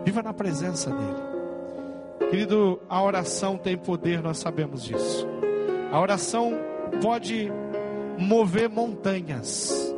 viva 0.04 0.22
na 0.22 0.32
presença 0.32 0.90
dEle. 0.90 1.27
Querido, 2.30 2.80
a 2.88 3.02
oração 3.02 3.56
tem 3.56 3.76
poder, 3.76 4.22
nós 4.22 4.38
sabemos 4.38 4.84
disso. 4.84 5.26
A 5.90 6.00
oração 6.00 6.52
pode 7.00 7.50
mover 8.18 8.68
montanhas 8.68 9.88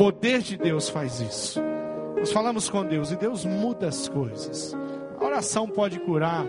poder 0.00 0.40
de 0.40 0.56
Deus 0.56 0.88
faz 0.88 1.20
isso. 1.20 1.60
Nós 2.16 2.32
falamos 2.32 2.70
com 2.70 2.82
Deus 2.82 3.12
e 3.12 3.16
Deus 3.16 3.44
muda 3.44 3.86
as 3.86 4.08
coisas. 4.08 4.74
A 5.18 5.22
oração 5.22 5.68
pode 5.68 6.00
curar 6.00 6.46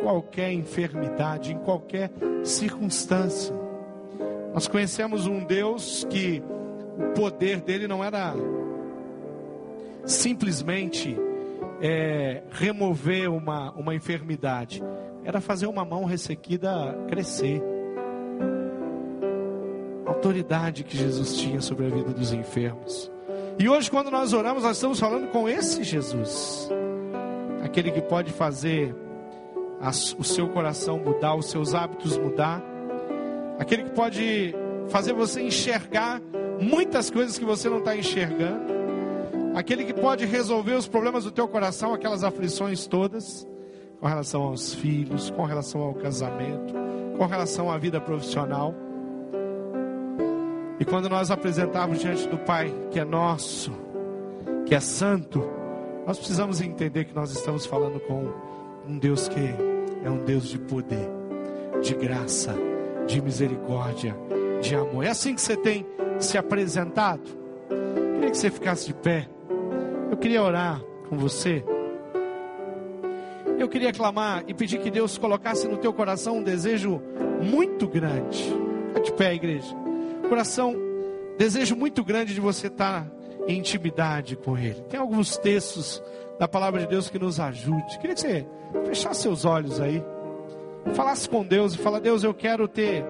qualquer 0.00 0.52
enfermidade, 0.52 1.52
em 1.52 1.58
qualquer 1.58 2.12
circunstância. 2.44 3.52
Nós 4.52 4.68
conhecemos 4.68 5.26
um 5.26 5.44
Deus 5.44 6.06
que 6.08 6.40
o 6.96 7.20
poder 7.20 7.60
dele 7.62 7.88
não 7.88 8.04
era 8.04 8.32
simplesmente 10.04 11.18
é, 11.86 12.42
remover 12.50 13.30
uma, 13.30 13.70
uma 13.72 13.94
enfermidade, 13.94 14.82
era 15.22 15.38
fazer 15.38 15.66
uma 15.66 15.84
mão 15.84 16.06
ressequida 16.06 16.96
crescer. 17.08 17.62
Autoridade 20.06 20.82
que 20.82 20.96
Jesus 20.96 21.36
tinha 21.36 21.60
sobre 21.60 21.84
a 21.84 21.90
vida 21.90 22.10
dos 22.10 22.32
enfermos. 22.32 23.12
E 23.58 23.68
hoje, 23.68 23.90
quando 23.90 24.10
nós 24.10 24.32
oramos, 24.32 24.62
nós 24.62 24.78
estamos 24.78 24.98
falando 24.98 25.28
com 25.28 25.46
esse 25.46 25.84
Jesus, 25.84 26.70
aquele 27.62 27.90
que 27.90 28.00
pode 28.00 28.32
fazer 28.32 28.96
o 30.18 30.24
seu 30.24 30.48
coração 30.48 30.98
mudar, 30.98 31.34
os 31.34 31.50
seus 31.50 31.74
hábitos 31.74 32.16
mudar, 32.16 32.62
aquele 33.58 33.84
que 33.84 33.90
pode 33.90 34.54
fazer 34.88 35.12
você 35.12 35.42
enxergar 35.42 36.22
muitas 36.58 37.10
coisas 37.10 37.38
que 37.38 37.44
você 37.44 37.68
não 37.68 37.80
está 37.80 37.94
enxergando, 37.94 38.73
aquele 39.54 39.84
que 39.84 39.94
pode 39.94 40.26
resolver 40.26 40.74
os 40.74 40.88
problemas 40.88 41.24
do 41.24 41.30
teu 41.30 41.46
coração, 41.46 41.94
aquelas 41.94 42.24
aflições 42.24 42.86
todas, 42.86 43.46
com 44.00 44.06
relação 44.06 44.42
aos 44.42 44.74
filhos, 44.74 45.30
com 45.30 45.44
relação 45.44 45.80
ao 45.80 45.94
casamento, 45.94 46.74
com 47.16 47.26
relação 47.26 47.70
à 47.70 47.78
vida 47.78 48.00
profissional. 48.00 48.74
E 50.78 50.84
quando 50.84 51.08
nós 51.08 51.30
apresentarmos 51.30 52.00
diante 52.00 52.28
do 52.28 52.36
Pai, 52.36 52.74
que 52.90 52.98
é 52.98 53.04
nosso, 53.04 53.72
que 54.66 54.74
é 54.74 54.80
santo, 54.80 55.42
nós 56.06 56.18
precisamos 56.18 56.60
entender 56.60 57.04
que 57.04 57.14
nós 57.14 57.30
estamos 57.30 57.64
falando 57.64 58.00
com 58.00 58.30
um 58.86 58.98
Deus 58.98 59.28
que 59.28 59.40
é 60.04 60.10
um 60.10 60.18
Deus 60.18 60.48
de 60.48 60.58
poder, 60.58 61.08
de 61.80 61.94
graça, 61.94 62.54
de 63.06 63.22
misericórdia, 63.22 64.14
de 64.60 64.74
amor. 64.74 65.04
É 65.04 65.10
assim 65.10 65.34
que 65.34 65.40
você 65.40 65.56
tem 65.56 65.86
se 66.18 66.36
apresentado. 66.36 67.22
Queria 68.14 68.30
que 68.30 68.36
você 68.36 68.50
ficasse 68.50 68.86
de 68.86 68.94
pé. 68.94 69.28
Eu 70.10 70.16
queria 70.16 70.42
orar 70.42 70.80
com 71.08 71.16
você. 71.16 71.64
Eu 73.58 73.68
queria 73.68 73.92
clamar 73.92 74.44
e 74.46 74.54
pedir 74.54 74.78
que 74.78 74.90
Deus 74.90 75.16
colocasse 75.16 75.68
no 75.68 75.76
teu 75.76 75.92
coração 75.92 76.38
um 76.38 76.42
desejo 76.42 77.00
muito 77.42 77.86
grande. 77.86 78.42
Fica 78.88 79.00
de 79.00 79.12
pé, 79.12 79.34
igreja 79.34 79.84
coração, 80.28 80.74
desejo 81.38 81.76
muito 81.76 82.02
grande 82.02 82.34
de 82.34 82.40
você 82.40 82.66
estar 82.66 83.06
em 83.46 83.58
intimidade 83.58 84.36
com 84.36 84.56
Ele. 84.56 84.80
Tem 84.88 84.98
alguns 84.98 85.36
textos 85.36 86.02
da 86.38 86.48
palavra 86.48 86.80
de 86.80 86.86
Deus 86.88 87.08
que 87.08 87.18
nos 87.18 87.38
ajude. 87.38 87.98
Queria 87.98 88.14
que 88.14 88.20
você 88.20 88.46
fechasse 88.86 89.22
seus 89.22 89.44
olhos 89.44 89.80
aí, 89.80 90.02
falasse 90.94 91.28
com 91.28 91.44
Deus 91.44 91.74
e 91.74 91.78
fala: 91.78 92.00
Deus, 92.00 92.24
eu 92.24 92.34
quero 92.34 92.66
ter, 92.66 93.04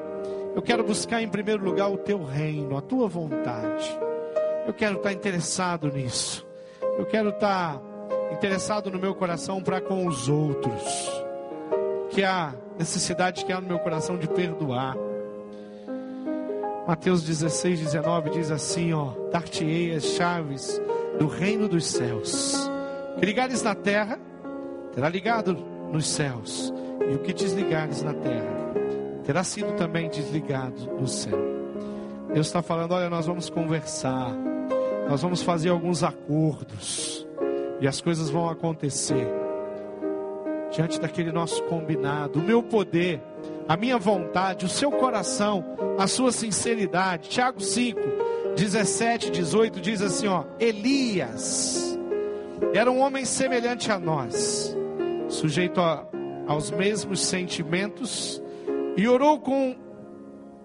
eu 0.54 0.62
quero 0.62 0.84
buscar 0.84 1.22
em 1.22 1.28
primeiro 1.28 1.64
lugar 1.64 1.90
o 1.90 1.96
Teu 1.96 2.22
reino, 2.22 2.76
a 2.76 2.82
Tua 2.82 3.08
vontade. 3.08 3.98
Eu 4.66 4.74
quero 4.74 4.96
estar 4.96 5.12
interessado 5.12 5.88
nisso. 5.88 6.46
Eu 6.98 7.06
quero 7.06 7.30
estar 7.30 7.80
interessado 8.32 8.90
no 8.90 8.98
meu 8.98 9.14
coração 9.14 9.62
para 9.62 9.80
com 9.80 10.06
os 10.06 10.28
outros. 10.28 11.24
Que 12.10 12.22
a 12.22 12.54
necessidade 12.78 13.44
que 13.44 13.52
há 13.52 13.60
no 13.60 13.66
meu 13.66 13.78
coração 13.78 14.16
de 14.16 14.28
perdoar 14.28 14.96
Mateus 16.86 17.22
16, 17.22 17.80
19 17.80 18.30
diz 18.30 18.50
assim: 18.50 18.92
ó, 18.92 19.12
dar-te-ei 19.32 19.94
as 19.94 20.04
chaves 20.04 20.80
do 21.18 21.26
reino 21.26 21.66
dos 21.66 21.86
céus. 21.86 22.70
Que 23.18 23.24
ligares 23.24 23.62
na 23.62 23.74
terra, 23.74 24.18
terá 24.92 25.08
ligado 25.08 25.56
nos 25.90 26.06
céus, 26.06 26.72
e 27.08 27.14
o 27.14 27.20
que 27.20 27.32
desligares 27.32 28.02
na 28.02 28.12
terra, 28.12 28.74
terá 29.24 29.42
sido 29.42 29.72
também 29.76 30.10
desligado 30.10 30.92
no 31.00 31.08
céu. 31.08 31.38
Deus 32.34 32.48
está 32.48 32.60
falando: 32.60 32.92
olha, 32.92 33.08
nós 33.08 33.26
vamos 33.26 33.48
conversar, 33.48 34.30
nós 35.08 35.22
vamos 35.22 35.42
fazer 35.42 35.70
alguns 35.70 36.02
acordos, 36.02 37.26
e 37.80 37.86
as 37.86 38.00
coisas 38.00 38.30
vão 38.30 38.48
acontecer 38.48 39.26
diante 40.70 41.00
daquele 41.00 41.30
nosso 41.30 41.62
combinado. 41.64 42.40
O 42.40 42.42
meu 42.42 42.62
poder 42.62 43.20
a 43.66 43.76
minha 43.76 43.98
vontade, 43.98 44.66
o 44.66 44.68
seu 44.68 44.90
coração, 44.90 45.64
a 45.98 46.06
sua 46.06 46.30
sinceridade. 46.32 47.30
Tiago 47.30 47.60
5, 47.60 47.98
17, 48.56 49.30
18 49.30 49.80
diz 49.80 50.02
assim: 50.02 50.26
ó, 50.26 50.44
Elias 50.60 51.98
era 52.74 52.90
um 52.90 53.00
homem 53.00 53.24
semelhante 53.24 53.90
a 53.90 53.98
nós, 53.98 54.76
sujeito 55.28 55.80
a, 55.80 56.06
aos 56.46 56.70
mesmos 56.70 57.20
sentimentos, 57.20 58.42
e 58.96 59.08
orou 59.08 59.40
com 59.40 59.74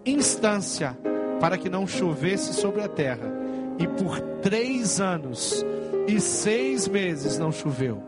instância 0.06 0.98
para 1.40 1.58
que 1.58 1.70
não 1.70 1.88
chovesse 1.88 2.54
sobre 2.54 2.82
a 2.82 2.88
terra. 2.88 3.39
E 3.80 3.88
por 3.88 4.19
três 4.41 4.99
anos 4.99 5.65
e 6.07 6.19
seis 6.19 6.88
meses 6.88 7.38
não 7.38 7.51
choveu. 7.51 8.03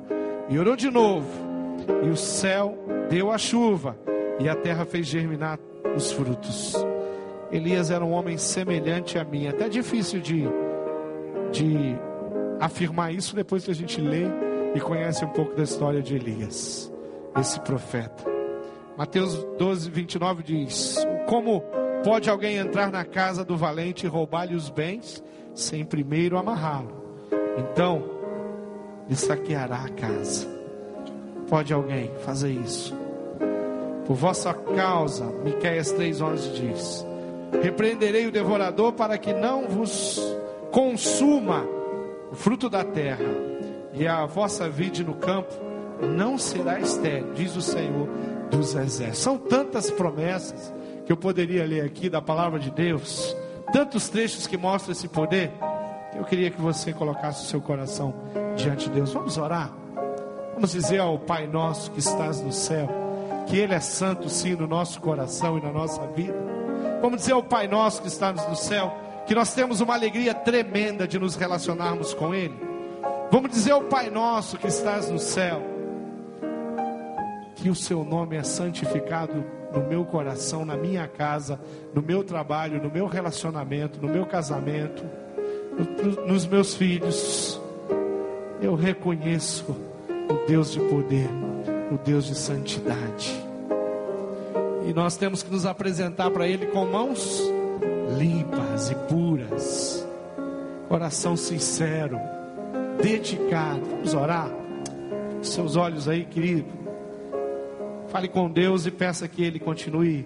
E 0.49 0.59
orou 0.59 0.75
de 0.75 0.91
novo, 0.91 1.27
e 2.03 2.09
o 2.09 2.17
céu 2.17 2.77
deu 3.09 3.31
a 3.31 3.37
chuva 3.37 3.97
e 4.39 4.49
a 4.49 4.55
terra 4.55 4.85
fez 4.85 5.07
germinar 5.07 5.59
os 5.95 6.11
frutos. 6.11 6.75
Elias 7.51 7.91
era 7.91 8.03
um 8.03 8.11
homem 8.11 8.37
semelhante 8.37 9.17
a 9.17 9.23
mim, 9.23 9.47
até 9.47 9.67
difícil 9.67 10.19
de, 10.21 10.45
de 11.51 11.95
afirmar 12.59 13.13
isso 13.13 13.35
depois 13.35 13.65
que 13.65 13.71
a 13.71 13.75
gente 13.75 13.99
lê 13.99 14.23
e 14.73 14.79
conhece 14.79 15.23
um 15.25 15.29
pouco 15.29 15.53
da 15.55 15.63
história 15.63 16.01
de 16.01 16.15
Elias. 16.15 16.91
esse 17.37 17.59
profeta. 17.59 18.23
Mateus 18.97 19.43
12, 19.57 19.89
29 19.89 20.43
diz: 20.43 20.97
Como 21.27 21.61
pode 22.03 22.29
alguém 22.29 22.57
entrar 22.57 22.91
na 22.91 23.03
casa 23.03 23.43
do 23.43 23.57
valente 23.57 24.05
e 24.05 24.09
roubar-lhe 24.09 24.55
os 24.55 24.69
bens, 24.69 25.23
sem 25.53 25.83
primeiro 25.85 26.37
amarrá-lo? 26.37 27.01
Então, 27.57 28.03
lhe 29.07 29.15
saqueará 29.15 29.83
a 29.83 29.89
casa. 29.89 30.47
Pode 31.49 31.73
alguém 31.73 32.11
fazer 32.23 32.51
isso? 32.51 32.95
Por 34.05 34.15
vossa 34.15 34.53
causa, 34.53 35.25
Miqueias 35.43 35.93
3,11 35.93 36.53
diz: 36.53 37.05
Repreenderei 37.61 38.27
o 38.27 38.31
devorador 38.31 38.93
para 38.93 39.17
que 39.17 39.33
não 39.33 39.67
vos 39.67 40.19
consuma 40.71 41.65
o 42.31 42.35
fruto 42.35 42.69
da 42.69 42.83
terra, 42.83 43.29
e 43.93 44.07
a 44.07 44.25
vossa 44.25 44.69
vide 44.69 45.03
no 45.03 45.15
campo 45.15 45.53
não 46.01 46.37
será 46.37 46.79
estéril, 46.79 47.33
diz 47.33 47.55
o 47.55 47.61
Senhor 47.61 48.07
dos 48.49 48.73
exércitos. 48.75 49.19
São 49.19 49.37
tantas 49.37 49.91
promessas 49.91 50.73
que 51.05 51.11
eu 51.11 51.17
poderia 51.17 51.65
ler 51.65 51.81
aqui 51.81 52.09
da 52.09 52.21
palavra 52.21 52.59
de 52.59 52.71
Deus, 52.71 53.35
tantos 53.71 54.09
trechos 54.09 54.47
que 54.47 54.57
mostram 54.57 54.91
esse 54.91 55.07
poder. 55.07 55.51
Eu 56.15 56.25
queria 56.25 56.51
que 56.51 56.61
você 56.61 56.93
colocasse 56.93 57.45
o 57.45 57.47
seu 57.47 57.61
coração 57.61 58.13
diante 58.55 58.89
de 58.89 58.95
Deus. 58.95 59.13
Vamos 59.13 59.37
orar. 59.37 59.71
Vamos 60.53 60.71
dizer 60.71 60.99
ao 60.99 61.17
Pai 61.17 61.47
nosso 61.47 61.91
que 61.91 61.99
estás 61.99 62.41
no 62.41 62.51
céu, 62.51 62.87
que 63.47 63.57
Ele 63.57 63.73
é 63.73 63.79
santo 63.79 64.29
sim 64.29 64.55
no 64.55 64.67
nosso 64.67 64.99
coração 65.01 65.57
e 65.57 65.61
na 65.61 65.71
nossa 65.71 66.05
vida. 66.07 66.35
Vamos 67.01 67.19
dizer 67.19 67.31
ao 67.31 67.43
Pai 67.43 67.67
nosso 67.67 68.01
que 68.01 68.07
estás 68.07 68.47
no 68.47 68.55
céu, 68.55 68.93
que 69.25 69.33
nós 69.33 69.53
temos 69.53 69.81
uma 69.81 69.93
alegria 69.93 70.33
tremenda 70.33 71.07
de 71.07 71.17
nos 71.17 71.35
relacionarmos 71.35 72.13
com 72.13 72.35
Ele. 72.35 72.59
Vamos 73.31 73.51
dizer 73.51 73.71
ao 73.71 73.81
Pai 73.81 74.09
nosso 74.09 74.57
que 74.57 74.67
estás 74.67 75.09
no 75.09 75.17
céu, 75.17 75.61
que 77.55 77.69
o 77.69 77.75
seu 77.75 78.03
nome 78.03 78.35
é 78.35 78.43
santificado 78.43 79.60
no 79.73 79.87
meu 79.87 80.03
coração, 80.05 80.65
na 80.65 80.75
minha 80.75 81.07
casa, 81.07 81.59
no 81.93 82.01
meu 82.01 82.23
trabalho, 82.23 82.81
no 82.81 82.89
meu 82.89 83.07
relacionamento, 83.07 83.99
no 84.01 84.11
meu 84.11 84.25
casamento, 84.25 85.03
no, 85.77 86.27
nos 86.27 86.45
meus 86.45 86.75
filhos. 86.75 87.59
Eu 88.61 88.75
reconheço 88.75 89.71
o 90.29 90.47
Deus 90.47 90.71
de 90.71 90.79
poder, 90.79 91.29
o 91.91 91.97
Deus 91.97 92.25
de 92.25 92.35
santidade. 92.35 93.51
E 94.85 94.93
nós 94.93 95.15
temos 95.15 95.41
que 95.43 95.51
nos 95.51 95.65
apresentar 95.65 96.29
para 96.31 96.47
Ele 96.47 96.67
com 96.67 96.85
mãos 96.85 97.41
limpas 98.17 98.89
e 98.89 98.95
puras, 98.95 100.07
coração 100.87 101.37
sincero, 101.37 102.19
dedicado. 103.01 103.81
Vamos 103.89 104.13
orar? 104.13 104.49
Seus 105.41 105.75
olhos 105.75 106.07
aí, 106.07 106.25
querido. 106.25 106.80
Fale 108.11 108.27
com 108.27 108.49
Deus 108.49 108.85
e 108.85 108.91
peça 108.91 109.25
que 109.25 109.41
Ele 109.41 109.57
continue 109.57 110.25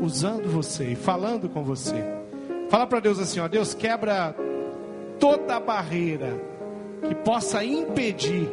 usando 0.00 0.48
você 0.48 0.86
e 0.86 0.96
falando 0.96 1.48
com 1.48 1.62
você. 1.62 2.04
Fala 2.68 2.84
para 2.84 2.98
Deus 2.98 3.20
assim: 3.20 3.38
ó, 3.38 3.46
Deus 3.46 3.72
quebra 3.74 4.34
toda 5.20 5.60
barreira 5.60 6.36
que 7.06 7.14
possa 7.14 7.64
impedir 7.64 8.50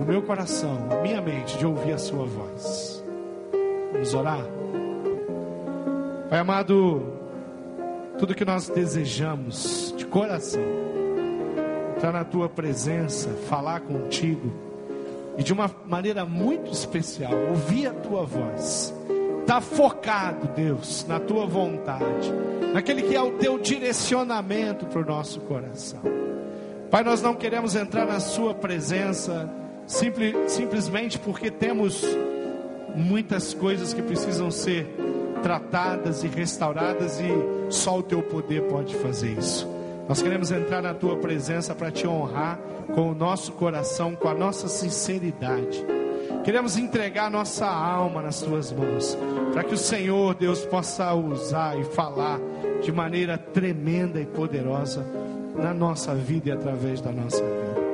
o 0.00 0.04
meu 0.04 0.22
coração, 0.22 0.88
a 0.90 1.02
minha 1.02 1.20
mente 1.20 1.58
de 1.58 1.66
ouvir 1.66 1.92
a 1.92 1.98
Sua 1.98 2.24
voz. 2.24 3.04
Vamos 3.92 4.14
orar? 4.14 4.44
Pai 6.30 6.38
amado, 6.38 7.02
tudo 8.18 8.34
que 8.34 8.46
nós 8.46 8.66
desejamos 8.70 9.92
de 9.94 10.06
coração, 10.06 10.62
entrar 11.94 12.12
na 12.12 12.24
Tua 12.24 12.48
presença, 12.48 13.28
falar 13.46 13.80
contigo 13.80 14.67
e 15.38 15.42
de 15.44 15.52
uma 15.52 15.70
maneira 15.86 16.24
muito 16.24 16.72
especial, 16.72 17.32
ouvir 17.48 17.86
a 17.86 17.94
tua 17.94 18.24
voz. 18.24 18.92
Está 19.40 19.60
focado, 19.60 20.48
Deus, 20.48 21.06
na 21.08 21.20
tua 21.20 21.46
vontade, 21.46 22.30
naquele 22.74 23.02
que 23.02 23.14
é 23.14 23.22
o 23.22 23.38
teu 23.38 23.58
direcionamento 23.58 24.84
para 24.86 25.00
o 25.00 25.04
nosso 25.04 25.40
coração. 25.40 26.00
Pai, 26.90 27.04
nós 27.04 27.22
não 27.22 27.34
queremos 27.34 27.76
entrar 27.76 28.06
na 28.06 28.18
Sua 28.18 28.52
presença 28.52 29.48
simple, 29.86 30.34
simplesmente 30.48 31.18
porque 31.18 31.50
temos 31.50 32.02
muitas 32.94 33.54
coisas 33.54 33.94
que 33.94 34.02
precisam 34.02 34.50
ser 34.50 34.86
tratadas 35.42 36.24
e 36.24 36.26
restauradas 36.26 37.20
e 37.20 37.72
só 37.72 37.98
o 37.98 38.02
Teu 38.02 38.22
poder 38.22 38.62
pode 38.62 38.94
fazer 38.96 39.38
isso. 39.38 39.77
Nós 40.08 40.22
queremos 40.22 40.50
entrar 40.50 40.80
na 40.80 40.94
tua 40.94 41.16
presença 41.16 41.74
para 41.74 41.90
te 41.90 42.06
honrar 42.06 42.58
com 42.94 43.10
o 43.10 43.14
nosso 43.14 43.52
coração, 43.52 44.14
com 44.14 44.26
a 44.26 44.34
nossa 44.34 44.66
sinceridade. 44.66 45.84
Queremos 46.44 46.78
entregar 46.78 47.30
nossa 47.30 47.66
alma 47.66 48.22
nas 48.22 48.40
tuas 48.40 48.72
mãos, 48.72 49.18
para 49.52 49.62
que 49.64 49.74
o 49.74 49.78
Senhor, 49.78 50.34
Deus, 50.34 50.64
possa 50.64 51.12
usar 51.12 51.78
e 51.78 51.84
falar 51.84 52.40
de 52.80 52.90
maneira 52.90 53.36
tremenda 53.36 54.18
e 54.18 54.24
poderosa 54.24 55.04
na 55.54 55.74
nossa 55.74 56.14
vida 56.14 56.48
e 56.48 56.52
através 56.52 57.02
da 57.02 57.12
nossa 57.12 57.42
vida. 57.44 57.88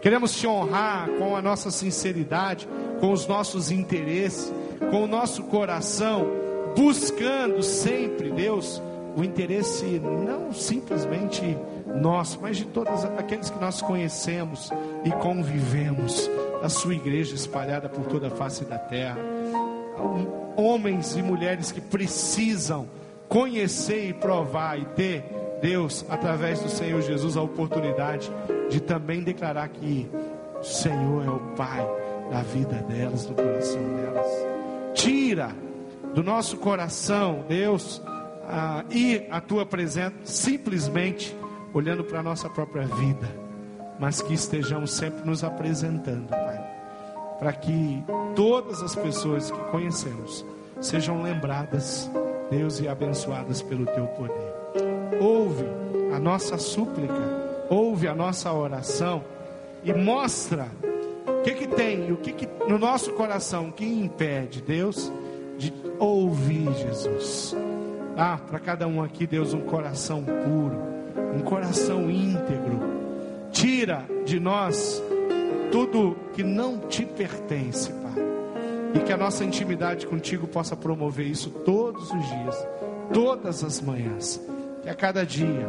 Queremos 0.00 0.34
te 0.34 0.46
honrar 0.46 1.10
com 1.18 1.36
a 1.36 1.42
nossa 1.42 1.70
sinceridade, 1.70 2.66
com 3.00 3.12
os 3.12 3.26
nossos 3.26 3.70
interesses, 3.70 4.50
com 4.90 5.04
o 5.04 5.06
nosso 5.06 5.42
coração, 5.42 6.26
buscando 6.74 7.62
sempre, 7.62 8.30
Deus, 8.30 8.80
o 9.16 9.24
interesse 9.24 10.00
não 10.00 10.52
simplesmente 10.52 11.56
nosso, 12.00 12.40
mas 12.40 12.56
de 12.56 12.64
todos 12.66 13.04
aqueles 13.04 13.50
que 13.50 13.58
nós 13.58 13.82
conhecemos 13.82 14.70
e 15.04 15.10
convivemos, 15.10 16.30
a 16.62 16.68
sua 16.68 16.94
igreja 16.94 17.34
espalhada 17.34 17.88
por 17.88 18.04
toda 18.06 18.28
a 18.28 18.30
face 18.30 18.64
da 18.64 18.78
terra. 18.78 19.18
Homens 20.56 21.16
e 21.16 21.22
mulheres 21.22 21.72
que 21.72 21.80
precisam 21.80 22.86
conhecer 23.28 24.08
e 24.08 24.12
provar 24.12 24.78
e 24.78 24.84
ter 24.84 25.24
Deus, 25.60 26.04
através 26.08 26.60
do 26.60 26.68
Senhor 26.68 27.00
Jesus, 27.02 27.36
a 27.36 27.42
oportunidade 27.42 28.30
de 28.68 28.80
também 28.80 29.22
declarar 29.22 29.68
que 29.68 30.08
o 30.58 30.64
Senhor 30.64 31.24
é 31.24 31.30
o 31.30 31.38
Pai 31.56 31.86
da 32.30 32.42
vida 32.42 32.76
delas, 32.88 33.26
do 33.26 33.34
coração 33.34 33.82
delas. 33.96 34.26
Tira 34.94 35.50
do 36.14 36.22
nosso 36.22 36.56
coração, 36.56 37.44
Deus, 37.48 38.02
a 38.50 38.84
ir 38.90 39.28
à 39.30 39.40
tua 39.40 39.64
presença 39.64 40.12
simplesmente 40.24 41.36
olhando 41.72 42.02
para 42.02 42.18
a 42.18 42.22
nossa 42.22 42.50
própria 42.50 42.84
vida, 42.84 43.30
mas 43.98 44.20
que 44.20 44.34
estejamos 44.34 44.90
sempre 44.90 45.24
nos 45.24 45.44
apresentando, 45.44 46.28
Pai, 46.28 46.60
para 47.38 47.52
que 47.52 48.02
todas 48.34 48.82
as 48.82 48.96
pessoas 48.96 49.50
que 49.50 49.58
conhecemos 49.70 50.44
sejam 50.80 51.22
lembradas, 51.22 52.10
Deus, 52.50 52.80
e 52.80 52.88
abençoadas 52.88 53.62
pelo 53.62 53.86
teu 53.86 54.06
poder. 54.08 54.52
Ouve 55.20 55.66
a 56.12 56.18
nossa 56.18 56.58
súplica, 56.58 57.14
ouve 57.68 58.08
a 58.08 58.14
nossa 58.14 58.52
oração 58.52 59.22
e 59.84 59.92
mostra 59.92 60.66
o 61.26 61.42
que, 61.42 61.54
que 61.54 61.68
tem, 61.68 62.10
o 62.10 62.16
que, 62.16 62.32
que 62.32 62.48
no 62.68 62.78
nosso 62.78 63.12
coração 63.12 63.70
que 63.70 63.86
impede, 63.86 64.60
Deus, 64.60 65.12
de 65.56 65.72
ouvir 66.00 66.72
Jesus 66.74 67.54
ah, 68.22 68.36
para 68.36 68.58
cada 68.58 68.86
um 68.86 69.02
aqui, 69.02 69.26
Deus, 69.26 69.54
um 69.54 69.62
coração 69.62 70.22
puro, 70.22 70.76
um 71.34 71.40
coração 71.40 72.10
íntegro. 72.10 72.78
Tira 73.50 74.04
de 74.26 74.38
nós 74.38 75.02
tudo 75.72 76.14
que 76.34 76.42
não 76.42 76.80
te 76.80 77.06
pertence, 77.06 77.90
Pai. 77.90 78.12
E 78.94 79.00
que 79.00 79.10
a 79.10 79.16
nossa 79.16 79.42
intimidade 79.42 80.06
contigo 80.06 80.46
possa 80.46 80.76
promover 80.76 81.26
isso 81.26 81.48
todos 81.48 82.10
os 82.10 82.28
dias, 82.28 82.68
todas 83.10 83.64
as 83.64 83.80
manhãs. 83.80 84.38
Que 84.82 84.90
a 84.90 84.94
cada 84.94 85.24
dia 85.24 85.66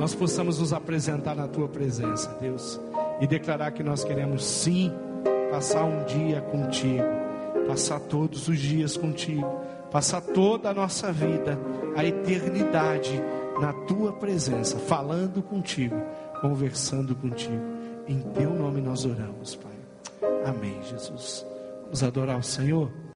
nós 0.00 0.16
possamos 0.16 0.58
nos 0.58 0.72
apresentar 0.72 1.36
na 1.36 1.46
tua 1.46 1.68
presença, 1.68 2.36
Deus, 2.40 2.80
e 3.20 3.28
declarar 3.28 3.70
que 3.70 3.84
nós 3.84 4.02
queremos 4.02 4.44
sim 4.44 4.92
passar 5.52 5.84
um 5.84 6.04
dia 6.04 6.40
contigo, 6.40 7.04
passar 7.68 8.00
todos 8.00 8.48
os 8.48 8.58
dias 8.58 8.96
contigo 8.96 9.67
passar 9.90 10.20
toda 10.20 10.70
a 10.70 10.74
nossa 10.74 11.12
vida, 11.12 11.58
a 11.96 12.04
eternidade, 12.04 13.20
na 13.60 13.72
tua 13.72 14.12
presença, 14.12 14.78
falando 14.78 15.42
contigo, 15.42 15.96
conversando 16.40 17.14
contigo. 17.14 17.62
Em 18.06 18.20
teu 18.20 18.50
nome 18.50 18.80
nós 18.80 19.04
oramos, 19.04 19.56
Pai. 19.56 19.72
Amém, 20.46 20.80
Jesus. 20.82 21.44
Vamos 21.84 22.02
adorar 22.02 22.38
o 22.38 22.42
Senhor. 22.42 22.90